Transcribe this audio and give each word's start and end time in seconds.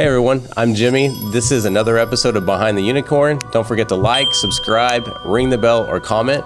Hey 0.00 0.06
everyone, 0.06 0.48
I'm 0.56 0.74
Jimmy. 0.74 1.14
This 1.30 1.52
is 1.52 1.66
another 1.66 1.98
episode 1.98 2.34
of 2.34 2.46
Behind 2.46 2.74
the 2.74 2.80
Unicorn. 2.80 3.38
Don't 3.52 3.68
forget 3.68 3.86
to 3.90 3.96
like, 3.96 4.32
subscribe, 4.32 5.06
ring 5.26 5.50
the 5.50 5.58
bell, 5.58 5.84
or 5.84 6.00
comment. 6.00 6.42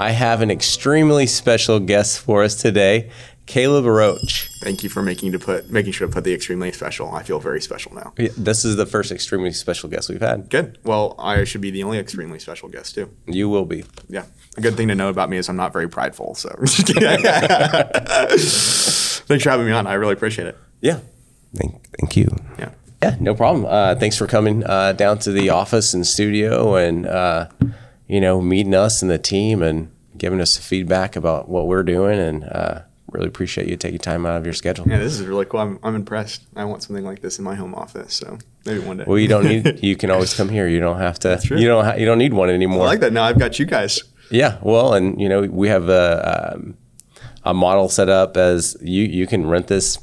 I 0.00 0.10
have 0.10 0.40
an 0.40 0.50
extremely 0.50 1.28
special 1.28 1.78
guest 1.78 2.18
for 2.18 2.42
us 2.42 2.56
today, 2.60 3.08
Caleb 3.46 3.84
Roche. 3.86 4.48
Thank 4.60 4.84
you 4.84 4.88
for 4.88 5.02
making 5.02 5.32
to 5.32 5.38
put 5.38 5.70
making 5.70 5.92
sure 5.92 6.06
to 6.06 6.12
put 6.12 6.24
the 6.24 6.32
extremely 6.32 6.70
special. 6.72 7.12
I 7.12 7.22
feel 7.22 7.40
very 7.40 7.60
special 7.60 7.94
now. 7.94 8.12
Yeah, 8.16 8.28
This 8.36 8.64
is 8.64 8.76
the 8.76 8.86
first 8.86 9.10
extremely 9.10 9.52
special 9.52 9.88
guest 9.88 10.08
we've 10.08 10.20
had. 10.20 10.48
Good. 10.48 10.78
Well, 10.84 11.16
I 11.18 11.44
should 11.44 11.60
be 11.60 11.70
the 11.70 11.82
only 11.82 11.98
extremely 11.98 12.38
special 12.38 12.68
guest 12.68 12.94
too. 12.94 13.10
You 13.26 13.48
will 13.48 13.64
be. 13.64 13.84
Yeah. 14.08 14.24
A 14.56 14.60
good 14.60 14.76
thing 14.76 14.88
to 14.88 14.94
know 14.94 15.08
about 15.08 15.28
me 15.28 15.38
is 15.38 15.48
I'm 15.48 15.56
not 15.56 15.72
very 15.72 15.88
prideful. 15.88 16.34
So 16.34 16.50
thanks 19.26 19.42
for 19.44 19.50
having 19.50 19.66
me 19.66 19.72
on. 19.72 19.86
I 19.86 19.94
really 19.94 20.12
appreciate 20.12 20.46
it. 20.48 20.56
Yeah. 20.80 21.00
Thank, 21.54 21.86
thank 22.00 22.16
you. 22.16 22.28
Yeah. 22.58 22.70
Yeah, 23.02 23.16
no 23.18 23.34
problem. 23.34 23.66
Uh, 23.68 23.96
thanks 23.96 24.16
for 24.16 24.26
coming 24.28 24.64
uh, 24.64 24.92
down 24.92 25.18
to 25.20 25.32
the 25.32 25.50
office 25.50 25.92
and 25.92 26.06
studio 26.06 26.76
and, 26.76 27.04
uh, 27.06 27.48
you 28.06 28.20
know, 28.20 28.40
meeting 28.40 28.74
us 28.74 29.02
and 29.02 29.10
the 29.10 29.18
team 29.18 29.60
and 29.62 29.90
giving 30.16 30.40
us 30.40 30.56
feedback 30.56 31.16
about 31.16 31.48
what 31.48 31.66
we're 31.66 31.82
doing. 31.82 32.20
And 32.20 32.44
uh, 32.44 32.82
really 33.12 33.28
appreciate 33.28 33.68
you 33.68 33.76
taking 33.76 33.98
time 33.98 34.26
out 34.26 34.36
of 34.36 34.44
your 34.44 34.54
schedule. 34.54 34.88
Yeah, 34.88 34.98
this 34.98 35.18
is 35.18 35.26
really 35.26 35.44
cool. 35.44 35.60
I'm, 35.60 35.78
I'm 35.82 35.94
impressed. 35.94 36.42
I 36.56 36.64
want 36.64 36.82
something 36.82 37.04
like 37.04 37.20
this 37.20 37.38
in 37.38 37.44
my 37.44 37.54
home 37.54 37.74
office. 37.74 38.14
So 38.14 38.38
maybe 38.64 38.80
one 38.80 38.96
day. 38.98 39.04
Well, 39.06 39.18
you 39.18 39.28
don't 39.28 39.44
need. 39.44 39.78
You 39.82 39.96
can 39.96 40.10
always 40.10 40.34
come 40.34 40.48
here. 40.48 40.66
You 40.68 40.80
don't 40.80 40.98
have 40.98 41.18
to. 41.20 41.40
true. 41.42 41.58
You 41.58 41.68
don't. 41.68 41.84
Ha- 41.84 41.94
you 41.94 42.06
don't 42.06 42.18
need 42.18 42.32
one 42.32 42.50
anymore. 42.50 42.84
I 42.84 42.86
like 42.86 43.00
that. 43.00 43.12
Now 43.12 43.24
I've 43.24 43.38
got 43.38 43.58
you 43.58 43.66
guys. 43.66 44.02
Yeah. 44.30 44.58
Well, 44.62 44.94
and 44.94 45.20
you 45.20 45.28
know, 45.28 45.42
we 45.42 45.68
have 45.68 45.88
a 45.88 46.52
um, 46.54 46.76
a 47.44 47.52
model 47.54 47.88
set 47.88 48.08
up 48.08 48.36
as 48.36 48.76
you 48.80 49.04
you 49.04 49.26
can 49.26 49.46
rent 49.48 49.66
this 49.66 49.98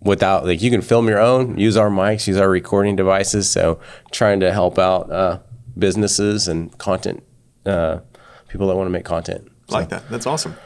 without 0.00 0.44
like 0.46 0.62
you 0.62 0.70
can 0.70 0.82
film 0.82 1.08
your 1.08 1.18
own, 1.20 1.58
use 1.58 1.76
our 1.76 1.90
mics, 1.90 2.26
use 2.26 2.36
our 2.36 2.48
recording 2.48 2.96
devices. 2.96 3.50
So 3.50 3.80
trying 4.12 4.40
to 4.40 4.52
help 4.52 4.78
out 4.78 5.10
uh, 5.10 5.40
businesses 5.76 6.46
and 6.48 6.76
content 6.78 7.22
uh, 7.66 8.00
people 8.48 8.68
that 8.68 8.76
want 8.76 8.86
to 8.86 8.90
make 8.92 9.04
content. 9.04 9.50
I 9.70 9.74
like 9.74 9.88
that. 9.90 10.08
That's 10.08 10.26
awesome. 10.26 10.56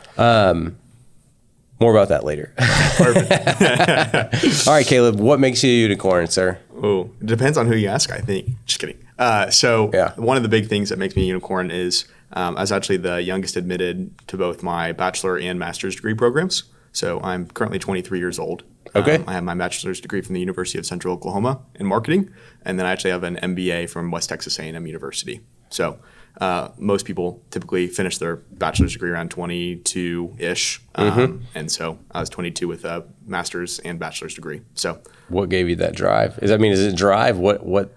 More 1.82 1.90
about 1.90 2.08
that 2.10 2.22
later. 2.24 2.52
All 4.68 4.72
right, 4.74 4.86
Caleb. 4.86 5.18
What 5.18 5.40
makes 5.40 5.64
you 5.64 5.70
a 5.70 5.74
unicorn, 5.74 6.28
sir? 6.28 6.58
Oh, 6.80 7.10
it 7.20 7.26
depends 7.26 7.58
on 7.58 7.66
who 7.66 7.74
you 7.74 7.88
ask, 7.88 8.12
I 8.12 8.18
think. 8.20 8.50
Just 8.66 8.78
kidding. 8.80 8.98
Uh, 9.18 9.50
so, 9.50 9.90
Yeah. 9.92 10.12
one 10.16 10.36
of 10.36 10.42
the 10.44 10.48
big 10.48 10.68
things 10.68 10.90
that 10.90 10.98
makes 10.98 11.16
me 11.16 11.24
a 11.24 11.26
unicorn 11.26 11.70
is 11.72 12.04
um, 12.34 12.56
I 12.56 12.60
was 12.60 12.70
actually 12.72 12.98
the 12.98 13.20
youngest 13.20 13.56
admitted 13.56 14.16
to 14.28 14.36
both 14.36 14.62
my 14.62 14.92
bachelor 14.92 15.36
and 15.38 15.58
master's 15.58 15.96
degree 15.96 16.14
programs. 16.14 16.64
So, 16.92 17.20
I'm 17.20 17.48
currently 17.48 17.80
23 17.80 18.18
years 18.20 18.38
old. 18.38 18.62
Okay. 18.94 19.16
Um, 19.16 19.24
I 19.26 19.32
have 19.32 19.44
my 19.44 19.54
bachelor's 19.54 20.00
degree 20.00 20.20
from 20.20 20.34
the 20.34 20.40
University 20.40 20.78
of 20.78 20.86
Central 20.86 21.14
Oklahoma 21.14 21.60
in 21.74 21.86
marketing, 21.86 22.30
and 22.64 22.78
then 22.78 22.86
I 22.86 22.92
actually 22.92 23.10
have 23.10 23.24
an 23.24 23.36
MBA 23.42 23.88
from 23.90 24.10
West 24.10 24.28
Texas 24.28 24.58
A&M 24.58 24.86
University. 24.86 25.40
So, 25.70 25.98
uh, 26.40 26.68
most 26.78 27.04
people 27.06 27.42
typically 27.50 27.86
finish 27.86 28.18
their 28.18 28.36
bachelor's 28.36 28.92
degree 28.94 29.10
around 29.10 29.30
22 29.30 30.36
ish, 30.38 30.80
um, 30.94 31.10
Mm-hmm. 31.10 31.36
and 31.54 31.70
so 31.70 31.98
I 32.10 32.20
was 32.20 32.30
22 32.30 32.66
with 32.68 32.84
a 32.84 33.04
master's 33.26 33.78
and 33.80 33.98
bachelor's 33.98 34.34
degree. 34.34 34.62
So, 34.74 35.00
What 35.28 35.48
gave 35.50 35.68
you 35.68 35.76
that 35.76 35.94
drive? 35.94 36.38
Is 36.42 36.50
I 36.50 36.56
mean, 36.56 36.72
is 36.72 36.80
it 36.80 36.96
drive? 36.96 37.38
What 37.38 37.64
what? 37.64 37.94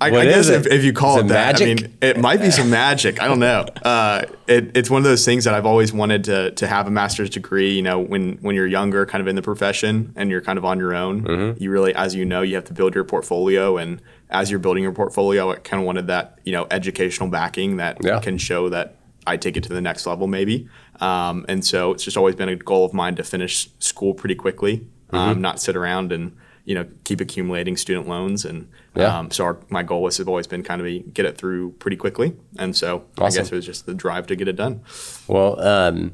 I, 0.00 0.12
What 0.12 0.20
I 0.20 0.24
guess 0.26 0.48
if, 0.48 0.64
if 0.68 0.84
you 0.84 0.92
call 0.92 1.16
Is 1.16 1.22
it, 1.22 1.26
it 1.26 1.28
that, 1.30 1.52
magic? 1.58 1.66
I 1.66 1.82
mean, 1.82 1.98
it 2.02 2.20
might 2.20 2.40
be 2.40 2.52
some 2.52 2.70
magic. 2.70 3.20
I 3.20 3.26
don't 3.26 3.40
know. 3.40 3.66
Uh, 3.82 4.22
it, 4.46 4.76
it's 4.76 4.88
one 4.90 4.98
of 5.00 5.04
those 5.04 5.24
things 5.24 5.44
that 5.44 5.54
I've 5.54 5.66
always 5.66 5.92
wanted 5.92 6.24
to 6.24 6.52
to 6.52 6.66
have 6.68 6.86
a 6.86 6.90
master's 6.90 7.30
degree. 7.30 7.72
You 7.74 7.82
know, 7.82 7.98
when 7.98 8.38
when 8.40 8.54
you're 8.54 8.66
younger, 8.66 9.04
kind 9.06 9.20
of 9.20 9.26
in 9.28 9.34
the 9.34 9.42
profession, 9.42 10.12
and 10.14 10.30
you're 10.30 10.40
kind 10.40 10.56
of 10.58 10.64
on 10.64 10.78
your 10.78 10.94
own, 10.94 11.22
Mm-hmm. 11.22 11.62
you 11.62 11.70
really, 11.72 11.92
as 11.94 12.14
you 12.14 12.24
know, 12.24 12.42
you 12.42 12.54
have 12.54 12.64
to 12.66 12.72
build 12.72 12.94
your 12.94 13.02
portfolio. 13.04 13.76
And 13.76 14.00
as 14.30 14.50
you're 14.50 14.60
building 14.60 14.82
your 14.82 14.92
portfolio, 14.92 15.52
I 15.52 15.56
kind 15.56 15.80
of 15.82 15.86
wanted 15.86 16.06
that 16.08 16.38
you 16.44 16.52
know 16.52 16.66
educational 16.70 17.28
backing 17.28 17.76
that 17.78 17.98
Yeah. 18.02 18.20
can 18.20 18.38
show 18.38 18.68
that 18.68 18.96
I 19.26 19.36
take 19.36 19.56
it 19.56 19.62
to 19.64 19.72
the 19.74 19.80
next 19.80 20.06
level, 20.06 20.26
maybe. 20.26 20.68
Um, 21.00 21.44
and 21.48 21.64
so 21.64 21.92
it's 21.92 22.02
just 22.04 22.16
always 22.16 22.34
been 22.34 22.48
a 22.48 22.56
goal 22.56 22.84
of 22.84 22.92
mine 22.94 23.14
to 23.16 23.22
finish 23.24 23.68
school 23.78 24.14
pretty 24.14 24.34
quickly, 24.34 24.86
Mm-hmm. 25.12 25.16
um, 25.16 25.40
not 25.40 25.60
sit 25.60 25.74
around 25.76 26.12
and 26.12 26.36
you 26.64 26.74
know 26.74 26.86
keep 27.04 27.20
accumulating 27.20 27.76
student 27.78 28.06
loans. 28.08 28.44
And 28.44 28.68
Yeah. 28.94 29.18
um, 29.18 29.30
so 29.30 29.44
our, 29.44 29.58
my 29.70 29.82
goal 29.82 30.04
has 30.06 30.20
always 30.20 30.46
been 30.46 30.62
kind 30.62 30.80
of 30.80 30.84
be, 30.84 31.00
get 31.00 31.24
it 31.24 31.38
through 31.38 31.72
pretty 31.78 31.96
quickly. 31.96 32.36
And 32.58 32.76
so 32.76 33.04
I 33.18 33.30
guess 33.30 33.50
it 33.50 33.52
was 33.52 33.64
just 33.64 33.86
the 33.86 33.94
drive 33.94 34.26
to 34.28 34.36
get 34.36 34.48
it 34.48 34.56
done. 34.56 34.82
Well, 35.26 35.58
um, 35.60 36.12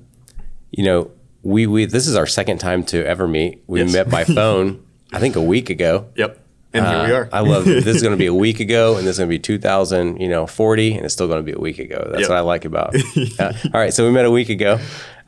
you 0.71 0.85
know, 0.85 1.11
we 1.43 1.67
we 1.67 1.85
this 1.87 2.07
is 2.07 2.15
our 2.17 2.27
second 2.27 2.59
time 2.59 2.85
to 2.85 3.05
ever 3.07 3.27
meet. 3.27 3.63
We 3.67 3.81
Yes. 3.83 3.93
met 3.93 4.11
by 4.11 4.25
phone. 4.39 4.85
I 5.13 5.19
think 5.21 5.35
a 5.37 5.43
week 5.43 5.71
ago. 5.71 6.07
Yep. 6.17 6.41
And 6.75 6.85
here 6.87 7.07
we 7.07 7.13
Uh, 7.13 7.17
are. 7.21 7.29
I 7.33 7.41
love 7.41 7.67
it. 7.69 7.85
This 7.85 7.97
is 7.97 8.03
going 8.03 8.13
to 8.15 8.19
be 8.19 8.27
a 8.27 8.35
week 8.47 8.61
ago, 8.61 8.97
and 8.97 9.07
this 9.07 9.13
is 9.13 9.19
going 9.19 9.29
to 9.31 9.35
be 9.35 9.39
2000, 9.39 10.21
you 10.21 10.29
know, 10.29 10.47
40, 10.47 10.95
and 10.97 11.05
it's 11.05 11.15
still 11.15 11.29
going 11.29 11.39
to 11.39 11.43
be 11.43 11.53
a 11.53 11.59
week 11.61 11.79
ago. 11.79 12.07
That's 12.11 12.23
Yep. 12.23 12.29
what 12.31 12.37
I 12.39 12.41
like 12.41 12.65
about. 12.65 12.95
Uh, 13.39 13.53
all 13.73 13.81
right, 13.81 13.95
so 13.95 14.05
we 14.07 14.13
met 14.13 14.25
a 14.27 14.31
week 14.31 14.49
ago, 14.51 14.79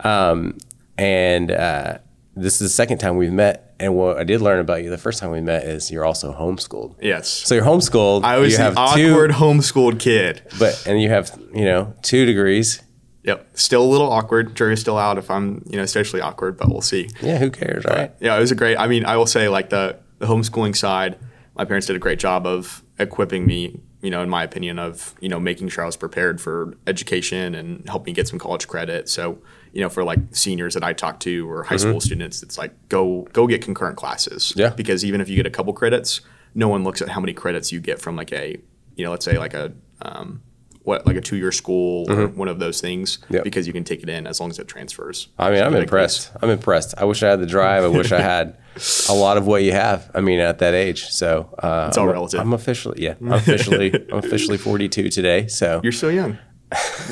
um, 0.01 0.59
and 0.99 1.51
uh, 1.51 1.99
this 2.35 2.55
is 2.55 2.59
the 2.61 2.69
second 2.69 2.99
time 2.99 3.17
we've 3.17 3.33
met. 3.33 3.75
And 3.79 3.95
what 3.95 4.17
I 4.17 4.25
did 4.25 4.41
learn 4.41 4.59
about 4.59 4.83
you 4.83 4.91
the 4.91 4.97
first 4.99 5.19
time 5.21 5.31
we 5.31 5.41
met 5.43 5.65
is 5.65 5.91
you're 5.91 6.05
also 6.05 6.33
homeschooled. 6.33 6.95
yes. 7.03 7.29
So 7.29 7.55
you're 7.55 7.65
homeschooled. 7.65 8.25
I 8.25 8.39
was 8.39 8.57
have 8.57 8.77
awkward 8.79 9.31
two, 9.33 9.37
homeschooled 9.37 9.99
kid. 10.01 10.43
but 10.59 10.83
and 10.87 11.01
you 11.01 11.11
have 11.11 11.39
you 11.55 11.65
know 11.67 11.93
two 12.03 12.25
degrees. 12.25 12.81
Yep. 13.25 13.47
Still 13.55 13.83
a 13.83 13.91
little 13.91 14.11
awkward. 14.11 14.55
Jury's 14.55 14.81
still 14.81 14.97
out 14.97 15.19
if 15.19 15.31
I'm, 15.33 15.63
you 15.69 15.77
know, 15.77 15.85
socially 15.85 16.23
awkward, 16.23 16.57
but 16.57 16.69
we'll 16.69 16.81
see. 16.81 17.11
Yeah, 17.21 17.39
who 17.39 17.51
cares, 17.51 17.85
right? 17.85 18.13
Yeah, 18.21 18.37
it 18.37 18.41
was 18.41 18.53
a 18.53 18.55
great. 18.55 18.77
I 18.79 18.87
mean, 18.87 19.05
I 19.05 19.17
will 19.17 19.27
say 19.27 19.49
like 19.49 19.69
the 19.69 19.97
the 20.21 20.27
homeschooling 20.27 20.75
side, 20.77 21.19
my 21.57 21.65
parents 21.65 21.87
did 21.87 21.97
a 21.97 21.99
great 21.99 22.19
job 22.19 22.47
of 22.47 22.83
equipping 22.99 23.47
me. 23.47 23.81
You 24.03 24.11
know, 24.11 24.23
in 24.23 24.29
my 24.29 24.45
opinion, 24.45 24.79
of 24.79 25.15
you 25.21 25.29
know 25.29 25.41
making 25.41 25.69
sure 25.69 25.83
I 25.83 25.87
was 25.87 25.97
prepared 25.97 26.41
for 26.41 26.75
education 26.87 27.55
and 27.55 27.89
help 27.89 28.07
me 28.07 28.13
get 28.13 28.29
some 28.29 28.39
college 28.39 28.69
credit. 28.69 29.09
So 29.09 29.39
you 29.73 29.81
know, 29.81 29.89
for 29.89 30.05
like 30.05 30.19
seniors 30.31 30.75
that 30.75 30.85
I 30.85 30.93
talk 30.93 31.19
to 31.21 31.51
or 31.51 31.65
high 31.65 31.77
school 31.77 32.01
students, 32.01 32.43
it's 32.43 32.57
like 32.57 32.73
go 32.89 33.27
go 33.33 33.47
get 33.47 33.63
concurrent 33.63 33.97
classes. 33.97 34.53
Yeah. 34.57 34.71
Because 34.71 35.05
even 35.05 35.21
if 35.21 35.29
you 35.29 35.37
get 35.37 35.47
a 35.47 35.51
couple 35.51 35.73
credits, 35.73 36.21
no 36.55 36.69
one 36.69 36.85
looks 36.85 37.03
at 37.03 37.09
how 37.09 37.21
many 37.21 37.33
credits 37.33 37.73
you 37.73 37.81
get 37.81 38.01
from 38.01 38.17
like 38.17 38.33
a 38.33 38.57
you 38.95 39.05
know 39.05 39.11
let's 39.11 39.25
say 39.25 39.39
like 39.39 39.55
a 39.55 39.73
um, 40.03 40.43
what 40.83 41.05
like 41.07 41.17
a 41.17 41.21
two 41.21 41.37
year 41.37 41.51
school 41.51 42.09
or 42.11 42.29
one 42.29 42.49
of 42.49 42.59
those 42.61 42.81
things 42.81 43.19
Yep. 43.29 43.43
because 43.45 43.67
you 43.67 43.73
can 43.73 43.83
take 43.83 44.03
it 44.03 44.09
in 44.09 44.27
as 44.27 44.39
long 44.41 44.51
as 44.51 44.59
it 44.59 44.69
transfers. 44.69 45.29
I 45.39 45.51
mean, 45.51 45.59
So 45.59 45.67
I'm 45.67 45.75
impressed. 45.75 46.31
I'm 46.41 46.51
impressed. 46.51 46.95
I 46.97 47.05
wish 47.05 47.23
I 47.25 47.31
had 47.31 47.41
the 47.41 47.47
drive. 47.47 47.83
I 47.83 47.89
wish 47.89 48.13
I 48.13 48.21
had 48.21 48.57
a 49.09 49.15
lot 49.15 49.37
of 49.37 49.47
what 49.47 49.63
you 49.63 49.73
have. 49.73 50.11
I 50.15 50.21
mean, 50.21 50.41
at 50.41 50.59
that 50.59 50.75
age. 50.75 51.05
So 51.05 51.55
uh, 51.59 51.87
It's 51.89 51.97
all 51.99 52.05
I'm, 52.09 52.13
relative. 52.13 52.41
I'm 52.41 52.53
officially, 52.53 53.03
yeah, 53.03 53.15
I'm 53.21 53.33
officially, 53.33 53.93
I'm 54.11 54.19
officially 54.19 54.59
42 54.59 55.09
today. 55.11 55.47
So 55.47 55.81
You're 55.83 55.93
so 55.93 56.09
young. 56.09 56.39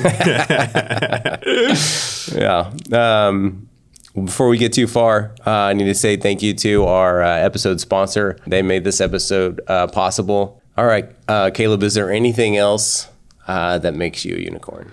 yeah. 2.35 2.71
Um, 2.91 3.69
before 4.23 4.47
we 4.47 4.57
get 4.57 4.73
too 4.73 4.87
far, 4.87 5.35
uh, 5.45 5.51
I 5.51 5.73
need 5.73 5.85
to 5.85 5.95
say 5.95 6.15
thank 6.15 6.41
you 6.41 6.53
to 6.55 6.85
our 6.85 7.21
uh, 7.21 7.37
episode 7.37 7.81
sponsor. 7.81 8.37
They 8.47 8.61
made 8.61 8.83
this 8.83 9.01
episode 9.01 9.61
uh, 9.67 9.87
possible. 9.87 10.61
All 10.77 10.85
right, 10.85 11.09
uh, 11.27 11.51
Caleb, 11.53 11.83
is 11.83 11.93
there 11.93 12.11
anything 12.11 12.57
else 12.57 13.09
uh, 13.47 13.77
that 13.79 13.93
makes 13.93 14.25
you 14.25 14.35
a 14.35 14.39
unicorn? 14.39 14.91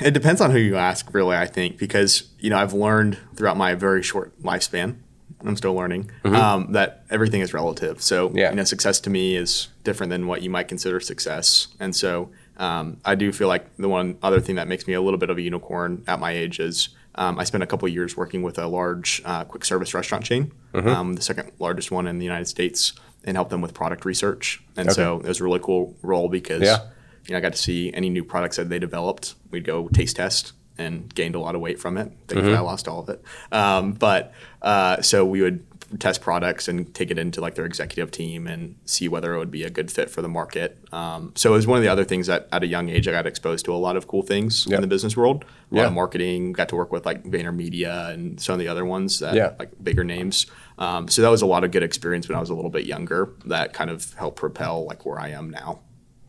It 0.00 0.12
depends 0.14 0.40
on 0.40 0.50
who 0.50 0.58
you 0.58 0.76
ask, 0.76 1.12
really. 1.12 1.36
I 1.36 1.46
think 1.46 1.78
because 1.78 2.30
you 2.38 2.50
know 2.50 2.58
I've 2.58 2.72
learned 2.72 3.18
throughout 3.36 3.56
my 3.56 3.74
very 3.74 4.02
short 4.02 4.40
lifespan. 4.42 4.96
I'm 5.44 5.56
still 5.56 5.74
learning 5.74 6.10
um, 6.24 6.72
that 6.72 7.04
everything 7.10 7.40
is 7.40 7.52
relative. 7.54 8.00
So 8.02 8.28
Mm-hmm. 8.28 8.38
Yeah. 8.38 8.50
you 8.50 8.56
know, 8.56 8.64
success 8.64 9.00
to 9.00 9.10
me 9.10 9.36
is 9.36 9.68
different 9.84 10.10
than 10.10 10.26
what 10.26 10.42
you 10.42 10.50
might 10.50 10.68
consider 10.68 11.00
success. 11.00 11.68
And 11.80 11.94
so 11.94 12.30
um, 12.58 12.98
I 13.04 13.14
do 13.14 13.32
feel 13.32 13.48
like 13.48 13.76
the 13.76 13.88
one 13.88 14.18
other 14.22 14.40
thing 14.40 14.56
that 14.56 14.68
makes 14.68 14.86
me 14.86 14.94
a 14.94 15.00
little 15.00 15.18
bit 15.18 15.30
of 15.30 15.38
a 15.38 15.42
unicorn 15.42 16.04
at 16.06 16.20
my 16.20 16.32
age 16.32 16.60
is 16.60 16.90
um, 17.14 17.38
I 17.38 17.44
spent 17.44 17.62
a 17.62 17.66
couple 17.66 17.86
of 17.88 17.92
years 17.94 18.16
working 18.16 18.42
with 18.42 18.58
a 18.58 18.66
large 18.66 19.20
uh, 19.24 19.44
quick 19.44 19.64
service 19.64 19.92
restaurant 19.94 20.24
chain, 20.24 20.52
Mm-hmm. 20.72 20.88
um, 20.88 21.12
the 21.14 21.22
second 21.22 21.52
largest 21.58 21.90
one 21.90 22.06
in 22.06 22.18
the 22.18 22.24
United 22.24 22.46
States, 22.46 22.92
and 23.24 23.36
helped 23.36 23.50
them 23.50 23.60
with 23.60 23.74
product 23.74 24.04
research. 24.06 24.62
And 24.76 24.90
so 24.92 25.18
it 25.20 25.26
was 25.28 25.40
a 25.40 25.44
really 25.44 25.60
cool 25.60 25.94
role 26.02 26.28
because 26.28 26.62
Yeah. 26.62 26.78
you 27.26 27.32
know, 27.32 27.38
I 27.38 27.40
got 27.40 27.52
to 27.52 27.58
see 27.58 27.92
any 27.92 28.08
new 28.08 28.24
products 28.24 28.56
that 28.56 28.68
they 28.70 28.78
developed. 28.78 29.34
We'd 29.50 29.64
go 29.64 29.88
taste 29.88 30.16
test 30.16 30.52
and 30.78 31.14
gained 31.14 31.34
a 31.34 31.38
lot 31.38 31.54
of 31.54 31.60
weight 31.60 31.78
from 31.80 31.96
it. 31.98 32.10
Thankfully, 32.28 32.56
I 32.56 32.60
lost 32.60 32.88
all 32.88 33.00
of 33.00 33.08
it. 33.08 33.22
Um, 33.52 33.92
but 33.92 34.32
uh, 34.62 35.02
so 35.02 35.24
we 35.24 35.42
would 35.42 35.66
test 35.98 36.22
products 36.22 36.68
and 36.68 36.94
take 36.94 37.10
it 37.10 37.18
into 37.18 37.38
like 37.42 37.54
their 37.54 37.66
executive 37.66 38.10
team 38.10 38.46
and 38.46 38.76
see 38.86 39.08
whether 39.08 39.34
it 39.34 39.38
would 39.38 39.50
be 39.50 39.62
a 39.62 39.68
good 39.68 39.90
fit 39.90 40.08
for 40.08 40.22
the 40.22 40.28
market. 40.28 40.78
Um, 40.90 41.32
so 41.34 41.50
it 41.52 41.56
was 41.56 41.66
one 41.66 41.76
of 41.76 41.82
the 41.82 41.90
other 41.90 42.04
things 42.04 42.28
that 42.28 42.48
at 42.50 42.62
a 42.62 42.66
young 42.66 42.88
age 42.88 43.06
I 43.06 43.10
got 43.12 43.26
exposed 43.26 43.66
to 43.66 43.74
a 43.74 43.76
lot 43.76 43.96
of 43.98 44.08
cool 44.08 44.22
things 44.22 44.66
Yep. 44.66 44.76
in 44.78 44.80
the 44.80 44.86
business 44.86 45.18
world. 45.18 45.44
A 45.70 45.74
lot 45.74 45.80
Yeah. 45.82 45.86
of 45.88 45.92
marketing. 45.92 46.52
Got 46.54 46.70
to 46.70 46.76
work 46.76 46.92
with 46.92 47.04
like 47.04 47.24
VaynerMedia 47.24 48.08
and 48.14 48.40
some 48.40 48.54
of 48.54 48.58
the 48.58 48.68
other 48.68 48.86
ones 48.86 49.18
that 49.18 49.34
Yeah. 49.34 49.52
like 49.58 49.70
bigger 49.82 50.02
names. 50.02 50.46
Um, 50.78 51.08
so 51.08 51.20
that 51.20 51.28
was 51.28 51.42
a 51.42 51.46
lot 51.46 51.62
of 51.62 51.70
good 51.72 51.82
experience 51.82 52.26
when 52.26 52.36
I 52.38 52.40
was 52.40 52.48
a 52.48 52.54
little 52.54 52.70
bit 52.70 52.86
younger. 52.86 53.28
That 53.44 53.74
kind 53.74 53.90
of 53.90 54.14
helped 54.14 54.38
propel 54.38 54.86
like 54.86 55.04
where 55.04 55.20
I 55.20 55.28
am 55.28 55.50
now. 55.50 55.80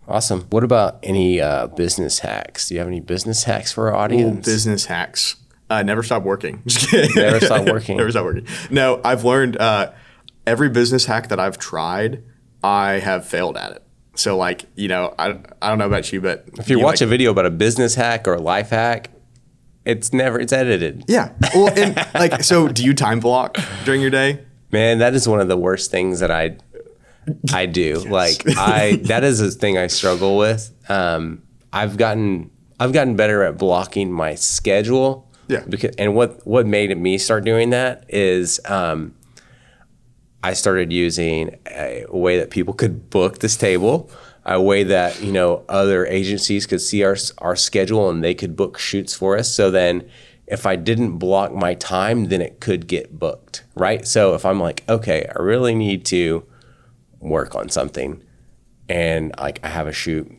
Awesome. 0.08 0.42
What 0.50 0.64
about 0.64 1.00
any 1.04 1.40
uh, 1.40 1.68
business 1.68 2.20
hacks? 2.20 2.68
Do 2.68 2.76
you 2.76 2.80
have 2.80 2.88
any 2.88 3.00
business 3.00 3.44
hacks 3.46 3.72
for 3.72 3.90
our 3.90 3.96
Ooh, 3.96 4.04
audience? 4.04 4.46
business 4.46 4.86
hacks. 4.86 5.38
Uh, 5.70 5.82
never 5.82 6.04
stop 6.04 6.24
working. 6.24 6.62
Never 7.16 7.40
stop 7.40 7.66
working. 7.68 7.98
never 7.98 8.12
stop 8.12 8.26
working. 8.26 8.46
No, 8.70 9.02
I've 9.04 9.24
learned 9.24 9.58
uh, 9.58 9.92
every 10.46 10.70
business 10.70 11.06
hack 11.06 11.30
that 11.30 11.40
I've 11.40 11.58
tried, 11.58 12.22
I 12.64 12.94
have 13.00 13.26
failed 13.26 13.58
at 13.58 13.72
it. 13.72 13.84
So 14.16 14.38
like, 14.38 14.66
you 14.76 14.88
know, 14.88 15.16
I, 15.18 15.40
I 15.62 15.70
don't 15.70 15.80
know 15.80 15.88
about 15.88 16.12
you, 16.14 16.22
but 16.22 16.48
If 16.60 16.70
you 16.70 16.78
know, 16.78 16.84
watch 16.84 17.02
like, 17.02 17.08
a 17.08 17.10
video 17.10 17.32
about 17.32 17.48
a 17.48 17.50
business 17.50 17.96
hack 17.96 18.28
or 18.28 18.36
a 18.36 18.42
life 18.42 18.70
hack, 18.70 19.10
it's 19.86 20.14
never 20.14 20.40
it's 20.40 20.54
edited. 20.54 21.06
yeah. 21.08 21.32
Well, 21.56 21.74
and 21.76 21.96
like, 22.14 22.44
so 22.44 22.68
do 22.68 22.84
you 22.84 22.94
time 22.94 23.20
block 23.20 23.58
during 23.86 24.02
your 24.02 24.12
day? 24.12 24.46
Man, 24.72 25.00
that 25.00 25.16
is 25.16 25.28
one 25.28 25.40
of 25.40 25.48
the 25.48 25.58
worst 25.58 25.90
things 25.90 26.20
that 26.20 26.30
I 26.30 26.58
I 27.54 27.66
do. 27.66 28.04
Like 28.10 28.44
I 28.58 29.00
that 29.04 29.24
is 29.24 29.42
a 29.42 29.50
thing 29.50 29.78
I 29.78 29.88
struggle 29.88 30.38
with. 30.38 30.72
Um, 30.90 31.44
I've 31.72 31.98
gotten 31.98 32.52
I've 32.80 32.94
gotten 32.94 33.16
better 33.16 33.44
at 33.44 33.58
blocking 33.58 34.12
my 34.12 34.36
schedule. 34.36 35.32
Yeah. 35.48 35.64
Because 35.68 35.96
and 35.98 36.16
what 36.16 36.46
what 36.46 36.66
made 36.66 36.96
me 36.98 37.18
start 37.18 37.44
doing 37.44 37.72
that 37.72 38.06
is 38.10 38.60
um, 38.66 39.16
I 40.44 40.54
started 40.54 40.92
using 40.92 41.58
a 41.72 42.06
way 42.10 42.38
that 42.38 42.50
people 42.50 42.74
could 42.74 43.10
book 43.10 43.40
this 43.40 43.56
table, 43.56 44.12
a 44.46 44.62
way 44.62 44.84
that 44.84 45.22
you 45.22 45.32
know 45.32 45.64
other 45.70 46.06
agencies 46.06 46.68
could 46.68 46.82
see 46.82 47.04
our 47.04 47.16
our 47.40 47.56
schedule 47.56 48.10
and 48.10 48.24
they 48.24 48.34
could 48.36 48.56
book 48.56 48.78
shoots 48.78 49.14
for 49.14 49.38
us. 49.38 49.54
So 49.54 49.72
then, 49.72 50.10
if 50.46 50.66
I 50.66 50.76
didn't 50.76 51.18
block 51.18 51.54
my 51.54 51.74
time, 51.76 52.26
then 52.26 52.42
it 52.42 52.60
could 52.60 52.88
get 52.88 53.18
booked, 53.18 53.64
right? 53.76 54.06
So 54.06 54.34
if 54.36 54.46
I'm 54.46 54.60
like, 54.60 54.84
okay, 54.90 55.26
I 55.34 55.42
really 55.42 55.74
need 55.74 56.06
to 56.08 56.46
work 57.24 57.56
on 57.56 57.70
something, 57.70 58.24
and 58.90 59.34
like 59.40 59.60
I 59.64 59.70
have 59.70 59.88
a 59.88 59.94
shoot, 59.94 60.32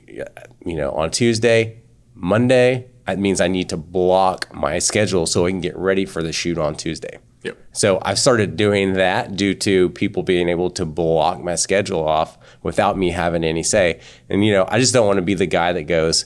you 0.64 0.76
know, 0.76 0.92
on 0.92 1.10
Tuesday, 1.10 1.82
Monday, 2.14 2.88
that 3.06 3.19
means 3.19 3.40
I 3.40 3.48
need 3.48 3.69
to 3.70 3.76
block 3.76 4.52
my 4.54 4.78
schedule 4.78 5.26
so 5.26 5.46
I 5.46 5.50
can 5.50 5.60
get 5.60 5.76
ready 5.76 6.06
for 6.06 6.22
the 6.22 6.32
shoot 6.32 6.58
on 6.58 6.75
Tuesday. 6.75 7.19
Yep. 7.42 7.58
So 7.72 7.98
I've 8.02 8.19
started 8.19 8.56
doing 8.56 8.94
that 8.94 9.36
due 9.36 9.54
to 9.56 9.90
people 9.90 10.22
being 10.22 10.48
able 10.48 10.70
to 10.70 10.86
block 10.86 11.42
my 11.42 11.56
schedule 11.56 12.06
off 12.06 12.38
without 12.62 12.96
me 12.96 13.10
having 13.10 13.44
any 13.44 13.62
say. 13.62 14.00
And 14.31 14.44
you 14.44 14.52
know, 14.52 14.64
I 14.69 14.78
just 14.78 14.94
don't 14.94 15.06
want 15.06 15.19
to 15.19 15.22
be 15.22 15.34
the 15.34 15.46
guy 15.46 15.72
that 15.75 15.82
goes, 15.82 16.25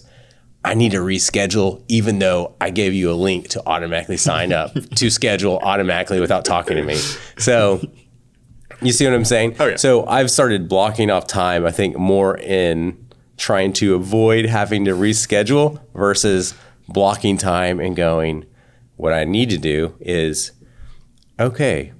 I 0.64 0.74
need 0.74 0.92
to 0.92 0.98
reschedule 0.98 1.82
even 1.88 2.20
though 2.20 2.54
I 2.60 2.70
gave 2.70 2.94
you 2.94 3.10
a 3.10 3.14
link 3.14 3.48
to 3.48 3.62
automatically 3.66 4.16
sign 4.16 4.52
up 4.52 4.74
to 4.96 5.10
schedule 5.10 5.58
automatically 5.58 6.20
without 6.20 6.44
talking 6.44 6.76
to 6.76 6.84
me. 6.84 6.96
So 7.38 7.80
you 8.80 8.92
see 8.92 9.04
what 9.04 9.14
I'm 9.14 9.24
saying? 9.24 9.56
Oh, 9.58 9.66
yeah. 9.66 9.76
So 9.76 10.06
I've 10.06 10.30
started 10.30 10.68
blocking 10.68 11.10
off 11.10 11.26
time, 11.26 11.66
I 11.66 11.70
think 11.70 11.96
more 11.96 12.36
in 12.38 13.06
trying 13.36 13.72
to 13.72 13.94
avoid 13.94 14.46
having 14.46 14.84
to 14.84 14.92
reschedule 14.92 15.80
versus 15.94 16.54
blocking 16.88 17.38
time 17.38 17.80
and 17.80 17.94
going, 17.94 18.44
what 18.96 19.12
I 19.12 19.24
need 19.24 19.50
to 19.50 19.58
do 19.58 19.94
is 20.00 20.52
okay, 21.38 21.92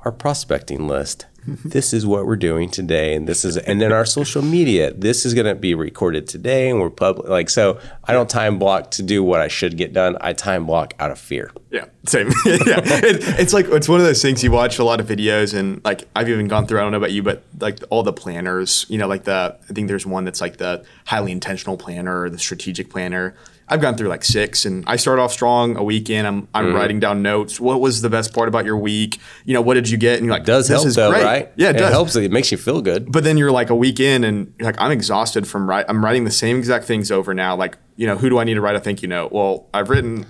our 0.00 0.12
prospecting 0.12 0.88
list. 0.88 1.26
This 1.44 1.92
is 1.92 2.06
what 2.06 2.26
we're 2.26 2.36
doing 2.36 2.70
today, 2.70 3.14
and 3.14 3.26
this 3.26 3.44
is, 3.44 3.56
and 3.56 3.80
then 3.80 3.92
our 3.92 4.04
social 4.04 4.42
media. 4.42 4.92
This 4.92 5.26
is 5.26 5.34
going 5.34 5.46
to 5.46 5.56
be 5.56 5.74
recorded 5.74 6.28
today, 6.28 6.70
and 6.70 6.80
we're 6.80 6.90
public. 6.90 7.28
Like 7.28 7.50
so, 7.50 7.80
I 8.04 8.12
don't 8.12 8.30
time 8.30 8.58
block 8.58 8.92
to 8.92 9.02
do 9.02 9.24
what 9.24 9.40
I 9.40 9.48
should 9.48 9.76
get 9.76 9.92
done. 9.92 10.16
I 10.20 10.34
time 10.34 10.66
block 10.66 10.94
out 11.00 11.10
of 11.10 11.18
fear. 11.18 11.50
Yeah, 11.70 11.86
same. 12.06 12.28
yeah, 12.46 12.80
it, 12.84 13.40
it's 13.40 13.52
like 13.52 13.66
it's 13.66 13.88
one 13.88 13.98
of 13.98 14.06
those 14.06 14.22
things 14.22 14.44
you 14.44 14.52
watch 14.52 14.78
a 14.78 14.84
lot 14.84 15.00
of 15.00 15.06
videos 15.06 15.52
and 15.58 15.84
like 15.84 16.08
I've 16.14 16.28
even 16.28 16.46
gone 16.46 16.66
through. 16.66 16.78
I 16.78 16.82
don't 16.82 16.92
know 16.92 16.98
about 16.98 17.12
you, 17.12 17.24
but 17.24 17.42
like 17.58 17.80
all 17.90 18.04
the 18.04 18.12
planners, 18.12 18.86
you 18.88 18.98
know, 18.98 19.08
like 19.08 19.24
the 19.24 19.58
I 19.68 19.72
think 19.72 19.88
there's 19.88 20.06
one 20.06 20.24
that's 20.24 20.40
like 20.40 20.58
the 20.58 20.84
highly 21.06 21.32
intentional 21.32 21.76
planner 21.76 22.22
or 22.22 22.30
the 22.30 22.38
strategic 22.38 22.88
planner. 22.88 23.34
I've 23.68 23.80
gone 23.80 23.96
through 23.96 24.08
like 24.08 24.24
six, 24.24 24.64
and 24.64 24.84
I 24.86 24.96
start 24.96 25.18
off 25.18 25.32
strong. 25.32 25.76
A 25.76 25.82
week 25.82 26.10
in, 26.10 26.26
I'm 26.26 26.48
I'm 26.54 26.66
mm-hmm. 26.66 26.74
writing 26.74 27.00
down 27.00 27.22
notes. 27.22 27.60
What 27.60 27.80
was 27.80 28.02
the 28.02 28.10
best 28.10 28.34
part 28.34 28.48
about 28.48 28.64
your 28.64 28.76
week? 28.76 29.18
You 29.44 29.54
know, 29.54 29.62
what 29.62 29.74
did 29.74 29.88
you 29.88 29.96
get? 29.96 30.18
And 30.18 30.26
you're 30.26 30.34
like, 30.34 30.42
It 30.42 30.46
does 30.46 30.68
this 30.68 30.82
help 30.82 30.94
though, 30.94 31.10
great. 31.10 31.24
right? 31.24 31.52
Yeah, 31.56 31.70
it, 31.70 31.74
does. 31.74 31.90
helps. 31.90 32.16
It 32.16 32.32
makes 32.32 32.52
you 32.52 32.58
feel 32.58 32.82
good. 32.82 33.10
But 33.10 33.24
then 33.24 33.38
you're 33.38 33.52
like 33.52 33.70
a 33.70 33.76
week 33.76 34.00
in, 34.00 34.24
and 34.24 34.52
you're 34.58 34.66
like, 34.66 34.80
I'm 34.80 34.90
exhausted 34.90 35.46
from 35.46 35.68
write. 35.68 35.86
I'm 35.88 36.04
writing 36.04 36.24
the 36.24 36.30
same 36.30 36.58
exact 36.58 36.84
things 36.84 37.10
over 37.10 37.34
now. 37.34 37.56
Like, 37.56 37.78
you 37.96 38.06
know, 38.06 38.16
who 38.16 38.28
do 38.28 38.38
I 38.38 38.44
need 38.44 38.54
to 38.54 38.60
write 38.60 38.76
a 38.76 38.80
thank 38.80 39.02
you 39.02 39.08
note? 39.08 39.32
Well, 39.32 39.68
I've 39.72 39.90
written 39.90 40.26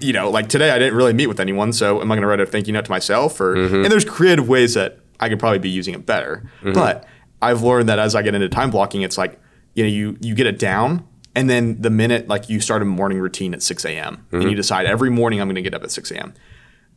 you 0.00 0.12
know, 0.12 0.30
like 0.30 0.48
today 0.48 0.70
I 0.70 0.78
didn't 0.78 0.94
really 0.94 1.12
meet 1.12 1.28
with 1.28 1.40
anyone, 1.40 1.72
so 1.72 2.00
am 2.00 2.10
I 2.10 2.16
going 2.16 2.22
to 2.22 2.28
write 2.28 2.40
a 2.40 2.46
thank 2.46 2.66
you 2.66 2.72
note 2.72 2.86
to 2.86 2.90
myself? 2.90 3.40
Or 3.40 3.54
mm-hmm. 3.54 3.76
and 3.76 3.86
there's 3.86 4.04
creative 4.04 4.48
ways 4.48 4.74
that 4.74 4.98
I 5.20 5.28
could 5.28 5.38
probably 5.38 5.60
be 5.60 5.70
using 5.70 5.94
it 5.94 6.04
better. 6.04 6.42
Mm-hmm. 6.58 6.72
But 6.72 7.06
I've 7.40 7.62
learned 7.62 7.88
that 7.88 7.98
as 7.98 8.14
I 8.14 8.22
get 8.22 8.34
into 8.34 8.48
time 8.48 8.70
blocking, 8.70 9.02
it's 9.02 9.16
like 9.16 9.40
you 9.74 9.84
know 9.84 9.88
you 9.88 10.16
you 10.20 10.34
get 10.34 10.46
it 10.46 10.58
down, 10.58 11.06
and 11.34 11.48
then 11.48 11.80
the 11.80 11.90
minute 11.90 12.28
like 12.28 12.48
you 12.48 12.60
start 12.60 12.82
a 12.82 12.84
morning 12.84 13.18
routine 13.18 13.54
at 13.54 13.62
6 13.62 13.84
a.m. 13.84 14.26
and 14.30 14.42
you 14.42 14.48
mm-hmm. 14.50 14.56
decide 14.56 14.86
every 14.86 15.10
morning 15.10 15.40
I'm 15.40 15.48
going 15.48 15.56
to 15.56 15.62
get 15.62 15.74
up 15.74 15.82
at 15.82 15.90
6 15.90 16.10
a.m. 16.10 16.34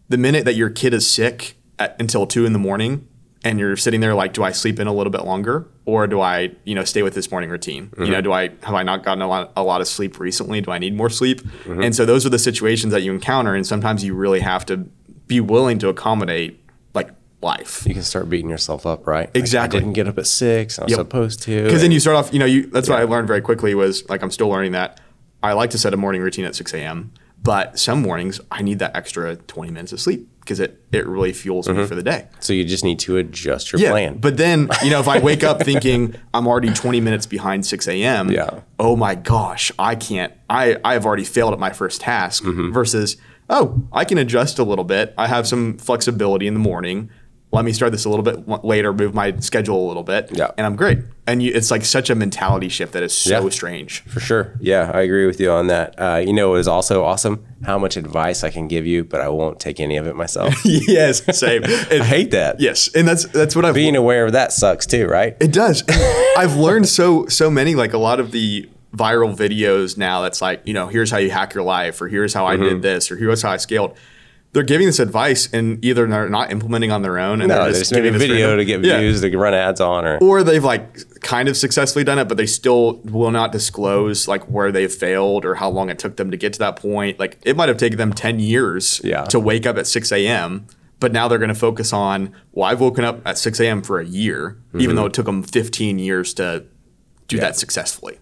The 0.09 0.17
minute 0.17 0.45
that 0.45 0.55
your 0.55 0.69
kid 0.69 0.93
is 0.93 1.09
sick 1.09 1.55
at, 1.79 1.95
until 1.99 2.27
two 2.27 2.45
in 2.45 2.53
the 2.53 2.59
morning. 2.59 3.07
And 3.43 3.59
you're 3.59 3.77
sitting 3.77 4.01
there 4.01 4.15
like, 4.15 4.33
do 4.33 4.41
I 4.41 4.51
sleep 4.51 4.79
in 4.79 4.87
a 4.87 4.91
little 4.91 5.11
bit 5.11 5.23
longer, 5.23 5.67
or 5.85 6.07
do 6.07 6.19
I, 6.19 6.55
you 6.63 6.73
know, 6.73 6.83
stay 6.83 7.03
with 7.03 7.13
this 7.13 7.29
morning 7.29 7.51
routine? 7.51 7.93
You 7.95 8.05
know, 8.05 8.13
mm-hmm. 8.13 8.23
do 8.23 8.33
I 8.33 8.49
have 8.63 8.73
I 8.73 8.81
not 8.81 9.03
gotten 9.03 9.21
a 9.21 9.27
lot, 9.27 9.51
a 9.55 9.61
lot 9.61 9.81
of 9.81 9.87
sleep 9.87 10.19
recently? 10.19 10.61
Do 10.61 10.71
I 10.71 10.79
need 10.79 10.95
more 10.95 11.11
sleep? 11.11 11.41
Mm-hmm. 11.41 11.83
And 11.83 11.95
so 11.95 12.07
those 12.07 12.25
are 12.25 12.29
the 12.29 12.39
situations 12.39 12.91
that 12.91 13.03
you 13.03 13.13
encounter, 13.13 13.53
and 13.53 13.67
sometimes 13.67 14.03
you 14.03 14.15
really 14.15 14.39
have 14.39 14.65
to 14.65 14.77
be 15.27 15.39
willing 15.41 15.77
to 15.77 15.89
accommodate 15.89 16.59
life. 17.41 17.85
You 17.87 17.93
can 17.93 18.03
start 18.03 18.29
beating 18.29 18.49
yourself 18.49 18.85
up, 18.85 19.05
right? 19.07 19.27
Like, 19.27 19.35
Exactly. 19.35 19.77
I 19.77 19.81
didn't 19.81 19.93
get 19.93 20.07
up 20.07 20.17
at 20.17 20.27
six. 20.27 20.79
I 20.79 20.83
was 20.83 20.91
Yep. 20.91 20.97
supposed 20.99 21.41
to. 21.43 21.63
Because 21.63 21.81
then 21.81 21.91
you 21.91 21.99
start 21.99 22.15
off, 22.17 22.33
you 22.33 22.39
know, 22.39 22.45
you 22.45 22.67
that's 22.67 22.89
what 22.89 22.99
I 22.99 23.03
learned 23.03 23.27
very 23.27 23.41
quickly 23.41 23.75
was 23.75 24.07
like 24.09 24.21
I'm 24.23 24.31
still 24.31 24.49
learning 24.49 24.71
that 24.73 24.99
I 25.43 25.53
like 25.53 25.69
to 25.71 25.77
set 25.77 25.93
a 25.93 25.97
morning 25.97 26.21
routine 26.21 26.45
at 26.45 26.55
6 26.55 26.73
a.m. 26.73 27.11
But 27.43 27.77
some 27.77 28.01
mornings 28.01 28.39
I 28.49 28.63
need 28.63 28.79
that 28.79 28.95
extra 28.95 29.35
20 29.35 29.71
minutes 29.71 29.91
of 29.93 30.01
sleep 30.01 30.27
because 30.39 30.59
it 30.59 30.81
it 30.91 31.05
really 31.05 31.33
fuels 31.33 31.67
me 31.69 31.85
for 31.85 31.93
the 31.93 32.01
day. 32.01 32.27
so 32.39 32.53
you 32.53 32.63
just 32.63 32.83
need 32.83 32.97
to 32.99 33.17
adjust 33.17 33.71
your 33.71 33.79
Yeah, 33.81 33.91
plan. 33.91 34.17
but 34.17 34.37
then 34.37 34.69
you 34.83 34.89
know 34.89 34.99
if 34.99 35.07
I 35.07 35.19
wake 35.19 35.43
up 35.43 35.61
thinking 35.69 36.15
I'm 36.33 36.47
already 36.47 36.71
20 36.71 37.01
minutes 37.01 37.27
behind 37.27 37.65
6 37.65 37.87
a.m. 37.87 38.31
Yeah. 38.31 38.61
Oh 38.79 38.95
my 38.95 39.13
gosh, 39.13 39.71
I 39.77 39.93
can't. 39.95 40.33
I 40.49 40.77
I 40.83 40.93
have 40.93 41.05
already 41.05 41.23
failed 41.25 41.53
at 41.53 41.59
my 41.59 41.71
first 41.71 42.01
task. 42.01 42.43
Mm-hmm. 42.43 42.71
Versus 42.71 43.17
oh 43.49 43.83
I 43.93 44.05
can 44.05 44.17
adjust 44.17 44.57
a 44.57 44.63
little 44.63 44.85
bit. 44.85 45.13
I 45.17 45.27
have 45.27 45.45
some 45.45 45.77
flexibility 45.77 46.47
in 46.47 46.55
the 46.55 46.59
morning. 46.59 47.11
Let 47.56 47.66
me 47.66 47.74
start 47.74 47.92
this 47.92 48.06
a 48.06 48.10
little 48.10 48.24
bit 48.24 48.63
later. 48.63 48.94
Move 48.94 49.13
my 49.13 49.36
schedule 49.40 49.86
a 49.86 49.88
little 49.88 50.04
bit. 50.04 50.30
Yeah. 50.31 50.52
and 50.57 50.68
I'm 50.68 50.75
great. 50.75 51.00
And 51.28 51.42
you, 51.42 51.52
it's 51.54 51.72
like 51.72 51.84
such 51.86 52.10
a 52.12 52.16
mentality 52.16 52.69
shift 52.69 52.94
that 52.94 53.02
is 53.02 53.18
so 53.18 53.44
Yeah. 53.46 53.50
strange. 53.50 54.02
For 54.04 54.19
sure. 54.19 54.54
Yeah, 54.60 54.92
I 54.94 55.02
agree 55.02 55.25
with 55.25 55.40
you 55.40 55.50
on 55.52 55.68
that. 55.68 55.96
Uh, 55.98 56.18
you 56.24 56.34
know, 56.34 56.54
it 56.56 56.60
is 56.60 56.68
also 56.68 57.04
awesome 57.04 57.44
how 57.63 57.80
much 57.80 57.98
advice 57.98 58.44
I 58.44 58.52
can 58.52 58.68
give 58.68 58.86
you, 58.86 59.04
but 59.04 59.22
I 59.22 59.30
won't 59.30 59.60
take 59.60 59.80
any 59.80 59.98
of 59.98 60.06
it 60.06 60.16
myself. 60.16 60.54
yes, 60.66 61.24
same. 61.38 61.64
And- 61.92 62.04
I 62.04 62.06
hate 62.06 62.31
that. 62.31 62.59
Yes, 62.59 62.90
and 62.94 63.07
that's 63.07 63.26
that's 63.26 63.56
what 63.56 63.66
I've 63.66 63.74
Being 63.74 63.95
aware 63.95 64.26
of 64.26 64.33
that 64.33 64.52
sucks 64.54 64.85
too, 64.85 65.07
right? 65.07 65.35
It 65.40 65.52
does. 65.52 65.83
I've 66.38 66.56
learned 66.57 66.88
so 66.88 67.26
so 67.28 67.50
many 67.50 67.74
like 67.74 67.94
a 67.94 67.97
lot 67.97 68.19
of 68.19 68.31
the 68.31 68.69
viral 68.95 69.35
videos 69.35 69.97
now 69.97 70.21
that's 70.21 70.42
like, 70.42 70.62
you 70.66 70.74
know, 70.74 70.88
here's 70.88 71.12
how 71.12 71.18
you 71.18 71.30
hack 71.30 71.54
your 71.54 71.64
life 71.64 72.00
or 72.02 72.07
here's 72.07 72.33
how 72.33 72.45
I 72.45 72.56
Mm-hmm. 72.56 72.64
did 72.66 72.81
this 72.81 73.12
or 73.12 73.18
here's 73.18 73.42
how 73.42 73.52
I 73.52 73.57
scaled. 73.57 73.97
They're 74.56 74.64
giving 74.64 74.88
this 74.88 75.00
advice 75.00 75.50
and 75.52 75.83
either 75.83 76.07
they're 76.07 76.30
not 76.30 76.50
implementing 76.50 76.90
on 76.90 77.02
their 77.02 77.19
own 77.19 77.42
and 77.42 77.50
No, 77.50 77.56
they're 77.56 77.66
they 77.66 77.69
just 77.71 77.92
just 77.92 77.94
made 77.94 78.06
a 78.06 78.18
video 78.18 78.47
random- 78.47 78.59
to 78.59 78.66
get 78.66 78.85
Yeah. 78.85 79.00
views 79.00 79.19
to 79.19 79.38
run 79.38 79.54
ads 79.54 79.81
on, 79.81 80.06
or 80.06 80.18
Or 80.21 80.44
they've 80.44 80.64
like 80.64 81.19
kind 81.19 81.50
of 81.50 81.57
successfully 81.57 82.06
done 82.06 82.19
it, 82.19 82.30
but 82.30 82.38
they 82.38 82.45
still 82.45 83.02
will 83.04 83.31
not 83.31 83.52
disclose 83.52 84.30
like 84.30 84.44
where 84.45 84.71
they've 84.71 84.90
failed 84.90 85.44
or 85.44 85.56
how 85.56 85.69
long 85.69 85.90
it 85.90 86.00
took 86.00 86.16
them 86.16 86.31
to 86.31 86.38
get 86.38 86.54
to 86.54 86.59
that 86.59 86.78
point. 86.78 87.19
Like 87.19 87.38
it 87.44 87.57
might 87.57 87.68
have 87.68 87.78
taken 87.78 87.97
them 87.97 88.14
10 88.14 88.40
years 88.40 89.02
Yeah. 89.04 89.26
to 89.26 89.42
wake 89.42 89.66
up 89.66 89.78
at 89.78 89.88
6 89.88 90.09
a.m. 90.14 90.68
But 91.02 91.12
now 91.12 91.28
they're 91.28 91.38
going 91.38 91.50
to 91.50 91.54
focus 91.54 91.92
on, 91.92 92.31
well, 92.54 92.69
I've 92.71 92.80
woken 92.80 93.04
up 93.04 93.19
at 93.28 93.38
6 93.38 93.59
a.m. 93.59 93.81
for 93.81 94.00
a 94.00 94.06
year, 94.06 94.57
even 94.74 94.88
mm-hmm. 94.88 94.95
though 94.95 95.06
it 95.07 95.14
took 95.14 95.26
them 95.26 95.44
15 95.44 96.00
years 96.00 96.33
to 96.35 96.64
do 97.28 97.38
that 97.40 97.57
successfully. 97.57 98.19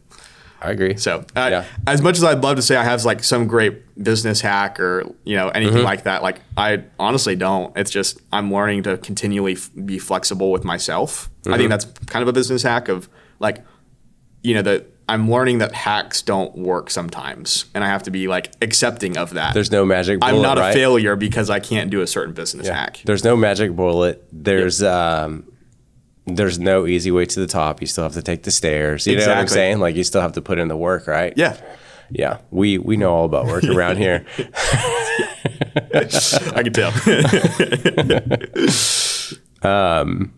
I 0.64 0.72
agree. 0.72 0.96
So, 0.98 1.26
uh, 1.36 1.48
Yeah. 1.52 1.66
as 1.86 2.02
much 2.02 2.18
as 2.18 2.24
I'd 2.24 2.42
love 2.42 2.56
to 2.56 2.62
say 2.62 2.76
I 2.76 2.84
have 2.84 3.04
like 3.06 3.24
some 3.24 3.48
great 3.48 4.02
business 4.02 4.42
hack 4.42 4.80
or 4.80 5.04
you 5.26 5.36
know 5.36 5.50
anything 5.50 5.78
Mm-hmm. 5.78 5.86
like 5.86 6.04
that, 6.04 6.24
like 6.24 6.40
I 6.58 6.84
honestly 7.00 7.36
don't. 7.36 7.76
It's 7.78 7.92
just 7.92 8.20
I'm 8.32 8.52
learning 8.54 8.84
to 8.84 8.98
continually 8.98 9.54
f- 9.54 9.70
be 9.86 10.00
flexible 10.00 10.52
with 10.52 10.64
myself. 10.64 11.30
I 11.46 11.50
Mm-hmm. 11.50 11.58
think 11.58 11.70
that's 11.70 11.86
kind 12.08 12.24
of 12.24 12.30
a 12.30 12.34
business 12.34 12.64
hack 12.64 12.88
of 12.88 13.10
like, 13.40 13.64
you 14.42 14.54
know, 14.54 14.62
that 14.62 14.88
I'm 15.10 15.30
learning 15.30 15.58
that 15.58 15.74
hacks 15.74 16.22
don't 16.22 16.58
work 16.58 16.90
sometimes, 16.90 17.66
and 17.76 17.84
I 17.84 17.88
have 17.88 18.04
to 18.04 18.12
be 18.12 18.30
like 18.30 18.54
accepting 18.62 19.18
of 19.18 19.32
that. 19.34 19.54
There's 19.54 19.70
no 19.70 19.84
magic 19.86 20.22
bullet. 20.22 20.32
I'm 20.34 20.42
not 20.42 20.58
right? 20.58 20.70
a 20.70 20.74
failure 20.74 21.18
because 21.18 21.50
I 21.50 21.60
can't 21.60 21.90
do 21.92 22.00
a 22.02 22.08
certain 22.08 22.34
business 22.34 22.70
hack. 22.70 23.02
There's 23.04 23.26
no 23.26 23.36
magic 23.36 23.76
bullet. 23.76 24.26
There's 24.32 24.82
um, 24.82 25.44
there's 26.26 26.60
no 26.60 26.86
easy 26.88 27.12
way 27.12 27.26
to 27.26 27.40
the 27.40 27.48
top. 27.48 27.82
You 27.82 27.88
still 27.88 28.04
have 28.04 28.14
to 28.14 28.22
take 28.22 28.44
the 28.44 28.52
stairs. 28.52 29.08
You 29.08 29.18
know 29.18 29.28
what 29.28 29.38
I'm 29.38 29.48
saying? 29.48 29.80
Like 29.80 29.96
you 29.96 30.04
still 30.04 30.22
have 30.22 30.34
to 30.34 30.42
put 30.42 30.60
in 30.60 30.68
the 30.68 30.78
work, 30.78 31.08
right? 31.08 31.34
Yeah, 31.36 31.58
Yeah. 32.10 32.40
We 32.52 32.78
we 32.78 32.98
know 32.98 33.14
all 33.14 33.26
about 33.26 33.46
work 33.48 33.64
around 33.66 33.98
here. 33.98 34.26
I 35.96 36.64
can 36.64 36.74
tell. 36.74 36.92
Um, 39.64 40.34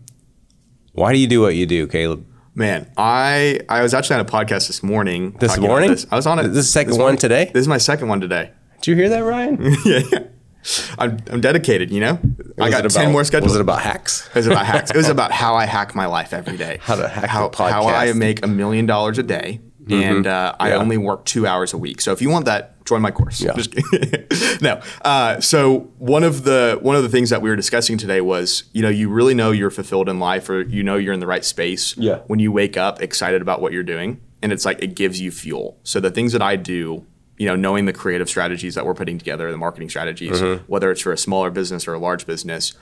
why 0.92 1.12
do 1.12 1.18
you 1.18 1.26
do 1.26 1.40
what 1.40 1.56
you 1.56 1.66
do, 1.66 1.86
Caleb? 1.88 2.24
Man, 2.54 2.90
I 2.96 3.60
I 3.68 3.82
was 3.82 3.92
actually 3.92 4.14
on 4.14 4.20
a 4.20 4.24
podcast 4.28 4.68
this 4.68 4.82
morning. 4.82 5.32
This 5.40 5.58
morning? 5.58 5.90
This. 5.90 6.06
I 6.10 6.16
was 6.16 6.26
on 6.26 6.38
it. 6.38 6.44
This 6.44 6.58
is 6.58 6.66
the 6.66 6.72
second 6.72 6.92
this 6.92 6.98
one 7.00 7.16
today? 7.16 7.50
This 7.52 7.62
is 7.62 7.68
my 7.68 7.78
second 7.78 8.08
one 8.08 8.20
today. 8.20 8.52
Did 8.80 8.86
you 8.92 8.96
hear 8.96 9.08
that, 9.10 9.20
Ryan? 9.20 9.58
yeah, 9.84 10.00
yeah. 10.12 10.18
I'm, 10.98 11.18
I'm 11.30 11.40
dedicated, 11.40 11.90
you 11.90 12.00
know? 12.00 12.18
I 12.58 12.70
got 12.70 12.84
it 12.84 12.90
10 12.90 13.12
more 13.12 13.24
scheduled. 13.24 13.50
Was 13.50 13.56
it 13.56 13.60
about 13.60 13.82
hacks? 13.82 14.28
It 14.28 14.34
was 14.36 14.46
about 14.46 14.66
hacks. 14.66 14.90
It 14.90 14.96
was 14.96 15.08
about 15.16 15.32
how 15.32 15.54
I 15.54 15.66
hack 15.66 15.94
my 15.94 16.06
life 16.06 16.32
every 16.32 16.56
day. 16.56 16.78
How 16.80 16.96
to 16.96 17.08
hack 17.08 17.28
how, 17.28 17.50
how 17.54 17.86
I 17.86 18.12
make 18.12 18.44
a 18.44 18.48
million 18.48 18.86
dollars 18.86 19.18
a 19.18 19.22
day, 19.22 19.60
and 19.88 20.26
uh, 20.26 20.54
I 20.58 20.72
only 20.72 20.96
work 20.96 21.24
two 21.24 21.46
hours 21.46 21.72
a 21.72 21.78
week. 21.78 22.00
So 22.00 22.12
if 22.12 22.20
you 22.20 22.30
want 22.30 22.44
that, 22.46 22.84
join 22.84 23.02
my 23.02 23.10
course. 23.10 23.40
Yeah. 23.40 23.52
Just 23.54 23.74
no. 24.62 24.80
Uh, 25.04 25.40
so 25.40 25.90
one 25.98 26.24
of 26.24 26.44
the 26.44 26.78
one 26.80 26.96
of 26.96 27.02
the 27.02 27.08
things 27.08 27.30
that 27.30 27.42
we 27.42 27.50
were 27.50 27.56
discussing 27.56 27.98
today 27.98 28.20
was, 28.20 28.64
you 28.72 28.82
know, 28.82 28.88
you 28.88 29.08
really 29.08 29.34
know 29.34 29.50
you're 29.52 29.70
fulfilled 29.70 30.08
in 30.08 30.18
life, 30.18 30.48
or 30.48 30.62
you 30.62 30.82
know 30.82 30.96
you're 30.96 31.14
in 31.14 31.20
the 31.20 31.26
right 31.26 31.44
space. 31.44 31.96
Yeah. 31.96 32.20
When 32.26 32.38
you 32.38 32.50
wake 32.50 32.76
up 32.76 33.00
excited 33.00 33.42
about 33.42 33.60
what 33.60 33.72
you're 33.72 33.82
doing, 33.82 34.20
and 34.42 34.52
it's 34.52 34.64
like 34.64 34.82
it 34.82 34.94
gives 34.94 35.20
you 35.20 35.30
fuel. 35.30 35.78
So 35.82 36.00
the 36.00 36.10
things 36.10 36.32
that 36.32 36.42
I 36.42 36.56
do. 36.56 37.06
You 37.38 37.46
know, 37.46 37.56
knowing 37.56 37.84
the 37.84 37.92
creative 37.92 38.28
strategies 38.28 38.74
that 38.76 38.86
we're 38.86 38.94
putting 38.94 39.18
together, 39.18 39.50
the 39.50 39.58
marketing 39.58 39.90
strategies, 39.90 40.40
Mm-hmm. 40.40 40.64
whether 40.66 40.90
it's 40.90 41.00
for 41.02 41.12
a 41.12 41.18
smaller 41.18 41.50
business 41.50 41.86
or 41.86 41.94
a 41.94 41.98
large 41.98 42.26
business, 42.26 42.72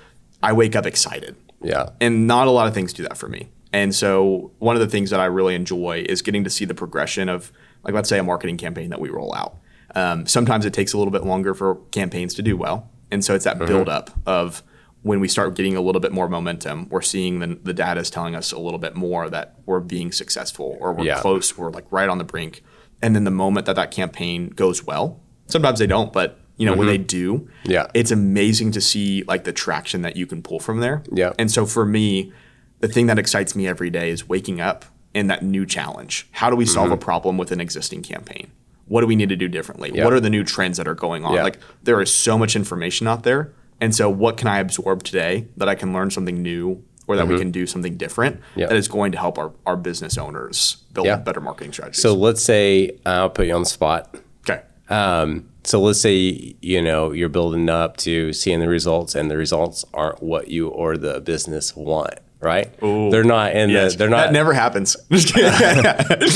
I 0.42 0.52
wake 0.52 0.76
up 0.76 0.86
excited 0.86 1.34
Yeah. 1.62 1.90
and 2.00 2.26
not 2.26 2.46
a 2.46 2.50
lot 2.50 2.68
of 2.68 2.74
things 2.74 2.92
do 2.92 3.02
that 3.04 3.16
for 3.16 3.28
me. 3.28 3.48
And 3.72 3.92
so 3.94 4.52
one 4.60 4.76
of 4.76 4.80
the 4.80 4.86
things 4.88 5.10
that 5.10 5.18
I 5.18 5.24
really 5.24 5.56
enjoy 5.56 6.04
is 6.08 6.22
getting 6.22 6.44
to 6.44 6.50
see 6.50 6.64
the 6.64 6.74
progression 6.74 7.28
of, 7.28 7.50
like, 7.82 7.94
let's 7.94 8.08
say 8.08 8.18
a 8.18 8.22
marketing 8.22 8.56
campaign 8.56 8.90
that 8.90 9.00
we 9.00 9.08
roll 9.08 9.34
out. 9.34 9.56
Um, 9.96 10.26
sometimes 10.26 10.64
it 10.64 10.72
takes 10.72 10.92
a 10.92 10.98
little 10.98 11.10
bit 11.10 11.24
longer 11.24 11.54
for 11.54 11.76
campaigns 11.90 12.34
to 12.34 12.42
do 12.42 12.56
well, 12.56 12.88
and 13.10 13.24
so 13.24 13.34
it's 13.34 13.44
that 13.44 13.58
buildup 13.58 14.10
of 14.26 14.62
when 15.02 15.20
we 15.20 15.28
start 15.28 15.54
getting 15.54 15.76
a 15.76 15.80
little 15.80 16.00
bit 16.00 16.12
more 16.12 16.28
momentum, 16.28 16.88
we're 16.88 17.02
seeing 17.02 17.40
the, 17.40 17.58
the 17.62 17.74
data 17.74 18.00
is 18.00 18.10
telling 18.10 18.34
us 18.34 18.52
a 18.52 18.58
little 18.58 18.78
bit 18.78 18.94
more 18.96 19.28
that 19.28 19.54
we're 19.66 19.80
being 19.80 20.10
successful 20.12 20.76
or 20.80 20.92
we're 20.94 21.04
Yeah. 21.04 21.20
close, 21.20 21.58
we're 21.58 21.70
like 21.70 21.84
right 21.90 22.08
on 22.08 22.18
the 22.18 22.24
brink. 22.24 22.62
And 23.04 23.14
then 23.14 23.24
the 23.24 23.30
moment 23.30 23.66
that 23.66 23.76
that 23.76 23.90
campaign 23.90 24.48
goes 24.48 24.82
well, 24.84 25.20
sometimes 25.46 25.78
they 25.78 25.86
don't, 25.86 26.10
but 26.10 26.38
you 26.56 26.64
know 26.64 26.74
when 26.74 26.86
they 26.86 26.96
do, 26.98 27.48
Yeah. 27.64 27.88
it's 27.92 28.10
amazing 28.10 28.70
to 28.72 28.80
see 28.80 29.24
like 29.28 29.44
the 29.44 29.52
traction 29.52 30.00
that 30.02 30.16
you 30.16 30.24
can 30.26 30.40
pull 30.40 30.58
from 30.58 30.80
there. 30.80 31.02
Yeah. 31.12 31.32
And 31.38 31.50
so 31.50 31.66
for 31.66 31.84
me, 31.84 32.32
the 32.80 32.88
thing 32.88 33.06
that 33.08 33.18
excites 33.18 33.54
me 33.54 33.68
every 33.68 33.90
day 33.90 34.08
is 34.10 34.26
waking 34.28 34.60
up 34.60 34.84
in 35.12 35.26
that 35.26 35.42
new 35.42 35.66
challenge. 35.66 36.26
How 36.32 36.48
do 36.48 36.56
we 36.56 36.64
solve 36.64 36.86
Mm-hmm. 36.86 36.94
a 36.94 36.96
problem 37.10 37.36
with 37.38 37.52
an 37.52 37.60
existing 37.60 38.02
campaign? 38.02 38.50
What 38.86 39.02
do 39.02 39.06
we 39.06 39.16
need 39.16 39.28
to 39.30 39.36
do 39.36 39.48
differently? 39.48 39.90
Yeah. 39.94 40.04
What 40.04 40.12
are 40.14 40.20
the 40.20 40.30
new 40.30 40.44
trends 40.44 40.76
that 40.78 40.88
are 40.88 40.94
going 40.94 41.24
on? 41.26 41.34
Yeah. 41.34 41.42
Like 41.42 41.58
there 41.82 42.00
is 42.00 42.10
so 42.12 42.38
much 42.38 42.56
information 42.56 43.06
out 43.06 43.22
there. 43.22 43.52
And 43.80 43.94
so 43.94 44.08
what 44.08 44.36
can 44.38 44.48
I 44.48 44.60
absorb 44.60 45.02
today 45.02 45.48
that 45.58 45.68
I 45.68 45.74
can 45.74 45.92
learn 45.92 46.10
something 46.10 46.42
new 46.42 46.82
or 47.06 47.16
that 47.16 47.26
we 47.28 47.38
can 47.38 47.50
do 47.50 47.66
something 47.66 47.96
different 47.96 48.40
Mm-hmm. 48.40 48.60
That 48.60 48.72
is 48.76 48.88
going 48.88 49.12
to 49.12 49.18
help 49.18 49.38
our, 49.38 49.52
our 49.66 49.76
business 49.76 50.16
owners 50.18 50.76
build 50.92 51.06
Yeah. 51.06 51.16
better 51.16 51.40
marketing 51.40 51.72
strategies? 51.72 52.02
So 52.02 52.14
let's 52.14 52.42
say 52.42 52.98
I'll 53.04 53.30
put 53.30 53.46
you 53.46 53.54
on 53.54 53.62
the 53.62 53.68
spot. 53.68 54.14
okay. 54.48 54.62
Um, 54.88 55.48
so 55.64 55.80
let's 55.80 56.00
say 56.00 56.54
you 56.60 56.82
know 56.82 57.12
you're 57.12 57.28
building 57.30 57.68
up 57.70 57.96
to 57.98 58.32
seeing 58.32 58.60
the 58.60 58.68
results, 58.68 59.14
and 59.14 59.30
the 59.30 59.36
results 59.36 59.84
aren't 59.94 60.22
what 60.22 60.48
you 60.48 60.68
or 60.68 60.96
the 60.96 61.20
business 61.20 61.74
want. 61.74 62.14
Right? 62.40 62.70
Ooh. 62.82 63.10
They're 63.10 63.24
not 63.24 63.56
in 63.56 63.70
Yes. 63.70 63.92
the. 63.92 63.98
They're 64.00 64.10
not. 64.10 64.26
That 64.26 64.32
never 64.34 64.52
happens. 64.52 64.94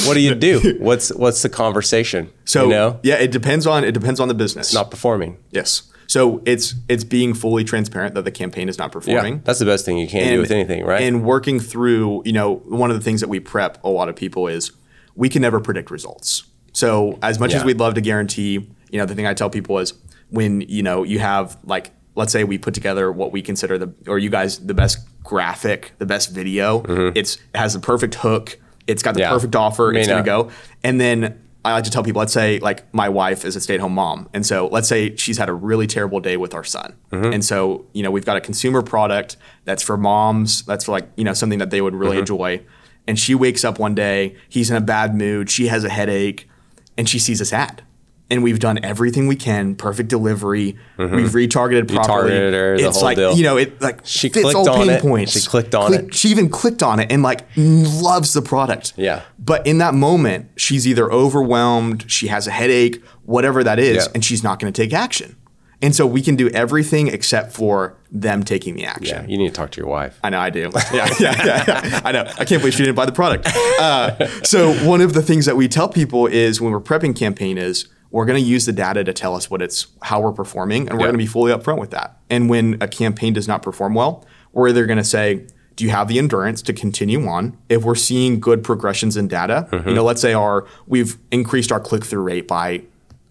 What 0.07 0.15
do 0.15 0.21
you 0.21 0.35
do? 0.35 0.77
What's 0.81 1.11
what's 1.15 1.43
the 1.43 1.49
conversation? 1.51 2.31
so 2.47 2.65
you 2.65 2.71
know, 2.71 3.01
yeah, 3.03 3.17
it 3.17 3.31
depends 3.31 3.67
on 3.67 3.85
it 3.85 3.93
depends 3.93 4.19
on 4.21 4.29
the 4.29 4.35
business. 4.35 4.73
not 4.73 4.91
performing. 4.91 5.37
Yes. 5.51 5.83
So 6.09 6.43
it's 6.47 6.75
it's 6.89 7.05
being 7.05 7.35
fully 7.35 7.63
transparent 7.65 8.15
that 8.17 8.25
the 8.25 8.31
campaign 8.33 8.69
is 8.69 8.77
not 8.79 8.87
Yeah, 8.87 8.93
performing. 8.93 9.43
that's 9.45 9.59
the 9.61 9.65
best 9.67 9.85
thing 9.85 9.99
you 9.99 10.09
can 10.09 10.33
do 10.33 10.41
with 10.41 10.51
anything, 10.51 10.85
right? 10.85 11.03
And 11.03 11.23
working 11.23 11.61
through, 11.61 12.23
you 12.25 12.33
know, 12.33 12.57
one 12.67 12.91
of 12.91 12.97
the 12.97 13.03
things 13.03 13.21
that 13.21 13.29
we 13.29 13.39
prep 13.41 13.79
a 13.85 13.89
lot 13.89 14.09
of 14.09 14.17
people 14.17 14.49
is 14.49 14.73
we 15.15 15.29
can 15.29 15.43
never 15.43 15.61
predict 15.61 15.91
results. 15.91 16.45
So 16.73 17.19
as 17.23 17.39
much 17.39 17.53
as 17.55 17.63
we'd 17.65 17.79
love 17.79 17.95
to 17.95 18.01
guarantee, 18.01 18.69
you 18.91 18.99
know, 18.99 19.05
the 19.05 19.15
thing 19.15 19.27
I 19.27 19.35
tell 19.35 19.51
people 19.51 19.79
is 19.79 19.93
when, 20.31 20.63
you 20.63 20.83
know, 20.83 21.03
you 21.03 21.19
have 21.19 21.57
like 21.65 21.91
let's 22.15 22.33
say 22.33 22.43
we 22.43 22.59
put 22.59 22.75
together 22.75 23.13
what 23.13 23.31
we 23.31 23.43
consider 23.43 23.77
the 23.79 23.93
or 24.07 24.19
you 24.19 24.31
guys 24.31 24.59
the 24.59 24.75
best 24.75 24.99
graphic, 25.23 25.93
the 25.99 26.07
best 26.07 26.31
video. 26.33 26.83
It's 27.15 27.37
it 27.37 27.57
has 27.57 27.75
the 27.75 27.81
perfect 27.81 28.15
hook. 28.15 28.59
It's 28.87 29.03
got 29.03 29.13
the 29.15 29.21
Mm-hmm. 29.21 29.29
Yeah. 29.29 29.35
perfect 29.35 29.57
offer. 29.57 29.91
May 29.93 29.99
it's 30.01 30.09
going 30.09 30.25
to 30.25 30.27
go. 30.27 30.51
And 30.83 30.99
then 30.99 31.39
I 31.65 31.73
like 31.73 31.85
to 31.85 31.91
tell 31.91 32.03
people, 32.05 32.21
let's 32.21 32.33
say 32.33 32.59
like 32.61 32.93
my 32.95 33.09
wife 33.09 33.45
is 33.45 33.57
a 33.57 33.61
stay-at-home 33.61 33.93
mom, 33.93 34.29
and 34.33 34.47
so 34.47 34.69
let's 34.69 34.89
say 34.89 35.17
she's 35.17 35.39
had 35.39 35.49
a 35.49 35.53
really 35.53 35.87
terrible 35.87 36.21
day 36.21 36.37
with 36.37 36.55
our 36.55 36.65
son, 36.65 36.95
Mm-hmm. 37.11 37.33
and 37.35 37.45
so 37.45 37.85
you 37.93 38.03
know 38.03 38.11
we've 38.11 38.25
got 38.25 38.37
a 38.37 38.41
consumer 38.41 38.81
product 38.83 39.37
that's 39.65 39.83
for 39.83 39.97
moms, 39.97 40.63
that's 40.63 40.85
for 40.85 40.93
like 40.93 41.09
you 41.17 41.25
know 41.25 41.33
something 41.35 41.59
that 41.59 41.71
they 41.71 41.81
would 41.81 41.95
really 41.95 42.13
Mm-hmm. 42.13 42.21
enjoy, 42.21 42.63
and 43.07 43.19
she 43.19 43.35
wakes 43.35 43.65
up 43.65 43.79
one 43.79 43.95
day, 43.95 44.37
he's 44.49 44.71
in 44.71 44.77
a 44.77 44.81
bad 44.81 45.15
mood, 45.15 45.51
she 45.51 45.67
has 45.67 45.83
a 45.85 45.89
headache, 45.89 46.49
and 46.97 47.09
she 47.09 47.19
sees 47.19 47.39
this 47.41 47.53
ad. 47.53 47.83
And 48.31 48.43
we've 48.43 48.59
done 48.59 48.79
everything 48.85 49.27
we 49.27 49.37
can, 49.37 49.75
perfect 49.75 50.11
delivery. 50.11 50.77
We've 50.99 51.09
retargeted 51.31 51.89
properly. 51.89 52.07
targeted 52.31 52.53
her, 52.53 52.75
it's 52.75 53.01
like 53.01 53.17
deal. 53.17 53.35
you 53.35 53.43
know, 53.43 53.57
it 53.57 53.81
like 53.81 54.01
She 54.05 54.29
fits 54.29 54.43
clicked 54.53 54.57
all 54.57 54.69
on 54.69 54.79
pain 54.87 54.91
it. 54.91 55.01
points. 55.01 55.33
She 55.33 55.49
clicked 55.49 55.75
on 55.75 55.87
Click- 55.87 56.01
it. 56.09 56.15
She 56.15 56.29
even 56.29 56.51
clicked 56.51 56.83
on 56.83 57.01
it 57.01 57.11
and 57.11 57.23
like 57.23 57.47
loves 57.57 58.35
the 58.35 58.43
product. 58.43 58.93
Yeah. 58.97 59.23
But 59.39 59.67
in 59.67 59.79
that 59.79 59.95
moment, 59.95 60.51
she's 60.57 60.87
either 60.87 61.11
overwhelmed, 61.11 62.05
she 62.11 62.27
has 62.27 62.47
a 62.47 62.51
headache, 62.51 63.03
whatever 63.25 63.65
that 63.65 63.79
is, 63.79 64.05
Yeah. 64.05 64.13
and 64.15 64.23
she's 64.25 64.43
not 64.45 64.59
going 64.61 64.71
to 64.71 64.83
take 64.83 64.93
action. 64.93 65.37
And 65.81 65.95
so 65.95 66.07
we 66.07 66.21
can 66.21 66.35
do 66.37 66.49
everything 66.51 67.07
except 67.09 67.53
for 67.53 67.97
them 68.11 68.43
taking 68.43 68.75
the 68.75 68.85
action. 68.85 69.23
yeah, 69.23 69.27
you 69.31 69.39
need 69.39 69.49
to 69.49 69.55
talk 69.55 69.71
to 69.71 69.81
your 69.81 69.89
wife. 69.89 70.19
I 70.25 70.29
know 70.31 70.41
I 70.41 70.51
do. 70.51 70.71
Yeah, 70.93 71.09
yeah, 71.21 71.45
yeah, 71.47 71.65
yeah. 71.67 72.01
I 72.05 72.13
know. 72.13 72.25
I 72.39 72.45
can't 72.45 72.61
believe 72.61 72.75
she 72.75 72.83
didn't 72.85 72.97
buy 72.97 73.07
the 73.07 73.13
product. 73.13 73.47
Uh, 73.81 74.27
so 74.43 74.73
one 74.87 75.01
of 75.01 75.13
the 75.15 75.23
things 75.23 75.47
that 75.47 75.57
we 75.57 75.69
tell 75.69 75.89
people 75.89 76.27
is 76.27 76.61
when 76.61 76.73
we're 76.73 76.81
prepping 76.81 77.15
campaign 77.17 77.57
is 77.59 77.87
we're 78.11 78.25
going 78.25 78.43
to 78.43 78.49
use 78.49 78.65
the 78.67 78.73
data 78.73 79.05
to 79.05 79.13
tell 79.13 79.35
us 79.35 79.51
what 79.51 79.61
it's 79.63 79.87
how 80.03 80.21
we're 80.21 80.33
performing, 80.33 80.89
and 80.89 80.99
we're 80.99 81.05
going 81.07 81.13
to 81.13 81.19
be 81.19 81.27
fully 81.27 81.53
upfront 81.53 81.79
with 81.79 81.91
that. 81.91 82.19
And 82.31 82.49
when 82.49 82.77
a 82.81 82.89
campaign 82.89 83.33
does 83.35 83.47
not 83.49 83.63
perform 83.63 83.95
well, 83.95 84.25
we're 84.53 84.69
either 84.71 84.87
going 84.87 84.99
to 84.99 85.05
say, 85.05 85.47
do 85.77 85.85
you 85.85 85.91
have 85.91 86.09
the 86.09 86.19
endurance 86.19 86.63
to 86.63 86.73
continue 86.73 87.27
on? 87.29 87.57
If 87.69 87.85
we're 87.85 87.95
seeing 87.95 88.41
good 88.41 88.65
progressions 88.65 89.17
in 89.17 89.29
data, 89.29 89.69
Mm-hmm. 89.71 89.89
you 89.91 89.95
know, 89.95 90.05
let's 90.05 90.21
say 90.21 90.33
our 90.33 90.67
we've 90.87 91.19
increased 91.31 91.71
our 91.71 91.81
click 91.81 92.05
through 92.05 92.23
rate 92.23 92.49
by 92.49 92.83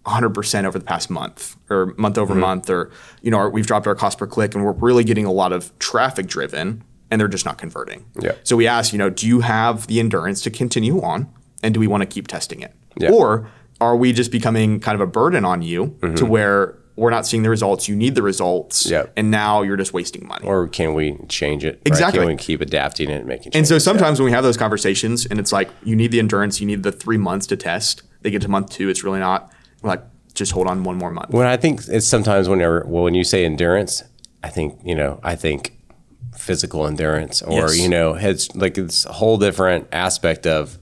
100% 0.06 0.64
over 0.66 0.80
the 0.80 0.86
past 0.86 1.10
month 1.10 1.58
or 1.70 1.88
month 1.98 2.18
over 2.18 2.34
month 2.34 2.70
or 2.70 2.90
you 3.22 3.30
know 3.30 3.38
our, 3.38 3.50
we've 3.50 3.68
dropped 3.68 3.88
our 3.88 3.96
cost 3.96 4.18
per 4.18 4.26
click 4.26 4.56
and 4.56 4.64
we're 4.64 4.72
really 4.72 5.04
getting 5.04 5.26
a 5.26 5.32
lot 5.32 5.52
of 5.52 5.78
traffic 5.80 6.28
driven 6.28 6.82
and 7.12 7.20
they're 7.20 7.28
just 7.28 7.44
not 7.44 7.58
converting 7.58 8.06
Yeah. 8.18 8.32
so 8.44 8.56
we 8.56 8.68
ask 8.68 8.94
you 8.94 9.00
know 9.00 9.10
do 9.10 9.28
you 9.28 9.42
have 9.42 9.88
the 9.88 10.00
endurance 10.00 10.42
to 10.44 10.50
continue 10.50 11.02
on 11.02 11.28
and 11.62 11.74
do 11.74 11.82
we 11.82 11.88
want 11.88 12.04
to 12.04 12.08
keep 12.08 12.28
testing 12.28 12.62
it 12.62 12.74
Yeah. 12.98 13.12
or 13.12 13.50
are 13.80 13.96
we 13.96 14.12
just 14.14 14.32
becoming 14.32 14.80
kind 14.80 14.96
of 14.96 15.02
a 15.02 15.12
burden 15.12 15.46
on 15.46 15.62
you 15.62 15.98
to 16.16 16.26
where 16.26 16.78
we're 16.96 17.12
not 17.12 17.28
seeing 17.28 17.44
the 17.44 17.50
results 17.50 17.88
you 17.88 17.96
need 17.96 18.16
the 18.16 18.24
results 18.24 18.88
Mm-hmm. 18.88 19.12
And 19.16 19.30
now 19.30 19.62
you're 19.62 19.78
just 19.78 19.94
wasting 19.94 20.26
money 20.28 20.46
Or 20.48 20.68
can 20.68 20.94
we 20.96 21.16
change 21.30 21.64
it? 21.64 21.76
right? 21.76 21.82
Exactly. 21.88 22.20
Can 22.22 22.28
we 22.30 22.36
keep 22.38 22.60
adapting 22.62 23.10
it 23.12 23.18
and 23.18 23.28
making 23.28 23.52
changes? 23.52 23.56
and 23.56 23.68
so 23.68 23.78
sometimes 23.78 24.20
when 24.20 24.26
we 24.26 24.32
have 24.32 24.44
those 24.44 24.58
conversations 24.58 25.26
and 25.28 25.40
it's 25.40 25.52
like 25.52 25.70
you 25.84 25.96
need 25.96 26.12
the 26.12 26.18
endurance, 26.20 26.60
you 26.60 26.66
need 26.66 26.82
the 26.84 26.92
three 26.92 27.18
months 27.18 27.46
to 27.48 27.56
test. 27.56 28.02
They 28.22 28.32
get 28.32 28.42
to 28.42 28.48
month 28.50 28.72
two, 28.72 28.90
it's 28.90 29.04
really 29.04 29.20
not. 29.20 29.52
We're 29.84 29.90
like, 29.92 30.04
just 30.34 30.52
hold 30.54 30.68
on 30.68 30.84
one 30.84 30.98
more 30.98 31.12
month. 31.12 31.30
When 31.32 31.46
I 31.46 31.56
think 31.58 31.82
it's 31.88 32.08
sometimes 32.08 32.50
whenever 32.50 32.84
well, 32.88 33.04
when 33.04 33.14
you 33.14 33.24
say 33.24 33.46
endurance, 33.46 34.04
I 34.44 34.50
think 34.50 34.80
you 34.84 34.96
know 34.96 35.20
I 35.24 35.36
think 35.36 35.78
physical 36.36 36.86
endurance 36.88 37.42
or 37.42 37.52
Yes. 37.62 37.80
you 37.80 37.90
know 37.90 38.14
it's 38.16 38.56
like 38.56 38.78
it's 38.78 39.06
a 39.06 39.14
whole 39.14 39.38
different 39.38 39.88
aspect 39.92 40.46
of 40.48 40.78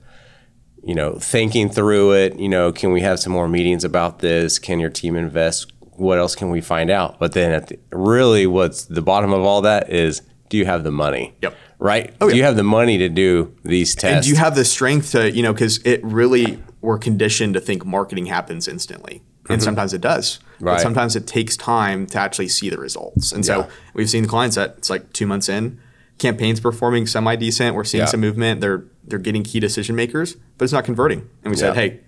you 0.86 0.96
know 0.96 1.18
thinking 1.20 1.70
through 1.70 2.14
it. 2.14 2.40
You 2.40 2.48
know, 2.50 2.72
can 2.72 2.92
we 2.92 3.02
have 3.02 3.20
some 3.20 3.34
more 3.34 3.48
meetings 3.50 3.84
about 3.84 4.20
this? 4.20 4.60
Can 4.60 4.80
your 4.80 4.90
team 4.90 5.16
invest? 5.16 5.72
What 5.98 6.18
else 6.18 6.36
can 6.36 6.50
we 6.50 6.62
find 6.62 6.90
out? 6.90 7.20
But 7.20 7.32
then 7.34 7.52
at 7.52 7.68
the, 7.68 7.80
really, 7.92 8.46
what's 8.48 8.86
the 8.86 9.02
bottom 9.02 9.32
of 9.34 9.42
all 9.44 9.62
that 9.62 9.90
is, 9.92 10.22
do 10.50 10.58
you 10.58 10.66
have 10.66 10.84
the 10.84 10.92
money? 10.92 11.34
Yep. 11.42 11.56
Right. 11.80 12.14
Oh, 12.20 12.28
do 12.30 12.36
yeah. 12.36 12.40
you 12.40 12.44
have 12.44 12.56
the 12.58 12.64
money 12.64 12.98
to 12.98 13.08
do 13.10 13.56
these 13.64 13.96
tests? 13.96 14.16
And 14.16 14.24
do 14.24 14.30
you 14.30 14.36
have 14.36 14.56
the 14.56 14.66
strength 14.66 15.12
to, 15.12 15.32
you 15.32 15.42
know, 15.44 15.54
because 15.54 15.78
it 15.86 16.04
really, 16.04 16.62
we're 16.82 16.98
conditioned 16.98 17.54
to 17.54 17.60
think 17.62 17.86
marketing 17.86 18.26
happens 18.28 18.68
instantly. 18.68 19.22
And 19.50 19.62
sometimes 19.62 19.94
it 19.94 20.02
does. 20.02 20.38
But 20.38 20.46
Mm-hmm. 20.56 20.66
Right. 20.68 20.82
sometimes 20.82 21.16
it 21.18 21.28
takes 21.28 21.56
time 21.58 22.08
to 22.08 22.18
actually 22.18 22.48
see 22.48 22.70
the 22.70 22.78
results. 22.78 23.32
And 23.34 23.46
Yeah. 23.46 23.64
so 23.64 23.70
we've 23.94 24.10
seen 24.10 24.24
the 24.24 24.30
clients 24.30 24.56
that 24.56 24.76
it's 24.78 24.90
like 24.90 25.12
two 25.14 25.28
months 25.28 25.50
in, 25.50 25.80
campaigns 26.18 26.60
performing 26.60 27.08
semi 27.08 27.36
decent. 27.36 27.76
We're 27.76 27.84
seeing 27.84 28.04
Yeah. 28.04 28.08
some 28.08 28.22
movement. 28.22 28.62
They're 28.62 28.86
they're 29.08 29.20
getting 29.20 29.44
key 29.44 29.60
decision 29.60 29.96
makers, 29.96 30.36
but 30.58 30.64
it's 30.64 30.74
not 30.74 30.84
converting. 30.86 31.28
And 31.44 31.52
we 31.52 31.58
said, 31.58 31.76
hey, 31.76 32.00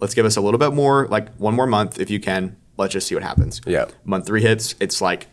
let's 0.00 0.14
give 0.14 0.24
us 0.24 0.36
a 0.36 0.40
little 0.40 0.58
bit 0.58 0.72
more, 0.72 1.06
like 1.08 1.34
one 1.36 1.54
more 1.54 1.66
month 1.66 2.00
if 2.00 2.08
you 2.08 2.18
can. 2.20 2.56
Let's 2.78 2.94
just 2.94 3.06
see 3.08 3.14
what 3.14 3.22
happens. 3.24 3.60
Yeah. 3.66 3.86
Month 4.04 4.26
three 4.26 4.40
hits, 4.40 4.74
it's 4.80 5.02
like 5.02 5.26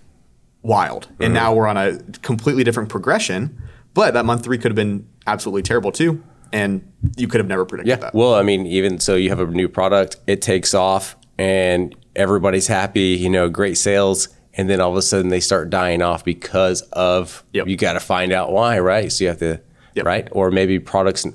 wild. 0.64 1.08
Mm-hmm. 1.08 1.24
And 1.24 1.34
now 1.34 1.54
we're 1.54 1.68
on 1.68 1.78
a 1.78 1.98
completely 2.22 2.64
different 2.66 2.90
progression. 2.90 3.62
But 3.94 4.14
that 4.16 4.26
month 4.26 4.44
three 4.44 4.58
could 4.58 4.72
have 4.72 4.76
been 4.76 5.08
absolutely 5.26 5.62
terrible 5.64 5.92
too. 5.94 6.22
And 6.52 6.92
you 7.18 7.28
could 7.28 7.40
have 7.40 7.48
never 7.48 7.66
predicted 7.66 7.90
Yeah. 7.90 7.96
that. 7.98 8.14
Well, 8.14 8.34
I 8.36 8.42
mean, 8.42 8.66
even 8.68 9.00
so, 9.00 9.16
you 9.16 9.30
have 9.30 9.40
a 9.40 9.46
new 9.48 9.68
product, 9.70 10.18
it 10.28 10.42
takes 10.42 10.74
off, 10.74 11.16
and 11.38 11.96
everybody's 12.16 12.68
happy. 12.68 13.16
You 13.16 13.30
know, 13.30 13.50
great 13.50 13.78
sales, 13.78 14.30
and 14.58 14.70
then 14.70 14.82
all 14.82 14.92
of 14.92 14.98
a 14.98 15.02
sudden 15.02 15.30
they 15.30 15.40
start 15.40 15.70
dying 15.70 16.02
off 16.02 16.26
because 16.26 16.82
of 16.94 17.44
Yep. 17.54 17.68
you 17.68 17.78
got 17.78 17.94
to 17.94 18.00
find 18.00 18.32
out 18.34 18.52
why, 18.52 18.80
right? 18.80 19.12
So 19.12 19.24
you 19.24 19.30
have 19.30 19.40
to, 19.40 19.62
Yep. 19.96 20.06
right? 20.06 20.28
Or 20.32 20.52
maybe 20.52 20.80
products 20.80 21.26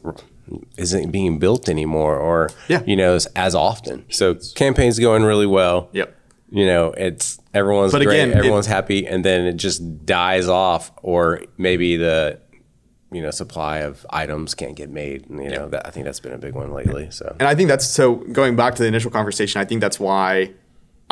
isn't 0.77 1.11
being 1.11 1.39
built 1.39 1.69
anymore, 1.69 2.17
or 2.19 2.51
Yeah. 2.69 2.83
you 2.87 2.97
know, 2.97 3.15
as, 3.15 3.27
as 3.37 3.55
often. 3.55 4.05
So 4.11 4.35
campaign's 4.55 4.99
going 4.99 5.23
really 5.23 5.47
well. 5.47 5.89
Yep. 5.93 6.15
You 6.51 6.67
know, 6.67 6.93
it's 6.97 7.39
everyone's 7.55 7.93
But 7.93 8.03
great, 8.03 8.17
again, 8.21 8.31
it- 8.33 8.37
everyone's 8.37 8.67
happy, 8.67 9.07
and 9.07 9.25
then 9.25 9.47
it 9.47 9.55
just 9.57 10.05
dies 10.05 10.49
off, 10.49 10.93
or 11.03 11.43
maybe 11.57 11.97
the 11.97 12.39
you 13.11 13.21
know 13.21 13.31
supply 13.31 13.79
of 13.79 14.07
items 14.11 14.55
can't 14.55 14.75
get 14.75 14.89
made. 14.91 15.27
You 15.31 15.51
know, 15.51 15.69
that 15.69 15.87
I 15.87 15.91
think 15.91 16.05
that's 16.07 16.21
been 16.21 16.33
a 16.33 16.39
big 16.39 16.55
one 16.55 16.73
lately. 16.73 17.09
So 17.11 17.35
And 17.39 17.47
I 17.49 17.55
think 17.55 17.69
that's 17.69 17.87
so 17.87 18.17
going 18.33 18.57
back 18.57 18.75
to 18.77 18.83
the 18.83 18.89
initial 18.89 19.11
conversation, 19.11 19.61
I 19.61 19.65
think 19.67 19.81
that's 19.81 20.01
why 20.01 20.51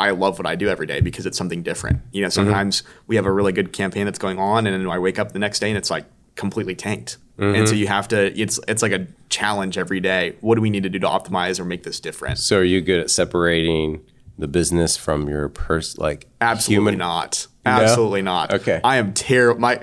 I 0.07 0.11
love 0.11 0.37
what 0.39 0.45
I 0.47 0.55
do 0.55 0.67
every 0.69 0.87
day 0.87 0.99
because 1.01 1.25
it's 1.25 1.37
something 1.37 1.61
different. 1.63 1.99
You 2.11 2.21
know, 2.21 2.27
Mm-hmm. 2.27 2.33
sometimes 2.47 2.83
we 3.07 3.15
have 3.17 3.25
a 3.25 3.31
really 3.31 3.51
good 3.53 3.71
campaign 3.73 4.05
that's 4.05 4.19
going 4.19 4.39
on 4.39 4.65
and 4.67 4.73
then 4.73 4.89
I 4.89 4.99
wake 4.99 5.19
up 5.19 5.31
the 5.31 5.39
next 5.39 5.59
day 5.59 5.69
and 5.69 5.77
it's 5.77 5.89
like 5.91 6.05
completely 6.35 6.75
tanked. 6.75 7.17
And 7.37 7.55
Mm-hmm. 7.55 7.65
so 7.65 7.73
you 7.75 7.87
have 7.87 8.07
to 8.09 8.39
it's 8.39 8.59
it's 8.67 8.81
like 8.81 8.91
a 8.91 9.07
challenge 9.29 9.77
every 9.77 9.99
day. 9.99 10.35
What 10.41 10.55
do 10.55 10.61
we 10.61 10.69
need 10.69 10.83
to 10.83 10.89
do 10.89 10.99
to 10.99 11.07
optimize 11.07 11.59
or 11.59 11.65
make 11.65 11.83
this 11.83 11.99
different? 11.99 12.37
So 12.37 12.57
are 12.59 12.63
you 12.63 12.81
good 12.81 12.99
at 12.99 13.09
separating 13.09 14.01
the 14.37 14.47
business 14.47 14.97
from 14.97 15.27
your 15.29 15.49
pers 15.49 15.97
like 15.97 16.27
Absolutely 16.39 16.75
human? 16.93 16.97
not. 16.99 17.47
Absolutely 17.65 18.21
not. 18.23 18.53
Okay. 18.53 18.79
I 18.83 18.97
am 18.97 19.13
terrible. 19.13 19.59
My 19.61 19.81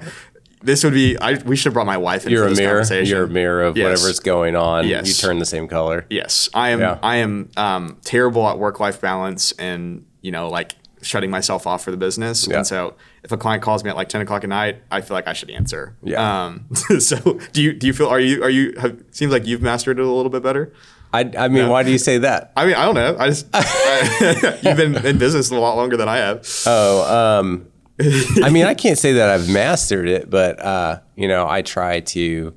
this 0.62 0.84
would 0.84 0.92
be 0.94 1.16
I 1.18 1.34
we 1.44 1.56
should 1.56 1.66
have 1.66 1.74
brought 1.74 1.86
my 1.86 1.96
wife 1.96 2.24
into 2.24 2.36
You're 2.36 2.46
a 2.48 2.54
mirror. 2.54 2.70
conversation. 2.70 3.10
You're 3.16 3.24
a 3.24 3.28
mirror 3.28 3.62
of 3.62 3.76
Yes. 3.76 3.84
whatever's 3.84 4.20
going 4.20 4.56
on. 4.56 4.86
Yes. 4.88 5.08
You 5.08 5.14
turn 5.14 5.38
the 5.38 5.46
same 5.46 5.68
color. 5.68 6.04
Yes, 6.10 6.48
I 6.54 6.70
am. 6.70 6.80
Yeah. 6.80 6.98
I 7.02 7.16
am 7.16 7.50
um, 7.56 7.98
terrible 8.04 8.46
at 8.48 8.58
work 8.58 8.80
life 8.80 9.00
balance, 9.00 9.52
and 9.52 10.04
you 10.20 10.32
know, 10.32 10.48
like 10.48 10.74
shutting 11.00 11.30
myself 11.30 11.66
off 11.66 11.84
for 11.84 11.90
the 11.92 11.96
business. 11.96 12.48
Yeah. 12.48 12.56
And 12.58 12.66
so, 12.66 12.94
if 13.22 13.30
a 13.30 13.36
client 13.36 13.62
calls 13.62 13.84
me 13.84 13.90
at 13.90 13.96
like 13.96 14.08
ten 14.08 14.20
o'clock 14.20 14.42
at 14.42 14.50
night, 14.50 14.82
I 14.90 15.00
feel 15.00 15.14
like 15.14 15.28
I 15.28 15.32
should 15.32 15.50
answer. 15.50 15.96
Yeah. 16.02 16.46
Um, 16.46 16.66
so, 16.98 17.38
do 17.52 17.62
you 17.62 17.72
do 17.72 17.86
you 17.86 17.92
feel? 17.92 18.08
Are 18.08 18.20
you 18.20 18.42
are 18.42 18.50
you? 18.50 18.74
Have, 18.80 19.02
seems 19.12 19.32
like 19.32 19.46
you've 19.46 19.62
mastered 19.62 19.98
it 19.98 20.04
a 20.04 20.10
little 20.10 20.30
bit 20.30 20.42
better. 20.42 20.72
I, 21.10 21.30
I 21.38 21.48
mean, 21.48 21.68
why 21.70 21.84
do 21.84 21.90
you 21.90 21.96
say 21.96 22.18
that? 22.18 22.52
I 22.54 22.66
mean, 22.66 22.74
I 22.74 22.84
don't 22.84 22.94
know. 22.94 23.16
I 23.18 23.28
just 23.28 23.46
you've 24.62 24.76
been 24.76 25.06
in 25.06 25.16
business 25.16 25.50
a 25.50 25.54
lot 25.54 25.74
longer 25.76 25.96
than 25.96 26.06
I 26.08 26.18
have. 26.18 26.46
Oh, 26.66 27.38
um, 27.40 27.66
I 28.42 28.50
mean, 28.50 28.64
I 28.64 28.74
can't 28.74 28.98
say 28.98 29.14
that 29.14 29.28
I've 29.28 29.48
mastered 29.48 30.08
it, 30.08 30.30
but 30.30 30.58
uh, 30.60 31.00
you 31.16 31.26
know, 31.28 31.48
I 31.48 31.62
try 31.62 32.00
to 32.00 32.54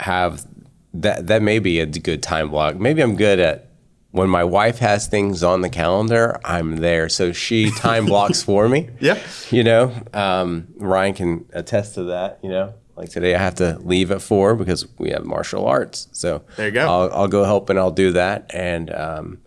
have 0.00 0.46
that. 0.94 1.26
That 1.26 1.42
may 1.42 1.58
be 1.58 1.80
a 1.80 1.86
good 1.86 2.22
time 2.22 2.50
block. 2.50 2.76
Maybe 2.76 3.02
I'm 3.02 3.16
good 3.16 3.38
at 3.38 3.70
when 4.10 4.30
my 4.30 4.44
wife 4.44 4.78
has 4.78 5.06
things 5.06 5.42
on 5.42 5.60
the 5.60 5.68
calendar. 5.68 6.40
I'm 6.44 6.76
there, 6.76 7.08
so 7.08 7.32
she 7.32 7.70
time 7.70 8.06
blocks 8.06 8.42
for 8.42 8.68
me. 8.68 8.88
Yeah. 9.00 9.18
You 9.50 9.64
know, 9.64 9.92
um, 10.14 10.68
Ryan 10.76 11.14
can 11.14 11.46
attest 11.52 11.94
to 11.94 12.04
that. 12.04 12.38
You 12.42 12.48
know, 12.50 12.74
like 12.96 13.10
today 13.10 13.34
I 13.34 13.38
have 13.38 13.56
to 13.56 13.78
leave 13.80 14.10
at 14.10 14.22
four 14.22 14.56
because 14.56 14.86
we 14.98 15.10
have 15.10 15.24
martial 15.24 15.66
arts. 15.66 16.08
So 16.12 16.42
There 16.56 16.66
you 16.66 16.72
go. 16.72 16.86
I'll, 16.88 17.12
I'll 17.12 17.28
go 17.28 17.44
help 17.44 17.68
and 17.70 17.78
I'll 17.78 17.90
do 17.90 18.12
that. 18.12 18.50
And 18.54 18.92
um, 18.92 19.40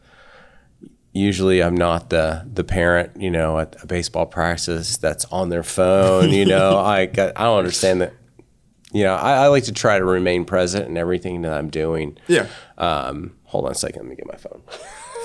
usually 1.13 1.62
I'm 1.62 1.75
not 1.75 2.10
the 2.10 2.48
the 2.51 2.63
parent, 2.63 3.22
you 3.22 3.30
know, 3.30 3.60
at 3.60 3.75
a 3.84 3.88
baseball 3.88 4.25
practice 4.25 4.98
that's 4.98 5.25
on 5.25 5.50
their 5.50 5.63
phone. 5.63 6.30
You 6.30 6.46
know, 6.46 6.77
I 6.84 7.06
got, 7.06 7.34
I 7.36 7.44
don't 7.44 7.60
understand 7.60 8.01
that. 8.01 8.13
You 8.94 9.06
know, 9.06 9.15
I, 9.15 9.44
I 9.44 9.48
like 9.48 9.63
to 9.65 9.72
try 9.72 9.98
to 9.98 10.03
remain 10.03 10.44
present 10.44 10.88
in 10.89 10.98
everything 10.98 11.44
that 11.44 11.53
I'm 11.53 11.70
doing. 11.70 12.18
Yeah. 12.27 12.48
Um, 12.77 13.38
hold 13.46 13.65
on 13.65 13.72
a 13.72 13.75
second. 13.75 14.01
Let 14.01 14.10
me 14.10 14.15
get 14.18 14.27
my 14.27 14.36
phone. 14.36 14.62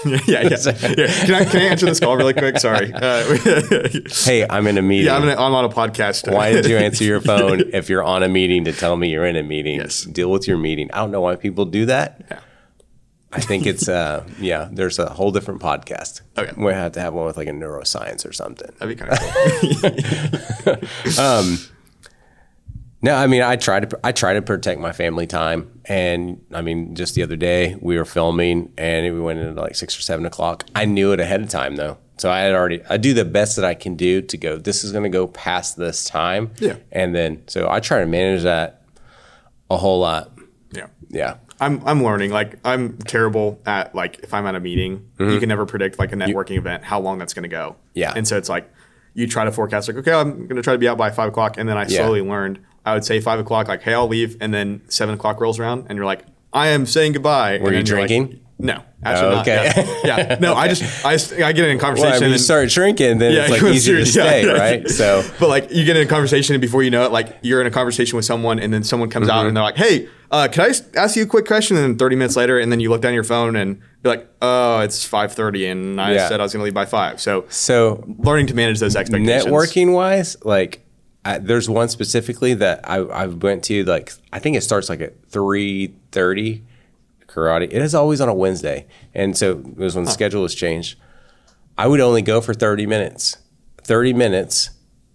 yeah, 0.26 0.42
yeah, 0.42 0.56
yeah. 0.96 1.24
Can 1.24 1.34
I 1.34 1.44
can 1.44 1.60
I 1.62 1.64
answer 1.64 1.86
this 1.86 1.98
call 1.98 2.16
really 2.16 2.34
quick? 2.34 2.58
Sorry. 2.58 2.92
Uh, 2.92 3.24
Hey, 4.24 4.46
I'm 4.48 4.66
in 4.68 4.78
a 4.78 4.82
meeting. 4.82 5.06
yeah, 5.06 5.16
I'm, 5.16 5.22
in 5.24 5.30
a, 5.30 5.32
I'm 5.32 5.54
on 5.54 5.64
a 5.64 5.68
podcast. 5.68 6.32
why 6.32 6.52
did 6.52 6.66
you 6.66 6.76
answer 6.76 7.02
your 7.02 7.20
phone 7.20 7.60
if 7.72 7.88
you're 7.88 8.04
on 8.04 8.22
a 8.22 8.28
meeting 8.28 8.64
to 8.66 8.72
tell 8.72 8.96
me 8.96 9.10
you're 9.10 9.26
in 9.26 9.36
a 9.36 9.42
meeting? 9.42 9.76
Yes. 9.80 10.04
Deal 10.04 10.30
with 10.30 10.46
your 10.46 10.58
meeting. 10.58 10.90
I 10.92 10.98
don't 10.98 11.10
know 11.10 11.22
why 11.22 11.34
people 11.36 11.64
do 11.64 11.86
that. 11.86 12.22
Yeah. 12.30 12.40
I 13.32 13.40
think 13.40 13.66
it's 13.66 13.88
uh 13.88 14.24
yeah, 14.38 14.68
there's 14.70 14.98
a 14.98 15.10
whole 15.10 15.30
different 15.32 15.60
podcast. 15.60 16.22
Okay. 16.38 16.52
We 16.56 16.72
have 16.72 16.92
to 16.92 17.00
have 17.00 17.12
one 17.12 17.26
with 17.26 17.36
like 17.36 17.48
a 17.48 17.52
neuroscience 17.52 18.26
or 18.28 18.32
something. 18.32 18.70
That'd 18.78 18.96
be 18.96 19.04
kind 19.04 19.12
of 19.12 20.76
cool. 21.16 21.18
um, 21.24 21.58
No, 23.02 23.14
I 23.14 23.26
mean 23.26 23.42
I 23.42 23.56
try 23.56 23.80
to 23.80 23.98
I 24.02 24.12
try 24.12 24.34
to 24.34 24.42
protect 24.42 24.80
my 24.80 24.92
family 24.92 25.26
time, 25.26 25.80
and 25.84 26.40
I 26.52 26.62
mean 26.62 26.94
just 26.94 27.14
the 27.14 27.22
other 27.22 27.36
day 27.36 27.76
we 27.80 27.98
were 27.98 28.04
filming 28.06 28.72
and 28.78 29.12
we 29.14 29.20
went 29.20 29.38
into 29.38 29.60
like 29.60 29.74
six 29.76 29.96
or 29.98 30.02
seven 30.02 30.24
o'clock. 30.24 30.64
I 30.74 30.86
knew 30.86 31.12
it 31.12 31.20
ahead 31.20 31.42
of 31.42 31.48
time 31.50 31.76
though, 31.76 31.98
so 32.16 32.30
I 32.30 32.40
had 32.40 32.54
already 32.54 32.82
I 32.88 32.96
do 32.96 33.12
the 33.12 33.24
best 33.24 33.56
that 33.56 33.64
I 33.64 33.74
can 33.74 33.96
do 33.96 34.22
to 34.22 34.36
go. 34.38 34.56
This 34.56 34.82
is 34.82 34.92
going 34.92 35.04
to 35.04 35.10
go 35.10 35.26
past 35.26 35.76
this 35.76 36.04
time, 36.04 36.52
Yeah. 36.58 36.76
and 36.90 37.14
then 37.14 37.42
so 37.48 37.68
I 37.70 37.80
try 37.80 38.00
to 38.00 38.06
manage 38.06 38.44
that 38.44 38.82
a 39.70 39.76
whole 39.76 40.00
lot. 40.00 40.32
yeah. 40.72 40.86
Yeah, 41.08 41.36
I'm 41.60 41.82
I'm 41.86 42.02
learning. 42.04 42.30
Like 42.30 42.58
I'm 42.64 42.98
terrible 42.98 43.60
at 43.66 43.94
like 43.94 44.20
if 44.20 44.34
I'm 44.34 44.46
at 44.46 44.54
a 44.54 44.60
meeting, 44.60 45.08
you 45.18 45.38
can 45.40 45.48
never 45.48 45.66
predict 45.66 45.98
like 45.98 46.12
a 46.12 46.16
networking 46.16 46.58
event 46.58 46.84
how 46.84 47.00
long 47.00 47.18
that's 47.18 47.34
going 47.34 47.44
to 47.44 47.48
go. 47.48 47.70
Mm-hmm. 47.70 47.98
Yeah. 47.98 48.12
And 48.14 48.26
so 48.28 48.36
it's 48.36 48.48
like 48.48 48.70
you 49.14 49.26
try 49.26 49.44
to 49.44 49.52
forecast 49.52 49.88
like 49.88 49.96
okay, 49.98 50.12
I'm 50.12 50.46
going 50.46 50.56
to 50.56 50.62
try 50.62 50.74
to 50.74 50.78
be 50.78 50.88
out 50.88 50.98
by 50.98 51.10
five 51.10 51.28
o'clock, 51.28 51.56
and 51.58 51.68
then 51.68 51.76
I 51.76 51.82
Yeah. 51.82 51.98
slowly 52.04 52.20
learned. 52.20 52.58
I 52.84 52.94
would 52.94 53.04
say 53.04 53.20
five 53.20 53.40
o'clock, 53.40 53.68
like 53.68 53.82
hey, 53.82 53.94
I'll 53.94 54.06
leave, 54.08 54.36
and 54.40 54.52
then 54.54 54.82
seven 54.88 55.14
o'clock 55.14 55.40
rolls 55.40 55.58
around, 55.58 55.86
and 55.88 55.96
you're 55.96 56.04
like, 56.06 56.24
I 56.52 56.68
am 56.68 56.86
saying 56.86 57.12
goodbye. 57.12 57.58
Were 57.58 57.72
you 57.72 57.82
drinking? 57.82 58.40
No, 58.58 58.82
actually 59.04 59.36
okay. 59.40 59.72
not. 59.76 60.04
Yeah. 60.04 60.16
yeah. 60.30 60.38
No, 60.40 60.54
I 60.54 60.68
just 60.68 61.04
I, 61.04 61.12
I 61.46 61.52
get 61.52 61.68
in 61.68 61.76
a 61.76 61.80
conversation. 61.80 62.10
well, 62.10 62.16
I 62.16 62.20
mean, 62.20 62.32
you 62.32 62.38
start 62.38 62.70
shrinking, 62.70 63.18
then 63.18 63.32
it's 63.32 63.50
like 63.50 63.62
easier 63.74 63.96
to 63.98 64.06
stay, 64.06 64.46
yeah. 64.46 64.52
right? 64.52 64.88
So 64.88 65.22
but 65.40 65.48
like 65.48 65.70
you 65.70 65.84
get 65.84 65.96
in 65.96 66.06
a 66.06 66.08
conversation 66.08 66.54
and 66.54 66.60
before 66.62 66.82
you 66.82 66.90
know 66.90 67.04
it, 67.04 67.12
like 67.12 67.36
you're 67.42 67.60
in 67.60 67.66
a 67.66 67.70
conversation 67.70 68.16
with 68.16 68.24
someone 68.24 68.58
and 68.58 68.72
then 68.72 68.82
someone 68.82 69.10
comes 69.10 69.28
Mm-hmm. 69.28 69.36
out 69.38 69.46
and 69.46 69.56
they're 69.56 69.64
like, 69.64 69.76
"Hey, 69.76 70.08
uh, 70.30 70.48
can 70.50 70.64
I 70.64 70.98
ask 70.98 71.16
you 71.16 71.24
a 71.24 71.26
quick 71.26 71.46
question?" 71.46 71.76
And 71.76 71.84
then 71.84 71.98
30 71.98 72.16
minutes 72.16 72.36
later, 72.36 72.58
and 72.58 72.72
then 72.72 72.80
you 72.80 72.88
look 72.90 73.02
down 73.02 73.12
your 73.14 73.24
phone 73.24 73.56
and 73.56 73.80
you're 74.02 74.14
like, 74.14 74.28
"Oh, 74.40 74.80
it's 74.80 75.06
5:30, 75.06 75.70
and 75.70 76.00
I 76.00 76.14
Yeah. 76.14 76.28
said 76.28 76.40
I 76.40 76.44
was 76.44 76.52
going 76.52 76.60
to 76.60 76.64
leave 76.64 76.74
by 76.74 76.86
five. 76.86 77.20
So 77.20 77.44
so 77.48 78.04
learning 78.18 78.46
to 78.48 78.54
manage 78.54 78.80
those 78.80 78.96
expectations. 78.96 79.44
networking 79.44 79.92
wise 79.92 80.36
like 80.44 80.82
I, 81.26 81.38
there's 81.38 81.68
one 81.68 81.88
specifically 81.88 82.54
that 82.54 82.88
I, 82.88 82.98
I 82.98 83.26
went 83.26 83.64
to 83.64 83.82
like 83.84 84.12
i 84.32 84.38
think 84.38 84.56
it 84.56 84.60
starts 84.62 84.88
like 84.88 85.00
at 85.00 85.20
3.30 85.32 86.62
karate. 87.36 87.64
It 87.64 87.82
is 87.82 87.94
always 87.94 88.20
on 88.20 88.28
a 88.28 88.34
wednesday 88.34 88.86
and 89.14 89.36
so 89.36 89.52
it 89.52 89.76
was 89.76 89.94
when 89.94 90.04
the 90.04 90.10
schedule 90.10 90.42
was 90.42 90.54
changed. 90.54 90.98
I 91.78 91.86
would 91.86 92.00
only 92.00 92.22
go 92.22 92.40
for 92.40 92.54
30 92.54 92.86
minutes 92.86 93.36
30 93.82 94.12
minutes 94.14 94.70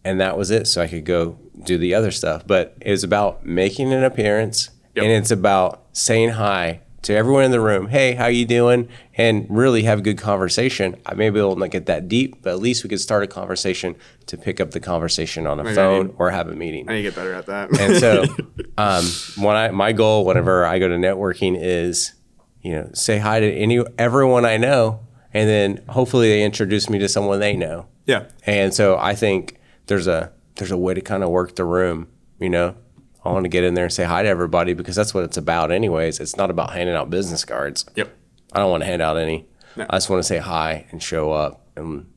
and 0.05 0.21
that 0.21 0.37
was 0.37 0.49
it 0.51 0.65
so 0.67 0.81
i 0.81 0.87
could 0.87 1.03
go 1.05 1.37
do 1.63 1.77
the 1.77 1.93
other 1.93 2.11
stuff. 2.11 2.45
But 2.47 2.75
it 2.81 2.91
was 2.91 3.03
about 3.03 3.45
making 3.45 3.91
an 3.93 4.03
appearance 4.03 4.69
Yep. 4.95 5.03
and 5.05 5.11
it's 5.13 5.31
about 5.31 5.83
saying 5.93 6.29
hi 6.31 6.81
to 7.03 7.13
everyone 7.15 7.43
in 7.43 7.51
the 7.51 7.59
room 7.59 7.87
hey 7.87 8.13
how 8.13 8.27
you 8.27 8.45
doing? 8.45 8.87
and 9.15 9.45
really 9.49 9.83
have 9.83 9.99
a 9.99 10.01
good 10.01 10.17
conversation. 10.17 10.95
I 11.05 11.13
may 11.13 11.29
be 11.29 11.37
able 11.39 11.53
to 11.53 11.59
not 11.59 11.69
get 11.71 11.85
that 11.87 12.07
deep 12.07 12.41
but 12.41 12.51
at 12.53 12.59
least 12.59 12.83
we 12.83 12.89
could 12.89 12.99
start 13.01 13.23
a 13.23 13.27
conversation 13.27 13.95
to 14.27 14.37
pick 14.37 14.59
up 14.59 14.71
the 14.71 14.79
conversation 14.79 15.45
on 15.47 15.59
a 15.59 15.75
phone 15.75 16.07
need- 16.07 16.15
or 16.17 16.31
have 16.31 16.47
a 16.47 16.55
meeting. 16.55 16.89
I 16.89 16.93
need 16.93 17.03
to 17.03 17.09
get 17.09 17.15
better 17.15 17.33
at 17.33 17.45
that. 17.47 17.77
and 17.79 17.97
so 17.97 18.23
um, 18.77 19.05
when 19.43 19.55
I 19.55 19.69
my 19.71 19.91
goal 19.91 20.25
whenever 20.25 20.65
I 20.65 20.79
go 20.79 20.87
to 20.87 20.95
networking 20.95 21.57
is 21.59 22.13
you 22.61 22.73
know 22.73 22.89
say 22.93 23.17
hi 23.17 23.39
to 23.39 23.51
any 23.51 23.83
everyone 23.97 24.45
I 24.45 24.57
know 24.57 25.01
and 25.33 25.47
then 25.49 25.83
hopefully 25.89 26.29
they 26.29 26.43
introduce 26.43 26.89
me 26.89 26.99
to 26.99 27.07
someone 27.09 27.39
they 27.39 27.55
know. 27.55 27.87
Yeah, 28.05 28.25
and 28.45 28.73
so 28.73 28.97
I 28.97 29.15
think 29.15 29.59
there's 29.87 30.07
a 30.07 30.31
there's 30.55 30.71
a 30.71 30.77
way 30.77 30.93
to 30.93 31.01
kind 31.01 31.23
of 31.23 31.29
work 31.29 31.55
the 31.55 31.63
room 31.65 32.07
you 32.39 32.49
know 32.49 32.75
I 33.23 33.31
want 33.31 33.45
to 33.45 33.49
get 33.49 33.63
in 33.63 33.73
there 33.75 33.85
and 33.85 33.93
say 33.93 34.03
hi 34.03 34.23
to 34.23 34.29
everybody 34.29 34.73
because 34.73 34.95
that's 34.95 35.13
what 35.13 35.23
it's 35.23 35.37
about 35.37 35.71
anyways 35.71 36.19
it's 36.19 36.35
not 36.35 36.49
about 36.49 36.71
handing 36.73 36.95
out 36.95 37.09
business 37.09 37.45
cards 37.45 37.85
yep. 37.95 38.15
I 38.53 38.59
don't 38.59 38.71
want 38.71 38.81
to 38.81 38.87
hand 38.87 39.01
out 39.01 39.17
any 39.17 39.45
No. 39.75 39.85
I 39.89 39.97
just 39.97 40.09
want 40.09 40.19
to 40.21 40.27
say 40.27 40.37
hi 40.39 40.85
and 40.91 41.01
show 41.01 41.31
up 41.31 41.65
and 41.75 42.07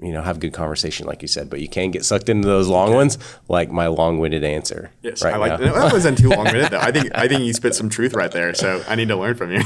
you 0.00 0.10
know 0.12 0.20
have 0.22 0.40
good 0.40 0.52
conversation 0.52 1.06
like 1.06 1.22
you 1.22 1.28
said 1.28 1.48
but 1.48 1.60
you 1.60 1.68
can 1.68 1.90
get 1.92 2.04
sucked 2.04 2.28
into 2.28 2.48
those 2.48 2.66
long 2.66 2.92
ones 2.92 3.18
like 3.48 3.70
my 3.70 3.86
long-winded 3.86 4.42
answer 4.42 4.90
Yes, 5.02 5.22
right 5.22 5.34
I 5.34 5.36
like 5.36 5.60
that. 5.60 5.74
That 5.74 5.92
wasn't 5.92 6.18
too 6.18 6.28
long 6.36 6.44
minute 6.44 6.70
though. 6.72 6.80
I 6.80 6.90
think 6.90 7.10
I 7.14 7.28
think 7.28 7.42
you 7.42 7.52
spit 7.52 7.74
some 7.74 7.88
truth 7.88 8.14
right 8.14 8.30
there. 8.32 8.52
So 8.54 8.82
I 8.88 8.94
need 8.96 9.08
to 9.08 9.16
learn 9.16 9.36
from 9.36 9.52
you. 9.52 9.62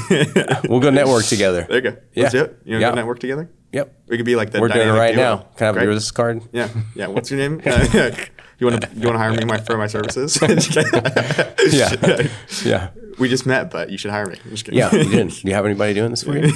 We'll 0.69 0.79
go 0.79 0.89
network 0.91 1.25
together. 1.25 1.65
There 1.67 1.77
you 1.77 1.81
go. 1.91 1.97
Yeah. 2.13 2.23
Let's 2.23 2.33
do 2.33 2.43
it. 2.43 2.59
You 2.65 2.73
want 2.73 2.81
to 2.81 2.81
Yeah. 2.81 2.89
go 2.91 2.95
network 2.95 3.19
together? 3.19 3.49
Yep. 3.73 3.93
We 4.07 4.17
could 4.17 4.25
be 4.25 4.35
like 4.35 4.51
the 4.51 4.61
We're 4.61 4.69
doing 4.69 4.87
it 4.87 4.91
right 4.91 5.13
duo. 5.13 5.23
now. 5.23 5.37
Can 5.55 5.63
I 5.63 5.65
have 5.65 5.75
Great. 5.75 5.83
your 5.83 5.93
business 5.93 6.11
card? 6.11 6.41
Yeah, 6.51 6.69
yeah. 6.95 7.07
What's 7.07 7.29
your 7.29 7.39
name? 7.39 7.61
you 8.59 8.67
want 8.67 8.81
to 8.81 8.89
you 8.95 9.05
want 9.07 9.15
to 9.15 9.17
hire 9.17 9.31
me 9.33 9.43
my, 9.45 9.57
for 9.59 9.77
my 9.77 9.87
services? 9.87 10.39
Yeah. 11.69 12.27
yeah. 12.63 12.89
we 13.19 13.27
just 13.27 13.45
met, 13.45 13.69
but 13.69 13.89
you 13.89 13.97
should 13.97 14.11
hire 14.11 14.25
me. 14.25 14.37
I'm 14.45 14.51
just 14.51 14.63
kidding. 14.63 14.79
Yeah. 14.79 14.93
You 14.95 15.03
didn't. 15.03 15.41
Do 15.41 15.47
you 15.49 15.53
have 15.53 15.65
anybody 15.65 15.93
doing 15.93 16.11
this 16.11 16.23
for 16.23 16.37
you? 16.37 16.47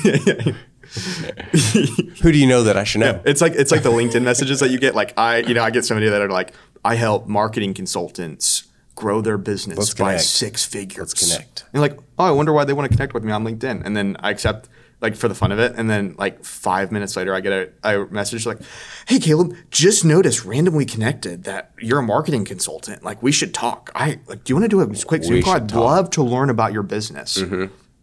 Who 2.21 2.32
do 2.32 2.38
you 2.38 2.47
know 2.47 2.63
that 2.63 2.78
I 2.78 2.86
should 2.86 3.02
know? 3.02 3.21
It's 3.26 3.41
like 3.41 3.54
it's 3.54 3.71
like 3.71 3.84
the 3.84 3.91
LinkedIn 3.91 4.24
messages 4.24 4.62
that 4.62 4.71
you 4.71 4.80
get. 4.80 4.95
Like 4.95 5.17
I, 5.17 5.38
you 5.39 5.54
know, 5.54 5.63
I 5.63 5.69
get 5.69 5.84
so 5.84 5.95
many 5.95 6.08
that 6.08 6.21
are 6.21 6.30
like, 6.30 6.54
I 6.86 6.95
help 6.95 7.28
marketing 7.28 7.74
consultants 7.74 8.63
grow 8.95 9.19
their 9.21 9.38
business 9.38 9.78
Let's 9.78 9.93
by 9.93 10.12
connect. 10.12 10.24
six 10.24 10.63
figures. 10.65 10.97
Let's 10.97 11.13
connect. 11.13 11.62
And 11.63 11.74
you're 11.74 11.82
like, 11.82 12.00
oh, 12.19 12.26
I 12.26 12.32
wonder 12.32 12.54
why 12.54 12.65
they 12.65 12.74
want 12.74 12.89
to 12.89 12.95
connect 12.95 13.13
with 13.13 13.24
me 13.24 13.32
on 13.32 13.43
LinkedIn. 13.43 13.84
And 13.86 13.97
then 13.97 14.15
I 14.19 14.30
accept 14.30 14.69
like 15.01 15.15
for 15.15 15.27
the 15.27 15.35
fun 15.35 15.51
of 15.51 15.59
it. 15.59 15.73
And 15.75 15.89
then 15.89 16.15
like 16.17 16.43
five 16.45 16.91
minutes 16.91 17.17
later, 17.17 17.33
I 17.33 17.41
get 17.41 17.51
a, 17.83 18.01
a 18.01 18.05
message 18.07 18.45
like, 18.45 18.59
"Hey, 19.07 19.19
Caleb, 19.19 19.55
just 19.71 20.05
noticed 20.05 20.45
randomly 20.45 20.85
connected 20.85 21.43
that 21.45 21.71
you're 21.79 21.99
a 21.99 22.03
marketing 22.03 22.45
consultant. 22.45 23.03
Like 23.03 23.21
we 23.21 23.31
should 23.31 23.53
talk. 23.53 23.91
I 23.95 24.19
like, 24.27 24.43
do 24.43 24.51
you 24.51 24.55
want 24.55 24.69
to 24.69 24.69
do 24.69 24.79
a 24.81 25.05
quick 25.05 25.23
Zoom 25.23 25.41
call? 25.41 25.55
I'd 25.55 25.69
talk." 25.69 25.79
love 25.79 26.09
to 26.11 26.23
learn 26.23 26.49
about 26.49 26.71
your 26.71 26.83
business." 26.83 27.37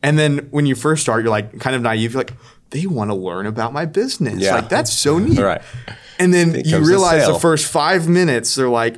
And 0.03 0.19
then 0.19 0.49
when 0.51 0.67
you 0.67 0.75
first 0.75 1.03
start, 1.03 1.23
you're 1.23 1.31
like 1.31 1.59
kind 1.59 1.75
of 1.75 1.83
naive. 1.83 2.13
You're 2.13 2.21
like, 2.21 2.35
they 2.71 2.87
want 2.87 3.11
to 3.11 3.15
learn 3.15 3.47
about 3.47 3.73
my 3.73 3.85
business. 3.85 4.41
Yeah. 4.41 4.55
Like 4.55 4.69
that's 4.69 4.93
so 4.93 5.19
neat. 5.19 5.39
Right. 5.39 5.63
And 6.19 6.35
then 6.35 6.55
you 6.55 6.79
the 6.79 6.81
realize 6.81 7.27
the 7.27 7.39
first 7.39 7.67
five 7.67 8.09
minutes, 8.09 8.55
they're 8.55 8.69
like, 8.69 8.97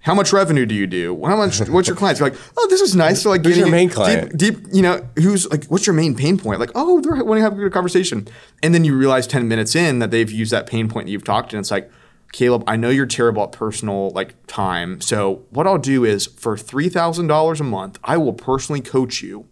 how 0.00 0.14
much 0.14 0.32
revenue 0.32 0.64
do 0.64 0.74
you 0.74 0.86
do? 0.86 1.20
How 1.24 1.36
much? 1.36 1.60
What's 1.68 1.88
your 1.88 1.96
clients? 1.96 2.20
You're 2.20 2.30
like, 2.30 2.38
oh, 2.56 2.66
this 2.70 2.80
is 2.80 2.94
nice. 2.94 3.22
So 3.22 3.30
like, 3.30 3.44
Who's 3.44 3.56
getting 3.56 3.66
your 3.70 3.76
main 3.76 3.88
deep- 3.88 3.94
client? 3.96 4.36
Deep, 4.38 4.56
deep, 4.62 4.66
you 4.72 4.82
know, 4.82 5.06
who's 5.16 5.50
like, 5.50 5.64
what's 5.66 5.86
your 5.86 5.94
main 5.94 6.14
pain 6.14 6.38
point? 6.38 6.60
Like, 6.60 6.70
oh, 6.74 7.00
they're 7.00 7.12
want 7.24 7.38
to 7.38 7.42
have 7.42 7.52
a 7.52 7.56
good 7.56 7.72
conversation. 7.72 8.28
And 8.62 8.74
then 8.74 8.84
you 8.84 8.96
realize 8.96 9.26
ten 9.26 9.48
minutes 9.48 9.74
in 9.74 9.98
that 9.98 10.10
they've 10.10 10.30
used 10.30 10.52
that 10.52 10.66
pain 10.66 10.88
point 10.88 11.06
that 11.06 11.12
you've 11.12 11.24
talked, 11.24 11.52
and 11.52 11.60
it's 11.60 11.70
like, 11.70 11.90
Caleb, 12.32 12.62
I 12.66 12.76
know 12.76 12.90
you're 12.90 13.06
terrible 13.06 13.42
at 13.42 13.52
personal 13.52 14.10
like 14.10 14.34
time. 14.46 15.00
So 15.00 15.44
what 15.50 15.66
I'll 15.66 15.78
do 15.78 16.04
is 16.04 16.26
for 16.26 16.56
three 16.56 16.88
thousand 16.88 17.26
dollars 17.26 17.60
a 17.60 17.64
month, 17.64 17.98
I 18.04 18.16
will 18.18 18.34
personally 18.34 18.80
coach 18.80 19.22
you 19.22 19.46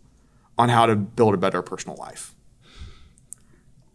on 0.59 0.69
how 0.69 0.87
to 0.87 0.95
build 0.95 1.35
a 1.35 1.39
better 1.39 1.61
personal 1.63 1.97
life. 1.97 2.35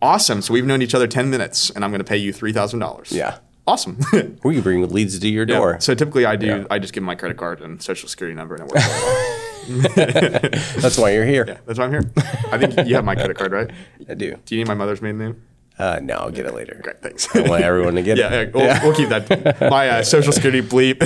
Awesome. 0.01 0.41
So 0.41 0.53
we've 0.53 0.65
known 0.65 0.81
each 0.81 0.95
other 0.95 1.07
ten 1.07 1.29
minutes, 1.29 1.69
and 1.69 1.85
I'm 1.85 1.91
going 1.91 1.99
to 1.99 2.05
pay 2.05 2.17
you 2.17 2.33
three 2.33 2.51
thousand 2.53 2.79
dollars. 2.79 3.11
Yeah. 3.11 3.37
Awesome. 3.67 3.99
We 4.43 4.55
can 4.55 4.61
bring 4.61 4.87
leads 4.89 5.17
to 5.19 5.27
your 5.29 5.45
door. 5.45 5.79
So 5.79 5.93
typically, 5.93 6.25
I 6.25 6.35
do. 6.35 6.47
Yeah. 6.47 6.65
I 6.71 6.79
just 6.79 6.93
give 6.93 7.01
them 7.01 7.05
my 7.05 7.15
credit 7.15 7.37
card 7.37 7.61
and 7.61 7.81
social 7.81 8.09
security 8.09 8.35
number, 8.35 8.55
and 8.55 8.63
it 8.65 8.71
works. 8.73 8.87
That's 10.81 10.97
why 10.97 11.11
you're 11.11 11.25
here. 11.25 11.45
yeah, 11.47 11.57
that's 11.65 11.77
why 11.77 11.85
I'm 11.85 11.91
here. 11.91 12.11
I 12.51 12.57
think 12.57 12.87
you 12.87 12.95
have 12.95 13.05
my 13.05 13.13
credit 13.15 13.37
card, 13.37 13.51
right? 13.51 13.69
I 14.09 14.15
do. 14.15 14.35
Do 14.45 14.55
you 14.55 14.61
need 14.61 14.67
my 14.67 14.73
mother's 14.73 15.01
maiden 15.01 15.19
name? 15.19 15.41
Uh, 15.77 15.99
no, 16.01 16.15
I'll 16.15 16.31
get 16.31 16.45
it 16.47 16.53
later. 16.53 16.79
Great, 16.83 17.01
thanks. 17.01 17.33
I 17.35 17.41
want 17.47 17.63
everyone 17.63 17.95
to 17.95 18.01
get 18.01 18.17
yeah, 18.19 18.31
it. 18.33 18.51
yeah, 18.55 18.81
we'll, 18.83 18.89
we'll 18.91 18.95
keep 18.97 19.09
that. 19.09 19.61
My 19.71 19.89
uh, 19.89 20.03
social 20.03 20.33
security 20.33 20.61
bleep. 20.61 21.01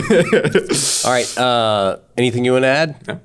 All 1.06 1.12
right. 1.12 1.38
Uh, 1.38 2.00
anything 2.18 2.46
you 2.46 2.54
want 2.54 2.64
to 2.64 2.68
add? 2.70 3.08
No. 3.08 3.20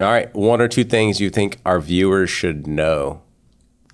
All 0.00 0.10
right. 0.10 0.34
One 0.34 0.60
or 0.60 0.68
two 0.68 0.84
things 0.84 1.20
you 1.20 1.30
think 1.30 1.58
our 1.64 1.80
viewers 1.80 2.30
should 2.30 2.66
know. 2.66 3.22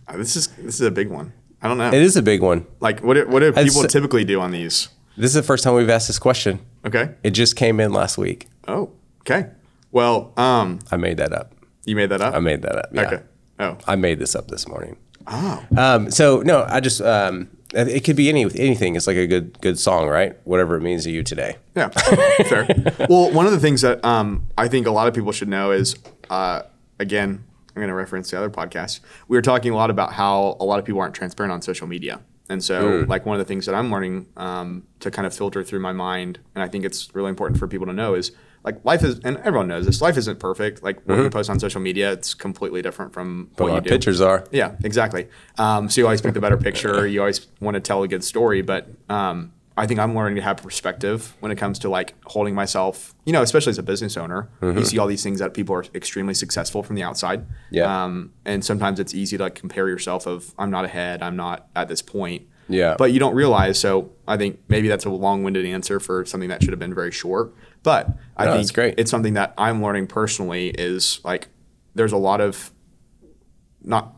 Uh, 0.09 0.17
this 0.17 0.37
is 0.37 0.47
this 0.57 0.77
is 0.77 0.81
a 0.83 0.91
big 0.91 1.09
one. 1.11 1.33
I 1.63 1.69
don't 1.69 1.79
know. 1.79 1.89
It 1.89 2.03
is 2.03 2.17
a 2.17 2.23
big 2.23 2.43
one. 2.43 2.67
like, 2.81 3.03
what 3.03 3.15
do, 3.15 3.27
what 3.29 3.41
do 3.41 3.53
people 3.53 3.85
typically 3.85 4.25
do 4.25 4.41
on 4.41 4.51
these? 4.51 4.89
This 5.17 5.31
is 5.31 5.35
the 5.35 5.43
first 5.43 5.65
time 5.65 5.75
we've 5.75 5.89
asked 5.89 6.09
this 6.09 6.19
question. 6.19 6.61
Okay. 6.85 7.15
It 7.23 7.31
just 7.31 7.57
came 7.57 7.81
in 7.81 7.93
last 7.93 8.19
week. 8.19 8.49
Oh, 8.69 8.93
okay. 9.21 9.51
Well, 9.91 10.33
um, 10.37 10.81
I 10.91 10.97
made 10.97 11.17
that 11.17 11.33
up. 11.33 11.53
you 11.87 11.97
made 11.97 12.11
that 12.11 12.21
up. 12.21 12.35
I 12.35 12.41
made 12.41 12.63
that 12.63 12.77
up. 12.77 12.89
Yeah. 12.93 13.03
Okay. 13.03 13.23
Oh. 13.59 13.79
I 13.87 13.97
made 13.97 14.19
this 14.19 14.35
up 14.35 14.49
this 14.49 14.69
morning. 14.69 14.97
Oh. 15.27 15.65
Um, 15.77 16.11
so 16.11 16.43
no, 16.43 16.67
I 16.69 16.81
just 16.81 17.01
um, 17.01 17.49
it 17.73 18.05
could 18.05 18.17
be 18.17 18.29
any 18.29 18.45
anything. 18.45 18.95
It's 18.95 19.07
like 19.07 19.17
a 19.17 19.27
good 19.27 19.59
good 19.61 19.79
song, 19.79 20.09
right? 20.09 20.37
Whatever 20.45 20.77
it 20.77 20.83
means 20.83 21.05
to 21.05 21.11
you 21.11 21.23
today. 21.23 21.57
Yeah, 21.75 21.89
fair. 21.89 22.67
well, 23.09 23.33
one 23.33 23.47
of 23.47 23.53
the 23.53 23.61
things 23.61 23.81
that 23.81 24.05
um, 24.05 24.47
I 24.57 24.69
think 24.69 24.87
a 24.87 24.91
lot 24.91 25.09
of 25.09 25.15
people 25.15 25.33
should 25.33 25.49
know 25.49 25.73
is, 25.73 25.97
uh, 26.31 26.63
again, 26.99 27.45
I'm 27.77 27.81
going 27.81 27.89
to 27.89 27.95
reference 27.95 28.31
the 28.31 28.39
other 28.39 28.49
podcast. 28.49 29.01
We 29.29 29.37
were 29.37 29.43
talking 29.43 29.71
a 29.71 29.77
lot 29.77 29.91
about 29.91 30.15
how 30.15 30.57
a 30.59 30.65
lot 30.65 30.79
of 30.79 30.87
people 30.87 31.01
aren't 31.03 31.15
transparent 31.15 31.53
on 31.53 31.61
social 31.61 31.87
media. 31.87 32.21
And 32.49 32.65
so, 32.65 33.05
like, 33.07 33.27
one 33.27 33.39
of 33.39 33.39
the 33.39 33.45
things 33.45 33.67
that 33.67 33.75
I'm 33.75 33.91
learning 33.91 34.27
um, 34.37 34.85
to 35.01 35.11
kind 35.11 35.27
of 35.27 35.35
filter 35.35 35.63
through 35.63 35.81
my 35.81 35.93
mind, 35.93 36.39
and 36.55 36.63
I 36.65 36.69
think 36.69 36.85
it's 36.85 37.15
really 37.15 37.29
important 37.29 37.59
for 37.59 37.67
people 37.69 37.87
to 37.89 37.93
know 37.93 38.15
is, 38.15 38.33
like, 38.65 38.83
life 38.85 39.03
is, 39.05 39.19
and 39.25 39.37
everyone 39.39 39.69
knows 39.69 39.85
this, 39.85 40.01
life 40.01 40.17
isn't 40.17 40.39
perfect. 40.39 40.83
Like, 40.83 41.03
what 41.07 41.19
you 41.19 41.29
post 41.29 41.51
on 41.51 41.59
social 41.61 41.81
media, 41.81 42.13
it's 42.13 42.35
completely 42.35 42.83
different 42.83 43.13
from 43.13 43.51
But 43.57 43.65
what 43.65 43.75
you 43.75 43.81
do. 43.83 43.91
pictures 43.91 44.21
are. 44.21 44.47
Yeah, 44.53 44.77
exactly. 44.85 45.29
Um, 45.59 45.91
so 45.91 46.01
you 46.01 46.07
always 46.07 46.23
pick 46.23 46.35
the 46.35 46.41
better 46.41 46.57
picture. 46.57 47.07
You 47.07 47.21
always 47.21 47.47
want 47.61 47.75
to 47.75 47.81
tell 47.81 48.03
a 48.05 48.09
good 48.09 48.25
story, 48.25 48.63
but 48.63 48.89
um, 49.11 49.53
I 49.79 49.87
think 49.87 50.01
I'm 50.01 50.15
learning 50.15 50.37
to 50.37 50.43
have 50.43 50.57
perspective 50.59 51.37
when 51.41 51.53
it 51.53 51.57
comes 51.57 51.79
to 51.81 51.89
like 51.91 52.15
holding 52.25 52.55
myself. 52.55 53.15
You 53.27 53.33
know, 53.35 53.43
especially 53.43 53.71
as 53.71 53.79
a 53.79 53.83
business 53.83 54.17
owner, 54.17 54.49
you 54.63 54.85
see 54.85 54.99
all 54.99 55.07
these 55.07 55.23
things 55.23 55.39
that 55.41 55.53
people 55.53 55.75
are 55.75 55.85
extremely 55.95 56.33
successful 56.35 56.83
from 56.83 56.97
the 56.97 57.03
outside. 57.03 57.45
Yeah. 57.71 58.05
Um, 58.05 58.33
and 58.47 58.65
sometimes 58.65 58.99
it's 59.01 59.15
easy 59.15 59.37
to 59.37 59.43
like 59.43 59.55
compare 59.55 59.89
yourself 59.89 60.27
of 60.27 60.55
I'm 60.59 60.71
not 60.71 60.85
ahead, 60.87 61.23
I'm 61.23 61.37
not 61.37 61.69
at 61.77 61.89
this 61.89 62.01
point. 62.01 62.47
Yeah. 62.69 62.97
But 62.99 63.13
you 63.13 63.21
don't 63.21 63.35
realize. 63.35 63.79
So 63.79 64.11
I 64.27 64.37
think 64.37 64.61
maybe 64.69 64.89
that's 64.89 65.05
a 65.05 65.11
long-winded 65.11 65.65
answer 65.67 66.01
for 66.01 66.25
something 66.25 66.49
that 66.49 66.63
should 66.63 66.73
have 66.73 66.81
been 66.81 66.95
very 66.95 67.13
short. 67.13 67.55
But 67.83 68.09
I 68.37 68.47
No, 68.47 68.55
think 68.57 68.73
great. 68.73 68.95
it's 68.99 69.11
something 69.11 69.35
that 69.35 69.53
I'm 69.59 69.83
learning 69.83 70.07
personally 70.09 70.71
is 70.71 71.21
like 71.23 71.49
there's 71.95 72.13
a 72.13 72.17
lot 72.17 72.41
of 72.41 72.73
not 73.83 74.17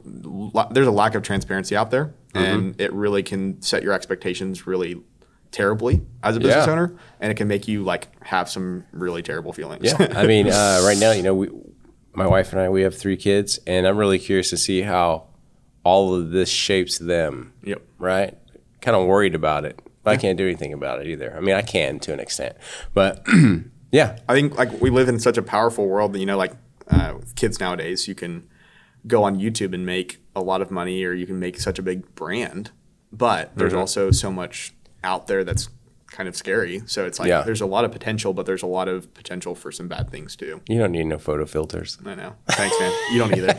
there's 0.73 0.87
a 0.87 0.91
lack 0.93 1.15
of 1.15 1.23
transparency 1.23 1.77
out 1.77 1.91
there 1.91 2.15
Mm-hmm. 2.35 2.45
and 2.45 2.81
it 2.81 2.93
really 2.93 3.23
can 3.23 3.61
set 3.63 3.83
your 3.83 3.95
expectations 3.95 4.67
really 4.67 5.01
terribly 5.51 6.03
as 6.23 6.37
a 6.37 6.41
business 6.41 6.67
Yeah. 6.67 6.73
owner 6.73 6.95
and 7.21 7.31
it 7.33 7.37
can 7.37 7.49
make 7.49 7.67
you 7.69 7.83
like 7.83 8.09
have 8.25 8.49
some 8.51 8.85
really 8.93 9.23
terrible 9.23 9.53
feelings 9.53 9.85
Yeah. 9.85 10.13
I 10.15 10.27
mean, 10.27 10.49
uh, 10.53 10.83
right 10.85 10.99
now, 10.99 11.13
you 11.13 11.23
know, 11.23 11.35
we, 11.35 11.49
my 12.13 12.27
wife 12.27 12.53
and 12.53 12.61
I, 12.61 12.69
we 12.69 12.83
have 12.83 12.97
three 12.97 13.17
kids, 13.17 13.59
and 13.67 13.87
I'm 13.87 13.97
really 13.97 14.19
curious 14.19 14.51
to 14.51 14.57
see 14.57 14.83
how 14.83 15.29
all 15.85 16.15
of 16.15 16.31
this 16.31 16.49
shapes 16.51 16.99
them. 16.99 17.53
yep 17.63 17.83
Right. 17.99 18.37
Kind 18.81 18.97
of 18.97 19.07
worried 19.07 19.35
about 19.35 19.65
it. 19.65 19.81
But 20.03 20.13
I 20.13 20.17
can't 20.17 20.37
do 20.39 20.45
anything 20.45 20.73
about 20.73 21.01
it 21.01 21.07
either. 21.09 21.35
I 21.37 21.41
mean, 21.41 21.55
I 21.55 21.63
can 21.63 21.99
to 22.01 22.13
an 22.13 22.21
extent, 22.21 22.57
but 22.95 23.27
yeah, 23.93 24.19
i 24.29 24.35
think 24.35 24.57
like 24.59 24.81
we 24.81 24.91
live 24.91 25.09
in 25.09 25.19
such 25.19 25.37
a 25.39 25.43
powerful 25.43 25.87
world 25.87 26.13
that 26.13 26.19
you 26.19 26.27
know 26.27 26.37
like 26.37 26.53
uh, 26.89 27.15
with 27.17 27.35
kids 27.37 27.59
nowadays 27.61 28.07
you 28.09 28.15
can 28.15 28.47
go 29.07 29.23
on 29.23 29.39
youtube 29.39 29.73
and 29.75 29.85
make 29.87 30.19
a 30.35 30.41
lot 30.43 30.61
of 30.63 30.71
money 30.71 31.05
or 31.05 31.13
you 31.13 31.27
can 31.27 31.39
make 31.39 31.59
such 31.59 31.79
a 31.79 31.83
big 31.83 32.15
brand 32.15 32.71
but 33.13 33.55
there's 33.57 33.73
Mm-hmm. 33.73 33.81
also 33.81 34.11
so 34.11 34.31
much 34.31 34.73
out 35.09 35.27
there 35.27 35.43
that's 35.45 35.69
kind 36.11 36.29
of 36.29 36.35
scary 36.35 36.81
so 36.87 37.05
it's 37.05 37.19
like 37.21 37.29
Yeah. 37.29 37.43
there's 37.43 37.61
a 37.61 37.67
lot 37.67 37.85
of 37.85 37.93
potential 37.93 38.33
but 38.33 38.45
there's 38.47 38.63
a 38.63 38.67
lot 38.79 38.89
of 38.89 39.13
potential 39.15 39.55
for 39.55 39.71
some 39.71 39.89
bad 39.89 40.11
things 40.11 40.37
too 40.37 40.61
you 40.69 40.79
don't 40.79 40.91
need 40.93 41.05
no 41.05 41.19
photo 41.19 41.45
filters. 41.47 41.99
I 42.05 42.15
know. 42.15 42.33
Thanks, 42.59 42.77
man. 42.81 42.93
You 43.13 43.19
don't 43.21 43.35
either. 43.37 43.55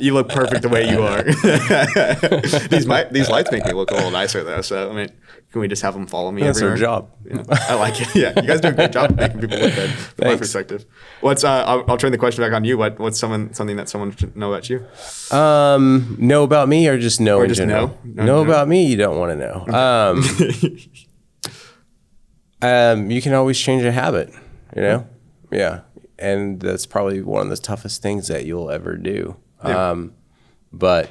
you 0.00 0.12
look 0.14 0.28
perfect 0.28 0.62
the 0.62 0.68
way 0.68 0.82
you 0.92 1.00
are. 1.12 1.22
these 2.68 2.86
might, 2.86 3.12
these 3.12 3.28
lights 3.30 3.50
make 3.50 3.64
me 3.64 3.72
look 3.72 3.90
a 3.90 3.94
little 3.94 4.10
nicer 4.10 4.44
though. 4.44 4.60
So 4.60 4.90
I 4.90 4.92
mean, 4.94 5.08
can 5.50 5.62
we 5.62 5.68
just 5.68 5.82
have 5.82 5.94
them 5.94 6.06
follow 6.06 6.30
me? 6.30 6.42
That's 6.42 6.60
our 6.60 6.72
everywhere? 6.72 7.00
job. 7.00 7.10
Yeah, 7.24 7.42
I 7.48 7.74
like 7.74 8.00
it. 8.00 8.14
Yeah, 8.14 8.32
you 8.36 8.46
guys 8.46 8.60
do 8.60 8.68
a 8.68 8.72
great 8.72 8.92
job 8.92 9.16
making 9.16 9.40
people 9.40 9.58
look 9.58 9.74
good 9.74 9.90
from 9.90 10.28
my 10.28 10.36
perspective. 10.36 10.84
What's 11.20 11.42
uh, 11.42 11.64
I'll, 11.66 11.84
I'll 11.88 11.96
turn 11.96 12.12
the 12.12 12.18
question 12.18 12.44
back 12.44 12.52
on 12.52 12.64
you. 12.64 12.76
What 12.76 12.98
what's 12.98 13.18
someone 13.18 13.54
something 13.54 13.76
that 13.76 13.88
someone 13.88 14.14
should 14.14 14.36
know 14.36 14.52
about 14.52 14.68
you? 14.68 14.86
Um, 15.30 16.16
know 16.18 16.42
about 16.42 16.68
me 16.68 16.86
or 16.86 16.98
just 16.98 17.20
know 17.20 17.40
in 17.42 17.48
just 17.48 17.60
general? 17.60 17.88
know? 17.88 17.98
No, 18.04 18.24
know 18.24 18.44
no. 18.44 18.50
about 18.50 18.68
me, 18.68 18.86
you 18.86 18.96
don't 18.96 19.18
want 19.18 19.38
to 19.38 19.46
know. 19.46 19.64
Um, 19.74 20.22
um, 22.70 23.10
you 23.10 23.22
can 23.22 23.32
always 23.32 23.58
change 23.58 23.84
a 23.84 23.92
habit, 23.92 24.30
you 24.76 24.82
know? 24.82 25.06
Yeah. 25.50 25.80
And 26.18 26.60
that's 26.60 26.86
probably 26.86 27.22
one 27.22 27.42
of 27.42 27.50
the 27.50 27.56
toughest 27.56 28.02
things 28.02 28.28
that 28.28 28.44
you'll 28.44 28.70
ever 28.70 28.96
do. 28.96 29.36
Yeah. 29.64 29.90
Um, 29.90 30.14
but 30.72 31.10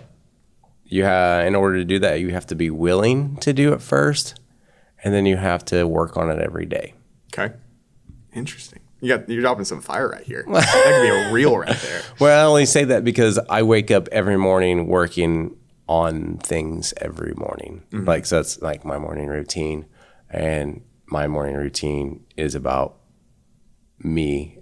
you 0.88 1.04
have, 1.04 1.46
in 1.46 1.56
order 1.56 1.78
to 1.78 1.86
do 1.86 2.00
that, 2.00 2.20
you 2.20 2.30
have 2.30 2.46
to 2.48 2.56
be 2.56 2.70
willing 2.70 3.36
to 3.38 3.54
do 3.54 3.74
it 3.74 3.82
first, 3.82 4.40
and 5.04 5.14
then 5.14 5.26
you 5.26 5.38
have 5.38 5.64
to 5.66 5.86
work 5.88 6.18
on 6.18 6.30
it 6.32 6.40
every 6.40 6.66
day. 6.66 6.94
Okay, 7.34 7.54
interesting. 8.34 8.80
You 9.00 9.16
got 9.16 9.30
you're 9.30 9.42
dropping 9.42 9.66
some 9.66 9.82
fire 9.82 10.10
right 10.10 10.24
here. 10.24 10.44
that 10.52 10.66
could 10.74 11.02
be 11.04 11.10
a 11.10 11.32
reel 11.32 11.58
right 11.58 11.76
there. 11.78 12.02
Well, 12.20 12.40
I 12.40 12.50
only 12.50 12.66
say 12.66 12.84
that 12.86 13.04
because 13.04 13.38
I 13.50 13.62
wake 13.64 13.92
up 13.92 14.08
every 14.12 14.38
morning 14.38 14.88
working 14.88 15.56
on 15.88 16.38
things 16.40 16.94
every 16.98 17.34
morning. 17.36 17.84
Mm-hmm. 17.92 18.06
Like 18.08 18.26
so 18.26 18.38
that's 18.38 18.60
like 18.62 18.84
my 18.84 18.98
morning 18.98 19.28
routine. 19.28 19.86
And 20.30 20.82
my 21.06 21.28
morning 21.28 21.56
routine 21.56 22.26
is 22.36 22.56
about 22.56 22.98
me 24.00 24.58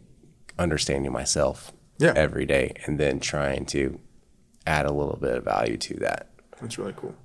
understanding 0.59 1.11
myself 1.11 1.71
Yeah. 1.97 2.13
every 2.15 2.45
day 2.45 2.73
and 2.85 2.99
then 2.99 3.19
trying 3.19 3.65
to 3.67 3.99
add 4.65 4.85
a 4.85 4.91
little 4.91 5.17
bit 5.17 5.37
of 5.37 5.43
value 5.43 5.77
to 5.77 5.93
that. 5.95 6.29
That's 6.61 6.77
really 6.77 6.93
cool. 6.95 7.15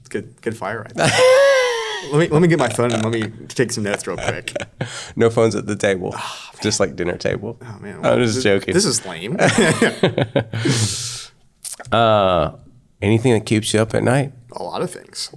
It's 0.00 0.08
good 0.08 0.40
good 0.42 0.56
fire 0.56 0.82
right 0.82 0.94
there. 0.94 1.06
let 2.12 2.18
me 2.18 2.28
let 2.28 2.42
me 2.42 2.48
get 2.48 2.58
my 2.58 2.68
phone 2.68 2.92
and 2.92 3.02
let 3.02 3.12
me 3.12 3.46
take 3.48 3.72
some 3.72 3.84
notes 3.84 4.06
real 4.06 4.16
quick. 4.16 4.54
No 5.16 5.30
phones 5.30 5.54
at 5.54 5.66
the 5.66 5.76
table. 5.76 6.14
just 6.60 6.80
like 6.80 6.96
dinner 6.96 7.16
table. 7.16 7.56
Oh 7.62 7.78
man, 7.80 8.04
I'm 8.04 8.18
just 8.18 8.34
this, 8.34 8.44
joking. 8.44 8.74
This 8.74 8.84
is 8.84 9.06
lame. 9.06 9.36
Anything 13.00 13.32
that 13.32 13.46
keeps 13.46 13.72
you 13.72 13.80
up 13.80 13.94
at 13.94 14.02
night? 14.02 14.32
a 14.52 14.62
lot 14.62 14.82
of 14.82 14.90
things, 14.90 15.34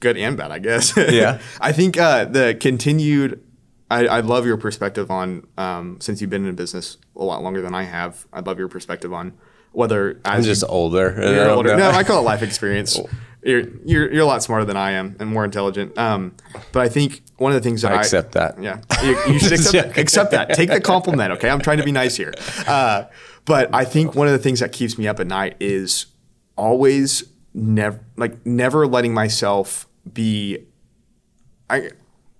good 0.00 0.16
and 0.16 0.36
bad, 0.36 0.50
I 0.50 0.58
guess. 0.58 0.96
Yeah. 0.96 1.40
I 1.60 1.72
think 1.72 1.96
uh, 1.98 2.24
the 2.26 2.56
continued. 2.58 3.42
I, 3.90 4.06
I 4.06 4.20
love 4.20 4.46
your 4.46 4.56
perspective 4.56 5.10
on 5.10 5.46
um, 5.58 5.98
since 6.00 6.20
you've 6.20 6.30
been 6.30 6.46
in 6.46 6.54
business 6.54 6.96
a 7.16 7.24
lot 7.24 7.42
longer 7.42 7.60
than 7.60 7.74
I 7.74 7.82
have. 7.84 8.26
I 8.32 8.40
love 8.40 8.58
your 8.58 8.68
perspective 8.68 9.12
on 9.12 9.34
whether 9.74 10.20
I'm 10.24 10.40
you- 10.40 10.46
just 10.46 10.64
older. 10.68 11.14
You're 11.18 11.50
older. 11.50 11.76
No, 11.76 11.90
I 11.90 12.04
call 12.04 12.20
it 12.20 12.22
life 12.22 12.42
experience. 12.42 12.98
You're, 13.46 13.64
you're 13.84 14.10
you're 14.10 14.22
a 14.22 14.26
lot 14.26 14.42
smarter 14.42 14.64
than 14.64 14.78
I 14.78 14.92
am 14.92 15.16
and 15.20 15.28
more 15.28 15.44
intelligent. 15.44 15.98
Um, 15.98 16.32
but 16.72 16.80
I 16.80 16.88
think 16.88 17.20
one 17.36 17.52
of 17.52 17.62
the 17.62 17.68
things 17.68 17.82
that 17.82 17.92
I 17.92 17.96
I, 17.96 17.98
accept 17.98 18.32
that. 18.32 18.58
Yeah, 18.58 18.80
you, 19.02 19.34
you 19.34 19.38
should 19.38 19.52
accept 19.52 19.72
that. 19.94 19.98
accept 19.98 20.30
that. 20.30 20.54
Take 20.54 20.70
the 20.70 20.80
compliment. 20.80 21.30
Okay, 21.32 21.50
I'm 21.50 21.60
trying 21.60 21.76
to 21.76 21.84
be 21.84 21.92
nice 21.92 22.16
here. 22.16 22.32
Uh, 22.66 23.04
but 23.44 23.68
I 23.74 23.84
think 23.84 24.14
one 24.14 24.28
of 24.28 24.32
the 24.32 24.38
things 24.38 24.60
that 24.60 24.72
keeps 24.72 24.96
me 24.96 25.06
up 25.06 25.20
at 25.20 25.26
night 25.26 25.56
is 25.60 26.06
always 26.56 27.24
never 27.52 28.00
like 28.16 28.46
never 28.46 28.86
letting 28.86 29.12
myself 29.12 29.86
be 30.10 30.60
I 31.68 31.90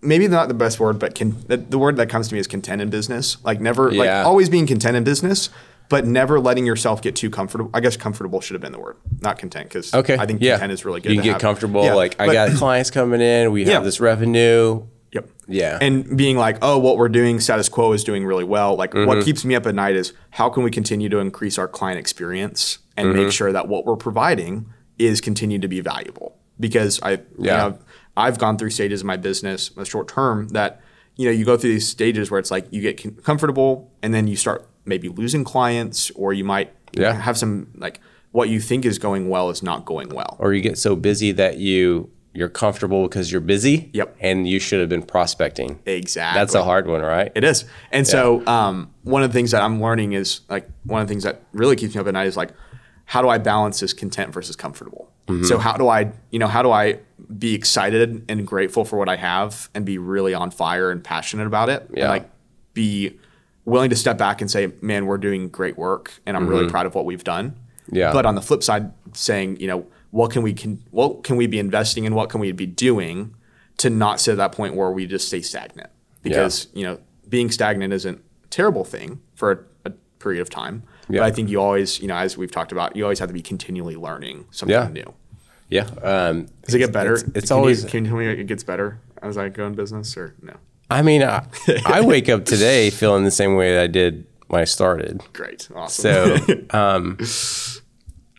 maybe 0.01 0.27
not 0.27 0.49
the 0.49 0.55
best 0.55 0.81
word, 0.81 0.99
but 0.99 1.14
can, 1.14 1.38
the, 1.49 1.59
the 1.59 1.79
word 1.79 1.97
that 1.97 2.09
comes 2.09 2.29
to 2.29 2.35
me 2.35 2.40
is 2.40 2.47
content 2.47 2.81
in 2.81 2.88
business. 2.88 3.37
Like 3.44 3.61
never 3.61 3.90
Yeah. 3.92 3.99
like 4.20 4.27
always 4.27 4.49
being 4.49 4.66
content 4.66 4.97
in 4.97 5.05
business, 5.05 5.51
but 5.88 6.07
never 6.07 6.40
letting 6.40 6.66
yourself 6.66 7.03
get 7.03 7.14
too 7.16 7.31
comfortable. 7.31 7.70
I 7.75 7.81
guess 7.81 7.97
comfortable 7.97 8.40
should 8.40 8.55
have 8.55 8.62
been 8.62 8.73
the 8.73 8.79
word, 8.81 8.97
not 9.20 9.38
content, 9.38 9.68
because 9.68 9.92
Okay. 9.94 10.16
I 10.18 10.27
think 10.27 10.40
yeah. 10.42 10.53
content 10.55 10.73
is 10.73 10.85
really 10.85 11.01
good. 11.01 11.12
You 11.12 11.23
get 11.23 11.33
have. 11.35 11.40
comfortable. 11.40 11.85
Yeah, 11.85 11.94
like 11.94 12.20
I 12.20 12.33
got 12.33 12.51
clients 12.57 12.90
coming 12.90 13.20
in. 13.20 13.53
We 13.53 13.64
Yeah. 13.64 13.75
have 13.75 13.85
this 13.85 14.01
revenue. 14.01 14.85
Yep. 15.12 15.29
Yeah. 15.47 15.79
And 15.81 16.16
being 16.16 16.37
like, 16.37 16.59
oh, 16.62 16.79
what 16.79 16.97
we're 16.97 17.09
doing, 17.09 17.38
status 17.38 17.68
quo 17.68 17.92
is 17.92 18.03
doing 18.03 18.25
really 18.25 18.42
well. 18.44 18.75
Like, 18.77 18.92
Mm-hmm. 18.92 19.07
what 19.07 19.25
keeps 19.25 19.44
me 19.44 19.55
up 19.55 19.66
at 19.66 19.75
night 19.75 19.94
is 19.94 20.12
how 20.31 20.49
can 20.49 20.64
we 20.64 20.70
continue 20.73 21.09
to 21.09 21.18
increase 21.18 21.57
our 21.59 21.68
client 21.68 21.99
experience 22.01 22.79
and 22.97 23.09
Mm-hmm. 23.09 23.18
make 23.25 23.33
sure 23.33 23.53
that 23.53 23.68
what 23.68 23.85
we're 23.87 23.94
providing 23.97 24.66
is 24.99 25.20
continued 25.20 25.62
to 25.62 25.68
be 25.68 25.81
valuable? 25.81 26.37
Because 26.59 26.99
I, 27.03 27.12
you 27.12 27.20
Yeah. 27.38 27.57
know, 27.57 27.79
I've 28.16 28.38
gone 28.38 28.59
through 28.59 28.70
stages 28.70 29.03
of 29.03 29.07
my 29.07 29.16
business, 29.16 29.70
a 29.77 29.85
short 29.85 30.09
term, 30.09 30.49
that 30.49 30.81
you 31.16 31.27
know, 31.27 31.31
you 31.33 31.44
go 31.44 31.57
through 31.57 31.70
these 31.70 31.87
stages 31.87 32.29
where 32.29 32.40
it's 32.40 32.51
like 32.51 32.66
you 32.73 32.81
get 32.83 33.23
comfortable 33.23 33.92
and 34.03 34.12
then 34.12 34.27
you 34.27 34.35
start 34.35 34.66
maybe 34.85 35.09
losing 35.09 35.44
clients, 35.44 36.11
or 36.12 36.33
you 36.33 36.44
might 36.44 36.73
Yeah. 36.92 37.12
have 37.12 37.37
some 37.37 37.68
like 37.77 38.01
what 38.33 38.49
you 38.49 38.61
think 38.61 38.85
is 38.85 38.99
going 38.99 39.29
well 39.29 39.51
is 39.51 39.62
not 39.62 39.85
going 39.85 40.09
well. 40.09 40.37
or 40.38 40.53
you 40.53 40.61
get 40.61 40.77
so 40.79 40.97
busy 40.97 41.33
that 41.33 41.59
you 41.59 42.11
you're 42.37 42.49
comfortable 42.49 43.05
because 43.05 43.31
you're 43.31 43.40
busy. 43.40 43.90
Yep. 43.92 44.16
And 44.18 44.49
you 44.49 44.59
should 44.59 44.81
have 44.81 44.88
been 44.88 45.03
prospecting. 45.05 45.79
Exactly. 45.87 46.40
That's 46.40 46.55
a 46.57 46.64
hard 46.64 46.88
one, 46.88 47.01
right? 47.01 47.31
It 47.37 47.44
is. 47.44 47.64
And 47.92 48.05
so 48.05 48.44
um, 48.49 48.92
one 49.05 49.23
of 49.23 49.31
the 49.31 49.35
things 49.38 49.53
that 49.53 49.62
I'm 49.62 49.81
learning 49.81 50.14
is 50.14 50.40
like 50.49 50.68
one 50.83 51.01
of 51.01 51.07
the 51.07 51.12
things 51.12 51.23
that 51.23 51.42
really 51.53 51.77
keeps 51.77 51.94
me 51.94 52.01
up 52.01 52.09
at 52.09 52.12
night 52.14 52.27
is 52.27 52.37
like, 52.37 52.51
how 53.05 53.23
do 53.23 53.29
I 53.29 53.38
balance 53.38 53.79
this 53.79 53.92
content 53.92 54.33
versus 54.35 54.57
comfortable? 54.57 55.12
Mm-hmm. 55.29 55.44
So 55.44 55.59
how 55.59 55.77
do 55.77 55.87
I, 55.87 56.11
you 56.33 56.40
know, 56.40 56.49
how 56.49 56.62
do 56.64 56.73
I 56.73 56.99
be 57.38 57.55
excited 57.55 58.25
and 58.29 58.44
grateful 58.44 58.85
for 58.85 58.99
what 58.99 59.09
I 59.09 59.14
have 59.14 59.70
and 59.73 59.87
be 59.87 59.99
really 59.99 60.35
on 60.35 60.51
fire 60.51 60.90
and 60.90 61.05
passionate 61.05 61.47
about 61.47 61.68
it? 61.68 61.88
Yeah. 61.94 62.01
And 62.01 62.09
like 62.11 62.31
be 62.73 63.16
willing 63.64 63.90
to 63.90 63.96
step 63.96 64.18
back 64.18 64.40
and 64.40 64.50
say, 64.50 64.72
man, 64.83 65.07
we're 65.07 65.18
doing 65.18 65.48
great 65.48 65.79
work 65.79 66.12
and 66.27 66.37
I'm 66.37 66.46
really 66.46 66.68
proud 66.68 66.87
of 66.87 66.94
what 66.94 67.05
we've 67.05 67.24
done. 67.24 67.50
Mm-hmm. 67.50 67.96
Yeah. 67.96 68.12
But 68.12 68.27
on 68.27 68.35
the 68.35 68.42
flip 68.42 68.62
side, 68.62 68.92
saying, 69.12 69.61
you 69.61 69.66
know, 69.66 69.87
what 70.11 70.31
can 70.31 70.42
we 70.42 70.53
can 70.55 70.83
what 70.90 71.24
can 71.24 71.37
we 71.37 71.46
be 71.46 71.59
investing 71.59 72.05
in? 72.05 72.14
What 72.14 72.31
can 72.31 72.40
we 72.40 72.53
be 72.53 72.66
doing 72.66 73.35
to 73.79 73.90
not 73.90 74.20
sit 74.20 74.33
at 74.33 74.37
that 74.38 74.53
point 74.53 74.74
where 74.74 74.90
we 74.90 75.07
just 75.07 75.27
stay 75.29 75.40
stagnant? 75.42 75.90
Because 76.22 76.68
you 76.72 76.85
know, 76.85 76.98
being 77.29 77.50
stagnant 77.50 77.92
isn't 77.92 78.18
a 78.44 78.46
terrible 78.48 78.85
thing 78.85 79.20
for 79.35 79.50
a, 79.85 79.90
a 79.90 79.92
period 80.18 80.40
of 80.40 80.48
time. 80.50 80.83
Yeah. 81.09 81.20
But 81.20 81.27
I 81.27 81.31
think 81.33 81.50
you 81.50 81.61
always, 81.61 82.00
you 82.00 82.09
know, 82.09 82.16
as 82.16 82.38
we've 82.38 82.50
talked 82.53 82.72
about, 82.72 82.96
you 82.96 83.03
always 83.05 83.18
have 83.18 83.29
to 83.29 83.35
be 83.35 83.42
continually 83.42 83.96
learning 83.96 84.46
something 84.50 84.74
Yeah. 84.74 84.88
new. 84.88 85.12
Yeah. 85.68 85.88
Um, 86.03 86.46
Does 86.64 86.74
it 86.74 86.79
get 86.79 86.92
better? 86.92 87.14
It's, 87.14 87.22
it's 87.35 87.48
Can 87.48 87.57
you- 87.57 87.61
always. 87.61 87.85
can 87.85 88.05
you 88.05 88.11
tell 88.11 88.18
me 88.18 88.27
it 88.29 88.46
gets 88.46 88.62
better 88.62 89.00
as 89.20 89.37
I 89.37 89.48
go 89.50 89.66
in 89.66 89.74
business 89.74 90.16
or 90.16 90.35
no? 90.40 90.55
I 90.94 91.02
mean, 91.02 91.22
I, 91.24 91.44
I 91.87 92.00
wake 92.07 92.28
up 92.28 92.44
today 92.44 92.88
feeling 92.90 93.24
the 93.24 93.30
same 93.33 93.57
way 93.57 93.74
that 93.74 93.83
I 93.83 93.87
did 93.88 94.26
when 94.46 94.61
I 94.61 94.64
started. 94.64 95.20
Great. 95.33 95.68
Awesome. 95.74 96.38
So, 96.38 96.57
um, 96.70 97.18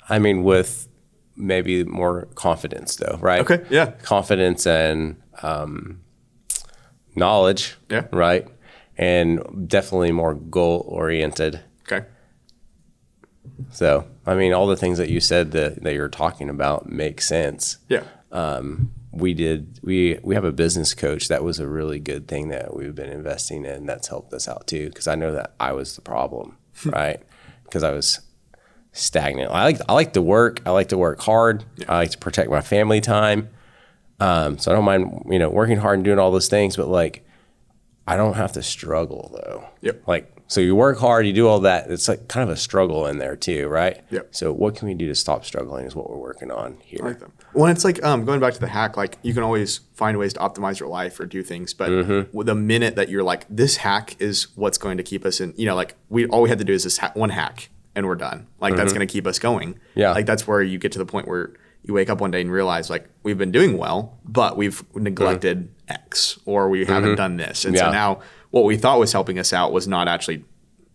I 0.08 0.20
mean, 0.20 0.44
with 0.44 0.88
maybe 1.36 1.84
more 1.84 2.28
confidence, 2.36 2.96
though, 2.96 3.18
right? 3.22 3.42
Okay, 3.42 3.66
yeah. 3.70 3.92
Confidence 4.04 4.66
and 4.66 5.18
um, 5.44 6.00
knowledge. 7.14 7.76
Yeah. 7.90 8.06
Right. 8.14 8.48
And 8.98 9.68
definitely 9.68 10.14
more 10.14 10.34
goal 10.34 10.86
oriented. 10.88 11.60
okay. 11.82 12.06
So, 13.72 14.08
I 14.26 14.36
mean, 14.36 14.54
all 14.54 14.68
the 14.68 14.78
things 14.78 14.98
that 14.98 15.10
you 15.10 15.20
said 15.20 15.52
that, 15.52 15.84
that 15.84 15.94
you're 15.94 16.08
talking 16.08 16.50
about 16.50 16.90
make 16.90 17.20
sense. 17.22 17.80
Yeah. 17.90 18.04
um, 18.32 18.94
we 19.16 19.34
did 19.34 19.80
we 19.82 20.20
we 20.24 20.36
have 20.36 20.44
a 20.44 20.52
business 20.52 20.94
coach. 20.94 21.30
That 21.30 21.44
was 21.44 21.60
a 21.60 21.68
really 21.68 22.00
good 22.00 22.28
thing 22.28 22.50
that 22.50 22.76
we've 22.76 22.94
been 22.94 23.10
investing 23.10 23.66
in 23.66 23.86
that's 23.86 24.10
helped 24.10 24.34
us 24.34 24.48
out 24.48 24.68
too 24.68 24.90
because 24.90 25.08
I 25.08 25.16
know 25.16 25.32
that 25.32 25.54
I 25.60 25.72
was 25.72 25.96
the 25.96 26.02
problem 26.02 26.58
right? 26.86 27.22
Because 27.64 27.84
I 27.84 27.92
was 27.92 28.20
stagnant. 28.92 29.52
I 29.52 29.64
like 29.64 29.80
I 29.88 29.94
like 29.94 30.14
to 30.14 30.22
work. 30.22 30.62
I 30.66 30.72
like 30.72 30.90
to 30.90 30.98
work 30.98 31.22
hard. 31.22 31.64
I 31.88 31.98
like 31.98 32.12
to 32.12 32.18
protect 32.18 32.50
my 32.50 32.62
family 32.62 33.02
time. 33.02 33.50
Um, 34.20 34.58
so 34.58 34.72
I 34.72 34.76
don't 34.76 34.86
mind 34.86 35.26
you 35.30 35.40
know 35.40 35.50
working 35.50 35.78
hard 35.78 35.96
and 35.98 36.06
doing 36.06 36.20
all 36.20 36.32
those 36.32 36.48
things 36.48 36.76
but 36.76 36.88
like 36.88 37.26
I 38.08 38.18
don't 38.18 38.36
have 38.36 38.52
to 38.54 38.64
struggle 38.64 39.32
though. 39.34 39.68
Yep. 39.82 40.08
like 40.08 40.35
so 40.48 40.62
you 40.62 40.76
work 40.76 40.98
hard 41.00 41.26
you 41.26 41.34
do 41.34 41.48
all 41.48 41.60
that 41.60 41.90
it's 41.90 42.08
like 42.08 42.28
kind 42.28 42.44
of 42.48 42.56
a 42.56 42.60
struggle 42.60 43.08
in 43.08 43.18
there 43.18 43.36
too 43.36 43.68
right 43.68 44.04
Yep. 44.12 44.28
so 44.36 44.54
what 44.54 44.76
can 44.76 44.88
we 44.88 44.94
do 44.94 45.08
to 45.08 45.16
stop 45.16 45.44
struggling 45.46 45.86
is 45.86 45.96
what 45.96 46.10
we're 46.10 46.18
working 46.18 46.52
on 46.52 46.78
here 46.84 47.00
I 47.04 47.08
like 47.08 47.20
them. 47.20 47.32
When 47.54 47.72
it's 47.72 47.84
like 47.86 48.04
um, 48.04 48.26
going 48.26 48.40
back 48.42 48.54
to 48.54 48.60
the 48.60 48.68
hack, 48.68 48.98
like 48.98 49.18
you 49.22 49.34
can 49.34 49.42
always 49.42 49.80
find 49.94 50.18
ways 50.18 50.34
to 50.34 50.40
optimize 50.42 50.78
your 50.80 50.90
life 50.90 51.18
or 51.22 51.26
do 51.26 51.42
things, 51.42 51.74
but 51.74 51.90
Mm-hmm. 51.90 52.42
the 52.42 52.54
minute 52.56 52.96
that 52.98 53.08
you're 53.08 53.24
like, 53.24 53.46
this 53.50 53.78
hack 53.78 54.16
is 54.20 54.48
what's 54.56 54.78
going 54.78 54.98
to 54.98 55.04
keep 55.04 55.26
us 55.26 55.40
in, 55.40 55.54
you 55.56 55.66
know, 55.66 55.74
like 55.76 55.96
we 56.10 56.26
all 56.28 56.42
we 56.42 56.50
had 56.50 56.58
to 56.60 56.66
do 56.66 56.74
is 56.74 56.84
this 56.84 56.98
ha- 56.98 57.12
one 57.14 57.30
hack 57.30 57.70
and 57.96 58.06
we're 58.06 58.16
done. 58.16 58.48
Like 58.60 58.76
that's 58.76 58.92
going 58.92 59.08
to 59.08 59.12
keep 59.12 59.26
us 59.26 59.40
going. 59.40 59.76
Mm-hmm. 59.76 60.00
Yeah. 60.00 60.12
like 60.12 60.26
that's 60.26 60.46
where 60.46 60.62
you 60.62 60.78
get 60.78 60.92
to 60.92 61.00
the 61.00 61.06
point 61.06 61.30
where 61.30 61.54
you 61.84 61.94
wake 61.94 62.10
up 62.10 62.20
one 62.20 62.32
day 62.32 62.42
and 62.42 62.52
realize 62.52 62.90
like 62.90 63.08
we've 63.24 63.38
been 63.38 63.52
doing 63.54 63.78
well, 63.78 64.20
but 64.26 64.58
we've 64.58 64.84
neglected 64.94 65.70
X 65.88 66.38
or 66.46 66.68
we 66.68 66.84
haven't 66.86 67.16
done 67.16 67.38
this, 67.38 67.64
and 67.64 67.78
so 67.78 67.84
Mm-hmm. 67.86 67.92
Now 67.94 68.20
what 68.56 68.64
we 68.64 68.78
thought 68.78 69.00
was 69.00 69.12
helping 69.12 69.38
us 69.38 69.52
out 69.52 69.74
was 69.74 69.86
not 69.86 70.08
actually 70.08 70.42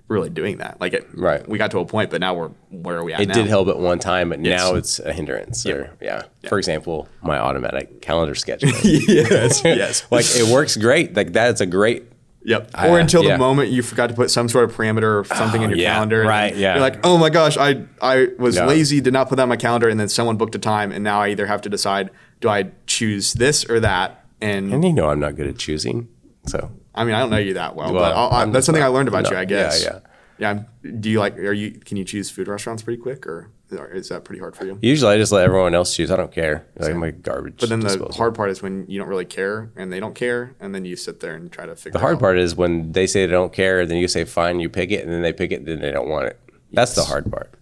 really 0.08 0.30
doing 0.30 0.56
that. 0.56 0.80
Like 0.80 0.94
it, 0.94 1.06
Right. 1.12 1.46
We 1.46 1.58
got 1.58 1.70
to 1.72 1.78
a 1.80 1.84
point, 1.84 2.10
but 2.10 2.18
now 2.18 2.32
we're 2.32 2.48
where 2.70 2.96
are 2.96 3.04
we 3.04 3.12
at 3.12 3.20
It 3.20 3.28
now? 3.28 3.34
did 3.34 3.48
help 3.48 3.68
at 3.68 3.78
one 3.78 3.98
time, 3.98 4.30
but 4.30 4.42
Yes. 4.42 4.58
now 4.62 4.76
it's 4.76 4.98
a 4.98 5.12
hindrance. 5.12 5.66
Or, 5.66 5.90
yeah. 6.00 6.22
For 6.48 6.56
example, 6.56 7.06
my 7.22 7.38
automatic 7.38 8.00
calendar 8.00 8.32
scheduling. 8.32 8.72
yes, 9.06 9.62
yes. 9.64 10.06
like 10.10 10.24
it 10.30 10.50
works 10.50 10.78
great. 10.78 11.14
Like 11.14 11.34
that's 11.34 11.60
a 11.60 11.66
great. 11.66 12.04
Yep. 12.44 12.70
I- 12.72 12.88
or 12.88 12.98
until 12.98 13.22
yeah. 13.22 13.32
the 13.32 13.38
moment 13.38 13.68
you 13.68 13.82
forgot 13.82 14.08
to 14.08 14.14
put 14.14 14.30
some 14.30 14.48
sort 14.48 14.64
of 14.64 14.74
parameter 14.74 15.20
or 15.20 15.24
something 15.26 15.60
in 15.60 15.66
oh, 15.66 15.74
your 15.74 15.82
yeah, 15.82 15.92
calendar. 15.92 16.22
right, 16.22 16.56
yeah. 16.56 16.72
You're 16.72 16.80
like, 16.80 17.00
oh 17.04 17.18
my 17.18 17.28
gosh, 17.28 17.58
I 17.58 17.84
I 18.00 18.28
was 18.38 18.56
Yeah. 18.56 18.64
lazy, 18.64 19.02
did 19.02 19.12
not 19.12 19.28
put 19.28 19.36
that 19.36 19.42
on 19.42 19.50
my 19.50 19.56
calendar, 19.58 19.90
and 19.90 20.00
then 20.00 20.08
someone 20.08 20.38
booked 20.38 20.54
a 20.54 20.58
time, 20.58 20.92
and 20.92 21.04
now 21.04 21.20
I 21.20 21.28
either 21.28 21.44
have 21.44 21.60
to 21.60 21.68
decide, 21.68 22.08
do 22.40 22.48
I 22.48 22.70
choose 22.86 23.34
this 23.34 23.68
or 23.68 23.80
that? 23.80 24.24
And 24.40 24.72
And 24.72 24.82
you 24.82 24.94
know, 24.94 25.10
I'm 25.10 25.20
not 25.20 25.36
good 25.36 25.46
at 25.46 25.58
choosing. 25.58 26.08
So 26.46 26.70
I 26.94 27.04
mean, 27.04 27.14
I 27.14 27.20
don't 27.20 27.30
know 27.30 27.36
you 27.38 27.54
that 27.54 27.76
well, 27.76 27.92
Well, 27.92 28.02
but 28.02 28.16
I'll, 28.16 28.30
I, 28.30 28.42
I'm 28.42 28.52
that's 28.52 28.66
something 28.66 28.82
I 28.82 28.88
learned 28.88 29.08
about 29.08 29.24
no, 29.24 29.30
you, 29.30 29.36
I 29.36 29.44
guess. 29.44 29.82
yeah, 29.82 29.92
yeah. 29.92 30.00
Yeah. 30.40 30.62
Do 30.98 31.10
you 31.10 31.20
like? 31.20 31.36
Are 31.38 31.52
you? 31.52 31.72
Can 31.72 31.98
you 31.98 32.04
choose 32.04 32.30
food 32.30 32.48
restaurants 32.48 32.82
pretty 32.82 33.00
quick, 33.00 33.26
or 33.26 33.50
is 33.70 34.08
that 34.08 34.24
pretty 34.24 34.40
hard 34.40 34.56
for 34.56 34.64
you? 34.64 34.78
usually 34.80 35.12
I 35.14 35.18
just 35.18 35.32
let 35.32 35.44
everyone 35.44 35.74
else 35.74 35.94
choose. 35.94 36.10
I 36.10 36.16
don't 36.16 36.32
care. 36.32 36.66
Like 36.78 36.96
my 36.96 37.10
garbage. 37.10 37.60
But 37.60 37.68
then 37.68 37.80
the 37.80 38.10
hard 38.16 38.34
part 38.34 38.48
is 38.50 38.62
when 38.62 38.86
you 38.88 38.98
don't 38.98 39.08
really 39.08 39.26
care 39.26 39.70
and 39.76 39.92
they 39.92 40.00
don't 40.00 40.14
care, 40.14 40.54
and 40.58 40.74
then 40.74 40.86
you 40.86 40.96
sit 40.96 41.20
there 41.20 41.34
and 41.34 41.52
try 41.52 41.66
to 41.66 41.76
figure. 41.76 41.90
Out. 41.90 42.00
The 42.00 42.06
hard 42.06 42.16
out. 42.16 42.20
part 42.20 42.38
is 42.38 42.56
when 42.56 42.92
they 42.92 43.06
say 43.06 43.26
they 43.26 43.32
don't 43.32 43.52
care, 43.52 43.84
then 43.84 43.98
you 43.98 44.08
say 44.08 44.24
fine, 44.24 44.60
you 44.60 44.70
pick 44.70 44.90
it, 44.90 45.04
and 45.04 45.12
then 45.12 45.20
they 45.20 45.34
pick 45.34 45.52
it, 45.52 45.56
and 45.56 45.68
then 45.68 45.80
they 45.80 45.90
don't 45.92 46.08
want 46.08 46.26
it. 46.26 46.40
That's 46.72 46.94
the 46.94 47.04
hard 47.04 47.30
part. 47.30 47.52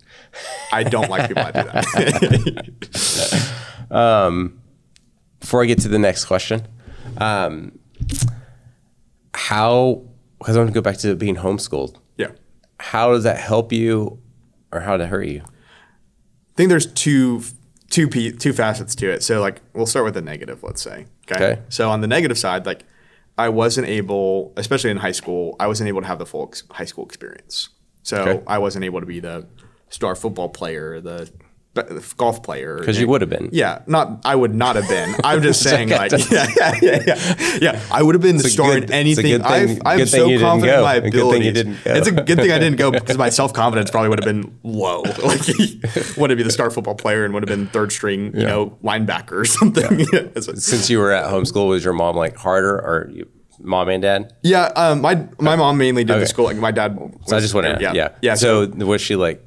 I 0.73 0.85
don't 0.85 1.11
like 1.11 1.29
people 1.29 1.43
that 1.43 1.55
do 1.55 1.65
that. 3.91 4.53
before 5.41 5.63
I 5.63 5.67
get 5.67 5.81
to 5.81 5.89
the 5.89 5.99
next 5.99 6.27
question, 6.27 6.67
um, 7.17 7.79
how, 9.39 10.03
because 10.39 10.57
I 10.57 10.59
want 10.61 10.71
to 10.71 10.75
go 10.75 10.81
back 10.81 10.97
to 10.99 11.15
being 11.15 11.37
homeschooled, 11.37 11.97
yeah. 12.17 12.33
how 12.81 13.13
does 13.13 13.23
that 13.23 13.39
help 13.39 13.73
you 13.73 14.19
or 14.73 14.81
how 14.81 14.97
did 14.97 15.05
it 15.05 15.07
hurt 15.09 15.27
you? 15.27 15.43
I 15.45 16.57
think 16.57 16.69
there's 16.71 16.87
two 16.87 17.43
two 17.91 18.09
p 18.09 18.33
two 18.33 18.53
facets 18.53 18.95
to 18.97 19.11
it. 19.11 19.23
So 19.23 19.41
like 19.41 19.63
we'll 19.75 19.87
start 19.87 20.05
with 20.05 20.15
the 20.15 20.23
negative, 20.23 20.63
let's 20.63 20.83
say. 20.83 21.07
Okay. 21.31 21.37
Okay. 21.53 21.63
So 21.69 21.89
on 21.89 22.01
the 22.01 22.09
negative 22.09 22.37
side, 22.37 22.67
like 22.67 22.83
I 23.39 23.49
wasn't 23.49 23.87
able, 23.87 24.53
especially 24.57 24.91
in 24.91 24.97
high 24.97 25.13
school, 25.13 25.55
I 25.61 25.69
wasn't 25.69 25.89
able 25.89 26.01
to 26.01 26.07
have 26.09 26.19
the 26.19 26.27
full 26.27 26.49
ex- 26.49 26.65
high 26.71 26.85
school 26.85 27.05
experience. 27.07 27.69
So 28.03 28.17
Okay. 28.23 28.43
I 28.47 28.59
wasn't 28.59 28.85
able 28.85 29.01
to 29.01 29.07
be 29.07 29.21
the 29.21 29.47
star 29.89 30.17
football 30.17 30.49
player, 30.49 31.01
the, 31.01 31.31
the 31.31 31.31
golf 32.17 32.43
player. 32.43 32.79
Because 32.79 32.99
you 32.99 33.07
would 33.09 33.21
have 33.21 33.31
been. 33.31 33.51
Yeah, 33.53 33.83
not 33.87 34.23
I 34.25 34.35
would 34.35 34.55
not 34.55 34.75
have 34.77 34.89
been. 34.89 35.15
I'm 35.25 35.43
just 35.43 35.63
saying, 35.63 35.91
like, 35.91 36.11
yeah, 36.31 36.47
yeah, 36.57 36.75
yeah, 36.83 37.03
yeah, 37.07 37.59
yeah. 37.61 37.81
I 37.91 38.03
would 38.03 38.15
have 38.15 38.23
been 38.23 38.37
the 38.37 38.49
star 38.49 38.75
good- 38.75 38.85
in 38.85 38.93
anything. 38.93 39.41
thing- 39.43 39.81
I'm 39.85 39.99
good 39.99 40.09
thing 40.09 40.39
so 40.39 40.41
confident 40.41 40.79
in 40.79 40.83
my 40.85 40.95
A 40.97 41.11
good 41.11 41.31
thing 41.31 41.43
you 41.43 41.53
didn't 41.53 41.85
go. 41.85 41.95
It's 41.95 42.09
a 42.09 42.13
good 42.13 42.39
thing 42.39 42.51
I 42.51 42.59
didn't 42.59 42.79
go 42.79 42.91
because 42.91 43.17
my 43.17 43.29
self 43.41 43.53
confidence 43.53 43.91
probably 43.91 44.09
would 44.09 44.19
have 44.25 44.27
been 44.35 44.59
low. 44.63 45.03
Like, 45.03 45.41
would 46.17 46.37
be 46.37 46.43
the 46.43 46.51
star 46.51 46.71
football 46.71 46.95
player 46.95 47.25
and 47.25 47.33
would 47.35 47.49
have 47.49 47.57
been 47.57 47.69
third 47.69 47.93
string, 47.93 48.37
you 48.37 48.45
know, 48.45 48.77
linebacker 48.83 49.33
or 49.33 49.45
something. 49.45 50.07
A- 50.37 50.43
Since 50.43 50.91
you 50.91 50.99
were 50.99 51.13
at 51.13 51.31
home 51.31 51.45
school 51.45 51.69
was 51.69 51.85
your 51.85 51.95
mom 51.95 52.17
like 52.17 52.37
harder 52.37 52.75
or 52.77 53.09
you, 53.13 53.29
mom 53.61 53.89
and 53.89 54.03
dad? 54.03 54.33
yeah, 54.43 54.67
um, 54.77 55.01
my 55.01 55.27
my 55.41 55.55
mom 55.57 55.79
mainly 55.79 56.03
did 56.05 56.13
Okay. 56.15 56.21
the 56.21 56.27
school. 56.27 56.45
Like 56.47 56.57
my 56.57 56.71
dad. 56.73 56.99
So 57.27 57.37
I 57.37 57.41
just 57.41 57.55
want 57.55 57.67
to, 57.67 57.79
yeah, 57.81 57.93
yeah. 57.93 58.09
yeah. 58.23 58.35
So, 58.35 58.67
was 58.67 59.01
she 59.01 59.15
like 59.17 59.45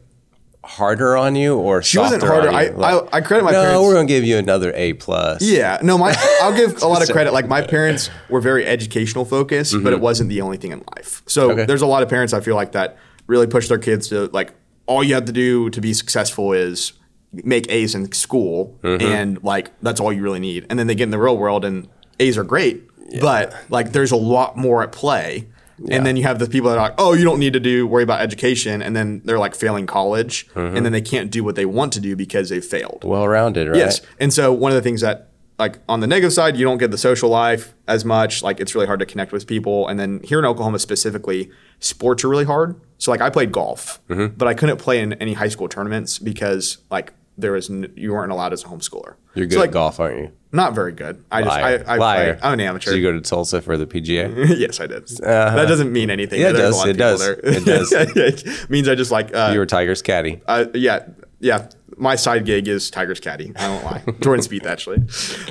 harder 0.63 1.17
on 1.17 1.35
you 1.35 1.57
or 1.57 1.81
She 1.81 1.97
wasn't 1.97 2.23
harder. 2.23 2.49
on 2.49 2.53
you? 2.65 2.81
I- 2.81 2.97
I- 2.99 3.07
I 3.13 3.21
credit 3.21 3.43
my 3.43 3.51
no, 3.51 3.61
parents- 3.63 3.81
we're 3.83 3.93
gonna 3.95 4.07
give 4.07 4.23
you 4.23 4.37
another 4.37 4.71
A 4.75 4.93
plus. 4.93 5.41
Yeah, 5.41 5.79
no, 5.81 5.97
my 5.97 6.15
I'll 6.41 6.55
give 6.55 6.81
a 6.83 6.87
lot 6.87 7.01
of 7.01 7.09
credit. 7.13 7.33
Like 7.33 7.47
my 7.47 7.61
parents 7.61 8.09
were 8.29 8.41
very 8.41 8.65
educational 8.65 9.25
focused, 9.25 9.75
but 9.83 9.91
it 9.93 9.99
wasn't 9.99 10.29
the 10.29 10.41
only 10.41 10.57
thing 10.57 10.71
in 10.71 10.83
life. 10.95 11.23
So 11.25 11.41
Mm-hmm. 11.49 11.51
Okay. 11.59 11.65
there's 11.65 11.81
a 11.81 11.87
lot 11.87 12.03
of 12.03 12.09
parents 12.09 12.33
I 12.33 12.41
feel 12.41 12.55
like 12.55 12.73
that 12.73 12.97
really 13.27 13.47
push 13.47 13.67
their 13.69 13.79
kids 13.79 14.07
to 14.09 14.27
like 14.33 14.53
all 14.85 15.03
you 15.03 15.13
have 15.15 15.25
to 15.25 15.31
do 15.31 15.69
to 15.71 15.81
be 15.81 15.93
successful 15.93 16.53
is 16.53 16.93
make 17.33 17.71
A's 17.71 17.95
in 17.95 18.11
school 18.11 18.77
Mm-hmm. 18.83 19.05
and 19.07 19.43
like 19.43 19.71
that's 19.81 19.99
all 19.99 20.13
you 20.13 20.21
really 20.21 20.39
need. 20.39 20.67
And 20.69 20.77
then 20.77 20.87
they 20.87 20.95
get 20.95 21.05
in 21.05 21.11
the 21.11 21.19
real 21.19 21.37
world 21.37 21.65
and 21.65 21.87
A's 22.19 22.37
are 22.37 22.43
great, 22.43 22.83
but 23.19 23.53
like 23.69 23.93
there's 23.93 24.11
a 24.11 24.15
lot 24.17 24.57
more 24.57 24.83
at 24.83 24.91
play. 24.91 25.47
And 25.89 26.05
then 26.05 26.15
you 26.17 26.23
have 26.23 26.39
the 26.39 26.47
people 26.47 26.69
that 26.69 26.77
are 26.77 26.89
like, 26.89 26.95
oh, 26.97 27.13
you 27.13 27.23
don't 27.23 27.39
need 27.39 27.53
to 27.53 27.59
do 27.59 27.87
worry 27.87 28.03
about 28.03 28.21
education, 28.21 28.81
and 28.81 28.95
then 28.95 29.21
they're 29.25 29.39
like 29.39 29.55
failing 29.55 29.85
college, 29.87 30.47
Mm-hmm. 30.49 30.75
and 30.77 30.85
then 30.85 30.91
they 30.93 31.01
can't 31.01 31.31
do 31.31 31.43
what 31.43 31.55
they 31.55 31.65
want 31.65 31.93
to 31.93 31.99
do 31.99 32.15
because 32.15 32.49
they 32.49 32.61
failed. 32.61 33.03
Well 33.03 33.27
rounded, 33.27 33.67
right? 33.67 33.77
Yes. 33.77 34.01
And 34.19 34.33
so 34.33 34.51
one 34.53 34.71
of 34.71 34.75
the 34.75 34.81
things 34.81 35.01
that 35.01 35.29
like 35.59 35.77
on 35.87 35.99
the 35.99 36.07
negative 36.07 36.33
side, 36.33 36.57
you 36.57 36.65
don't 36.65 36.79
get 36.79 36.89
the 36.91 36.97
social 36.97 37.29
life 37.29 37.75
as 37.87 38.03
much. 38.03 38.41
Like 38.41 38.59
it's 38.59 38.73
really 38.73 38.87
hard 38.87 38.99
to 38.99 39.05
connect 39.05 39.31
with 39.31 39.45
people. 39.45 39.87
And 39.87 39.99
then 39.99 40.19
here 40.23 40.39
in 40.39 40.45
Oklahoma 40.45 40.79
specifically, 40.79 41.51
sports 41.79 42.23
are 42.23 42.29
really 42.29 42.45
hard. 42.45 42.79
So 42.97 43.11
like 43.11 43.21
I 43.21 43.29
played 43.29 43.51
golf, 43.51 43.99
Mm-hmm. 44.09 44.35
but 44.37 44.47
I 44.47 44.53
couldn't 44.55 44.77
play 44.77 44.99
in 44.99 45.13
any 45.13 45.33
high 45.33 45.49
school 45.49 45.67
tournaments 45.67 46.17
because 46.17 46.79
like 46.89 47.13
there 47.37 47.53
was 47.53 47.69
n- 47.69 47.91
you 47.95 48.11
weren't 48.13 48.31
allowed 48.31 48.53
as 48.53 48.63
a 48.63 48.67
homeschooler. 48.67 49.15
You're 49.35 49.45
good 49.45 49.53
So, 49.53 49.59
like, 49.59 49.69
at 49.69 49.73
golf, 49.73 49.99
aren't 49.99 50.17
you? 50.19 50.31
Not 50.51 50.75
very 50.75 50.91
good. 50.91 51.23
I 51.31 51.41
just 51.43 51.55
I, 51.55 51.73
I 51.93 51.95
Liar. 51.97 52.33
play. 52.35 52.43
I'm 52.43 52.53
an 52.53 52.59
amateur. 52.59 52.91
So 52.91 52.95
you 52.97 53.03
go 53.03 53.13
to 53.13 53.21
Tulsa 53.21 53.61
for 53.61 53.77
the 53.77 53.87
PGA? 53.87 54.57
yes, 54.59 54.79
I 54.81 54.87
did. 54.87 55.07
that 55.07 55.67
doesn't 55.67 55.91
mean 55.93 56.09
anything. 56.09 56.41
Yeah, 56.41 56.49
it 56.49 56.53
does. 56.53 56.85
It 56.85 56.97
does. 56.97 57.21
It 57.43 57.65
does. 57.65 57.91
it 57.93 58.69
means 58.69 58.87
I 58.89 58.95
just 58.95 59.11
like 59.11 59.33
uh, 59.33 59.51
you 59.53 59.59
were 59.59 59.65
Tiger's 59.65 60.01
caddy. 60.01 60.41
uh, 60.47 60.65
yeah, 60.73 61.07
yeah. 61.39 61.69
My 61.97 62.15
side 62.15 62.45
gig 62.45 62.67
is 62.67 62.89
Tiger's 62.91 63.19
caddy. 63.19 63.53
I 63.55 63.69
won't 63.69 63.85
lie. 63.85 64.03
Jordan 64.21 64.43
Spieth 64.45 64.65
actually. 64.65 65.03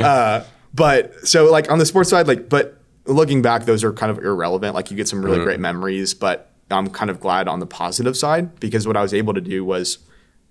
Uh, 0.02 0.44
but 0.74 1.26
so 1.26 1.50
like 1.50 1.70
on 1.70 1.78
the 1.78 1.86
sports 1.86 2.10
side, 2.10 2.28
like 2.28 2.48
but 2.48 2.76
looking 3.06 3.40
back, 3.40 3.64
those 3.64 3.82
are 3.84 3.92
kind 3.92 4.10
of 4.10 4.18
irrelevant. 4.18 4.74
Like 4.74 4.90
you 4.90 4.96
get 4.96 5.08
some 5.08 5.22
really 5.24 5.36
Mm-hmm. 5.38 5.44
great 5.44 5.60
memories, 5.60 6.12
but 6.12 6.50
I'm 6.70 6.88
kind 6.90 7.10
of 7.10 7.20
glad 7.20 7.48
on 7.48 7.60
the 7.60 7.66
positive 7.66 8.16
side 8.16 8.60
because 8.60 8.86
what 8.86 8.96
I 8.96 9.02
was 9.02 9.14
able 9.14 9.32
to 9.34 9.40
do 9.40 9.64
was, 9.64 9.98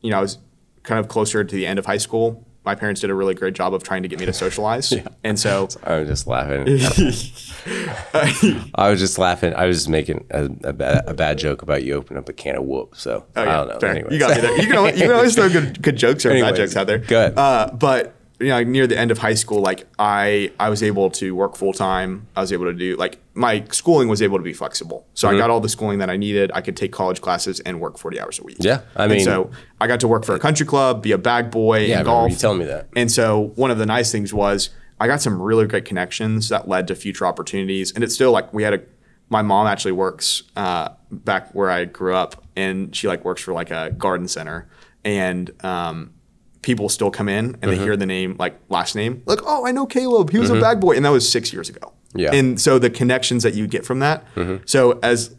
you 0.01 0.09
know, 0.09 0.17
I 0.17 0.21
was 0.21 0.37
kind 0.89 0.99
of 0.99 1.07
closer 1.07 1.43
to 1.43 1.55
the 1.55 1.65
end 1.67 1.79
of 1.79 1.85
high 1.85 1.97
school. 1.97 2.45
My 2.65 2.75
parents 2.75 2.99
did 3.01 3.09
a 3.09 3.13
really 3.13 3.33
great 3.35 3.53
job 3.53 3.73
of 3.73 3.83
trying 3.83 4.03
to 4.03 4.09
get 4.09 4.19
me 4.19 4.25
to 4.25 4.33
socialize, 4.33 4.93
and 5.23 5.39
so 5.39 5.69
I 5.83 5.99
was 5.99 6.09
just 6.09 6.27
laughing. 6.27 6.67
I 8.75 8.89
was 8.89 8.99
just 8.99 9.17
laughing. 9.17 9.53
I 9.55 9.65
was 9.65 9.77
just 9.77 9.89
making 9.89 10.25
a, 10.31 10.45
a, 10.63 10.73
bad, 10.73 11.03
a 11.07 11.13
bad 11.13 11.37
joke 11.37 11.61
about 11.61 11.83
you 11.83 11.95
opening 11.95 12.19
up 12.21 12.29
a 12.29 12.33
can 12.33 12.55
of 12.57 12.63
whoop. 12.63 12.95
So 12.95 13.25
Oh, 13.35 13.41
I 13.41 13.45
don't 13.45 13.67
know. 13.69 13.79
fair. 13.79 13.89
Anyways. 13.91 14.13
You 14.13 14.19
got 14.19 14.35
me 14.35 14.41
there. 14.41 14.61
You 14.61 14.67
can 14.67 14.77
always, 14.77 14.99
you 14.99 15.07
can 15.07 15.15
always 15.15 15.35
throw 15.35 15.49
good 15.49 15.81
good 15.81 15.95
jokes 15.95 16.25
or 16.25 16.29
bad 16.31 16.55
jokes 16.55 16.75
out 16.75 16.87
there. 16.87 16.99
go 16.99 17.19
ahead. 17.19 17.37
Uh, 17.37 17.69
but 17.73 18.15
you 18.39 18.47
know, 18.47 18.63
near 18.63 18.87
the 18.87 18.97
end 18.97 19.11
of 19.11 19.17
high 19.17 19.33
school, 19.33 19.61
like 19.61 19.85
I 19.99 20.51
I 20.59 20.69
was 20.69 20.81
able 20.81 21.09
to 21.11 21.35
work 21.35 21.55
full 21.57 21.73
time. 21.73 22.27
I 22.35 22.41
was 22.41 22.53
able 22.53 22.65
to 22.65 22.73
do 22.73 22.95
like 22.95 23.19
my 23.33 23.63
schooling 23.71 24.07
was 24.07 24.21
able 24.21 24.37
to 24.37 24.43
be 24.43 24.53
flexible. 24.53 25.05
So 25.13 25.27
Mm-hmm. 25.27 25.35
I 25.35 25.39
got 25.39 25.49
all 25.49 25.59
the 25.59 25.69
schooling 25.69 25.99
that 25.99 26.09
I 26.09 26.15
needed. 26.17 26.51
I 26.53 26.61
could 26.61 26.77
take 26.77 26.91
college 26.93 27.19
classes 27.21 27.59
and 27.61 27.81
work 27.81 27.97
forty 27.97 28.19
hours 28.19 28.39
a 28.39 28.43
week. 28.43 28.57
Yeah, 28.59 28.81
I 28.95 29.03
And 29.03 29.11
mean- 29.13 29.25
so 29.25 29.51
I 29.81 29.87
got 29.87 29.99
to 30.01 30.07
work 30.07 30.23
for 30.25 30.35
a 30.35 30.39
country 30.39 30.65
club, 30.65 31.03
be 31.03 31.11
a 31.11 31.17
bag 31.17 31.51
boy, 31.51 31.79
Yeah, 31.79 31.99
remember 31.99 32.11
golf. 32.11 32.31
you 32.31 32.37
telling 32.37 32.59
me 32.59 32.65
that. 32.65 32.87
And 32.95 33.11
so 33.11 33.51
one 33.55 33.71
of 33.71 33.77
the 33.77 33.85
nice 33.85 34.11
things 34.11 34.33
was 34.33 34.69
I 35.01 35.07
got 35.07 35.21
some 35.21 35.41
really 35.41 35.65
great 35.67 35.85
connections 35.85 36.49
that 36.49 36.67
led 36.67 36.87
to 36.89 36.95
future 36.95 37.25
opportunities. 37.25 37.91
And 37.93 38.03
it's 38.03 38.13
still 38.15 38.31
like 38.31 38.53
we 38.53 38.63
had 38.63 38.73
a 38.73 38.81
my 39.29 39.41
mom 39.43 39.67
actually 39.67 39.91
works 39.91 40.43
uh, 40.55 40.89
back 41.11 41.53
where 41.53 41.69
I 41.69 41.85
grew 41.85 42.15
up, 42.15 42.43
and 42.55 42.95
she 42.95 43.07
like 43.07 43.23
works 43.23 43.41
for 43.43 43.53
like 43.53 43.69
a 43.69 43.91
garden 43.97 44.27
center, 44.27 44.67
and 45.05 45.51
um, 45.63 46.13
people 46.61 46.89
still 46.89 47.09
come 47.11 47.29
in 47.29 47.45
and 47.45 47.55
Mm-hmm. 47.55 47.69
they 47.69 47.77
hear 47.77 47.95
the 47.97 48.05
name 48.05 48.35
like 48.37 48.59
last 48.69 48.95
name 48.95 49.23
like 49.25 49.39
oh 49.45 49.65
I 49.65 49.71
know 49.71 49.85
Caleb 49.85 50.29
he 50.31 50.39
was 50.39 50.49
a 50.49 50.53
mm-hmm. 50.53 50.61
bag 50.61 50.79
boy 50.79 50.95
and 50.95 51.05
that 51.05 51.09
was 51.11 51.29
six 51.29 51.53
years 51.53 51.69
ago 51.69 51.93
Yeah. 52.15 52.33
and 52.33 52.59
so 52.59 52.79
the 52.79 52.89
connections 52.89 53.43
that 53.43 53.53
you 53.53 53.65
get 53.67 53.85
from 53.85 53.99
that 53.99 54.25
mm-hmm. 54.35 54.63
so 54.65 54.99
as 55.01 55.35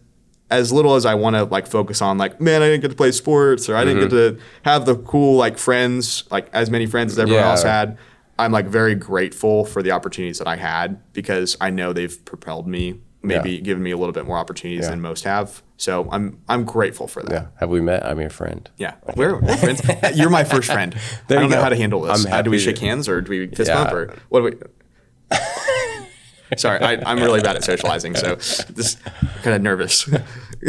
as 0.51 0.73
little 0.73 0.95
as 0.97 1.05
I 1.07 1.15
want 1.15 1.37
to 1.37 1.45
like 1.45 1.67
focus 1.67 2.01
on 2.03 2.17
like 2.19 2.41
man 2.41 2.63
I 2.63 2.69
didn't 2.69 2.81
get 2.83 2.89
to 2.89 2.97
play 2.97 3.13
sports 3.13 3.69
or 3.69 3.77
I 3.77 3.85
didn't 3.85 4.01
get 4.09 4.11
mm-hmm. 4.13 4.39
to 4.39 4.43
have 4.65 4.87
the 4.87 4.97
cool 4.97 5.37
like 5.37 5.59
friends 5.59 6.25
like 6.31 6.49
as 6.53 6.71
many 6.71 6.87
friends 6.87 7.13
as 7.13 7.19
everyone 7.19 7.45
Yeah. 7.45 7.51
else 7.51 7.63
had 7.63 7.99
I'm 8.39 8.53
like 8.53 8.67
very 8.67 8.95
grateful 8.95 9.67
for 9.67 9.83
the 9.83 9.91
opportunities 9.91 10.39
that 10.39 10.49
I 10.49 10.57
had 10.57 11.13
because 11.13 11.57
I 11.61 11.69
know 11.69 11.93
they've 11.93 12.25
propelled 12.25 12.67
me 12.67 13.01
maybe 13.23 13.51
Yeah. 13.53 13.61
given 13.61 13.83
me 13.83 13.91
a 13.91 13.99
little 13.99 14.15
bit 14.15 14.25
more 14.25 14.39
opportunities 14.39 14.85
Yeah. 14.87 14.91
than 14.93 15.01
most 15.03 15.25
have 15.25 15.63
so 15.81 16.07
I'm 16.13 16.39
I'm 16.49 16.65
grateful 16.65 17.07
for 17.09 17.23
that 17.23 17.33
Yeah. 17.33 17.47
Have 17.59 17.71
we 17.71 17.81
met? 17.81 18.05
I'm 18.05 18.21
your 18.21 18.29
friend. 18.31 18.69
yeah, 18.77 18.95
we're, 19.17 19.41
we're 19.41 19.57
friends. 19.65 19.81
You're 20.15 20.29
my 20.31 20.45
first 20.45 20.71
friend. 20.71 20.95
There 21.29 21.39
I 21.39 21.41
don't 21.41 21.51
know 21.51 21.57
go. 21.57 21.63
how 21.63 21.69
to 21.71 21.77
handle 21.77 22.03
this. 22.03 22.27
I'm 22.27 22.33
Uh, 22.33 22.43
do 22.43 22.51
we 22.51 22.59
shake 22.59 22.79
hands 22.79 23.09
or 23.09 23.21
do 23.23 23.31
we 23.31 23.47
fist 23.49 23.69
Yeah. 23.71 23.85
bump 23.85 23.93
or 23.95 24.15
what 24.29 24.41
do 24.41 24.45
we? 24.45 25.37
Sorry, 26.57 26.81
I, 26.81 27.01
I'm 27.11 27.19
really 27.19 27.41
bad 27.41 27.55
at 27.57 27.63
socializing, 27.65 28.15
so 28.17 28.35
just 28.37 28.99
kind 29.43 29.55
of 29.57 29.63
nervous. 29.63 30.09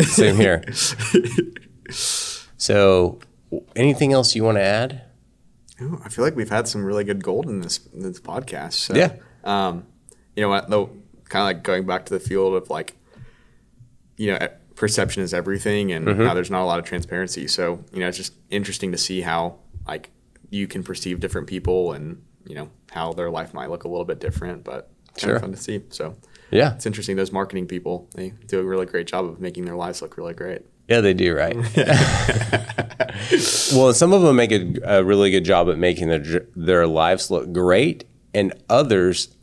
Same 0.04 0.36
here. 0.36 0.63
so, 2.58 3.19
anything 3.76 4.13
else 4.13 4.36
you 4.36 4.43
want 4.43 4.58
to 4.58 4.62
add? 4.63 5.02
Ooh, 5.82 6.00
I 6.06 6.10
feel 6.10 6.24
like 6.24 6.36
we've 6.36 6.50
had 6.52 6.67
some 6.67 6.86
really 6.86 7.04
good 7.04 7.24
gold 7.24 7.47
in 7.47 7.62
this 7.62 7.80
in 7.93 8.04
this 8.04 8.19
podcast. 8.19 8.74
So, 8.74 8.93
Yeah. 8.95 9.13
Um, 9.43 9.88
you 10.36 10.43
know 10.43 10.50
what? 10.50 10.69
Though, 10.69 10.86
kind 11.30 11.41
of 11.41 11.58
like 11.58 11.63
going 11.63 11.86
back 11.88 12.06
to 12.06 12.13
the 12.13 12.19
field 12.19 12.54
of 12.54 12.69
like, 12.69 12.95
you 14.17 14.32
know, 14.34 14.47
perception 14.82 15.24
is 15.24 15.34
everything, 15.34 15.94
and 15.94 16.06
Mm-hmm. 16.08 16.26
how 16.26 16.34
there's 16.34 16.52
not 16.52 16.63
a 16.63 16.65
lot 16.65 16.80
of 16.80 16.86
transparency. 16.86 17.48
So, 17.48 17.84
you 17.94 18.00
know, 18.02 18.08
it's 18.10 18.17
just 18.17 18.34
interesting 18.50 18.91
to 18.91 18.98
see 18.98 19.22
how 19.22 19.60
like 19.88 20.10
you 20.50 20.67
can 20.67 20.84
perceive 20.84 21.22
different 21.22 21.48
people, 21.48 21.94
and 21.94 22.22
you 22.46 22.56
know 22.56 22.70
how 22.91 23.13
their 23.13 23.30
life 23.30 23.54
might 23.54 23.70
look 23.70 23.86
a 23.86 23.88
little 23.88 24.04
bit 24.06 24.20
different, 24.20 24.63
but 24.65 24.89
kind 25.15 25.20
Sure. 25.22 25.36
of 25.36 25.41
fun 25.41 25.52
to 25.52 25.58
see. 25.58 25.82
So, 25.89 26.15
Yeah. 26.50 26.74
it's 26.76 26.86
interesting. 26.86 27.15
Those 27.15 27.32
marketing 27.32 27.67
people, 27.67 28.10
they 28.15 28.34
do 28.48 28.60
a 28.60 28.63
really 28.63 28.86
great 28.86 29.08
job 29.08 29.24
of 29.26 29.39
making 29.39 29.63
their 29.65 29.76
lives 29.78 30.02
look 30.02 30.17
really 30.17 30.34
great. 30.34 30.63
Yeah, 30.89 31.00
they 31.02 31.13
do, 31.13 31.34
right? 31.36 31.56
well, 33.74 33.94
some 33.94 34.12
of 34.13 34.22
them 34.24 34.36
make 34.36 34.52
a, 34.52 34.74
a 34.84 35.04
really 35.04 35.32
good 35.32 35.46
job 35.46 35.70
at 35.70 35.78
making 35.78 36.10
their 36.10 36.46
their 36.56 36.88
lives 36.88 37.32
look 37.32 37.52
great, 37.54 38.04
and 38.34 38.54
others 38.70 39.36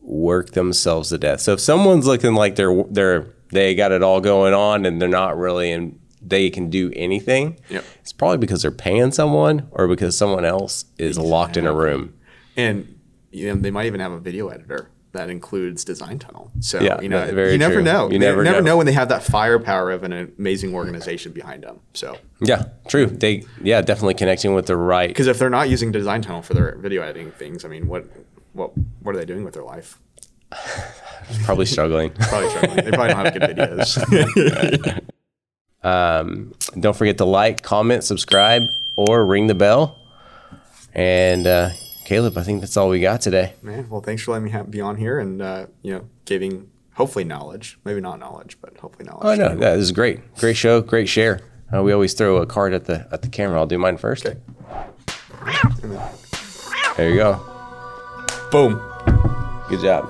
work 0.00 0.52
themselves 0.52 1.08
to 1.10 1.18
death. 1.18 1.40
So 1.40 1.52
if 1.54 1.60
someone's 1.60 2.06
looking 2.06 2.34
like 2.34 2.56
they're 2.56 2.82
they're 2.90 3.26
they 3.50 3.74
got 3.74 3.92
it 3.92 4.02
all 4.02 4.20
going 4.20 4.54
on 4.54 4.84
and 4.86 5.00
they're 5.00 5.08
not 5.08 5.36
really 5.38 5.70
and 5.72 5.98
they 6.22 6.50
can 6.50 6.70
do 6.70 6.92
anything, 6.96 7.58
Yep. 7.68 7.84
it's 8.00 8.12
probably 8.12 8.38
because 8.38 8.62
they're 8.62 8.70
paying 8.72 9.12
someone 9.12 9.68
or 9.70 9.86
because 9.86 10.16
someone 10.18 10.44
else 10.44 10.84
is 10.98 11.18
locked 11.18 11.56
in 11.56 11.66
a 11.66 11.72
room. 11.74 12.14
And 12.56 12.98
you 13.30 13.48
know, 13.48 13.60
they 13.60 13.70
might 13.70 13.86
even 13.86 14.00
have 14.00 14.12
a 14.12 14.18
video 14.18 14.48
editor 14.48 14.90
that 15.12 15.30
includes 15.30 15.84
Design 15.84 16.18
Tunnel. 16.18 16.50
So 16.60 16.80
Yeah, 16.80 17.00
you 17.00 17.08
know, 17.08 17.24
you 17.26 17.58
never 17.58 17.74
true. 17.76 17.82
know. 17.82 18.06
You 18.08 18.14
You 18.14 18.18
never 18.18 18.42
never, 18.42 18.60
know. 18.60 18.64
know. 18.72 18.76
when 18.76 18.86
they 18.86 18.92
have 18.92 19.08
that 19.10 19.22
firepower 19.22 19.90
of 19.92 20.02
an 20.02 20.12
amazing 20.36 20.74
organization 20.74 21.32
behind 21.32 21.62
them. 21.62 21.80
So 21.94 22.18
Yeah, 22.40 22.64
true. 22.88 23.06
They 23.06 23.44
yeah, 23.62 23.80
definitely 23.82 24.14
connecting 24.14 24.52
with 24.54 24.66
the 24.66 24.76
right. 24.76 25.08
because 25.08 25.26
if 25.26 25.38
they're 25.38 25.48
not 25.50 25.68
using 25.70 25.92
Design 25.92 26.22
Tunnel 26.22 26.42
for 26.42 26.54
their 26.54 26.76
video 26.78 27.02
editing 27.02 27.30
things, 27.32 27.64
I 27.64 27.68
mean, 27.68 27.86
what 27.88 28.04
what 28.52 28.72
what 29.00 29.14
are 29.14 29.18
they 29.18 29.24
doing 29.26 29.44
with 29.44 29.54
their 29.54 29.64
life? 29.64 29.98
Probably 31.44 31.66
struggling. 31.66 32.10
Probably 32.18 32.48
struggling. 32.50 32.84
they 32.84 32.90
probably 32.90 33.14
don't 33.14 33.24
have 33.24 33.32
good 33.34 33.42
videos. 33.56 35.02
Um, 35.86 36.52
don't 36.80 36.96
forget 36.96 37.18
to 37.18 37.24
like, 37.24 37.62
comment, 37.62 38.02
subscribe, 38.02 38.64
or 38.96 39.24
ring 39.24 39.46
the 39.46 39.54
bell. 39.54 39.96
And 40.92 41.46
uh, 41.46 41.70
Caleb, 42.06 42.36
I 42.36 42.42
think 42.42 42.60
that's 42.60 42.76
all 42.76 42.88
we 42.88 42.98
got 42.98 43.20
today. 43.20 43.52
Man, 43.62 43.88
well, 43.88 44.00
thanks 44.00 44.22
for 44.22 44.32
letting 44.32 44.46
me 44.46 44.50
have, 44.50 44.68
be 44.68 44.80
on 44.80 44.96
here 44.96 45.20
and 45.20 45.40
uh, 45.40 45.66
you 45.82 45.92
know, 45.92 46.08
giving 46.24 46.70
hopefully 46.94 47.24
knowledge, 47.24 47.78
maybe 47.84 48.00
not 48.00 48.18
knowledge, 48.18 48.58
but 48.60 48.76
hopefully 48.78 49.04
knowledge. 49.04 49.38
Oh 49.38 49.40
no, 49.40 49.50
yeah, 49.52 49.76
this 49.76 49.82
is 49.82 49.92
great. 49.92 50.34
Great 50.38 50.56
show, 50.56 50.80
great 50.80 51.08
share. 51.08 51.40
Uh, 51.72 51.82
we 51.82 51.92
always 51.92 52.14
throw 52.14 52.38
a 52.38 52.46
card 52.46 52.74
at 52.74 52.86
the 52.86 53.06
at 53.12 53.22
the 53.22 53.28
camera. 53.28 53.58
I'll 53.58 53.66
do 53.66 53.78
mine 53.78 53.96
first. 53.96 54.26
Okay. 54.26 54.38
There 56.96 57.10
you 57.10 57.16
go. 57.16 57.40
Boom. 58.50 58.80
Good 59.68 59.82
job. 59.82 60.08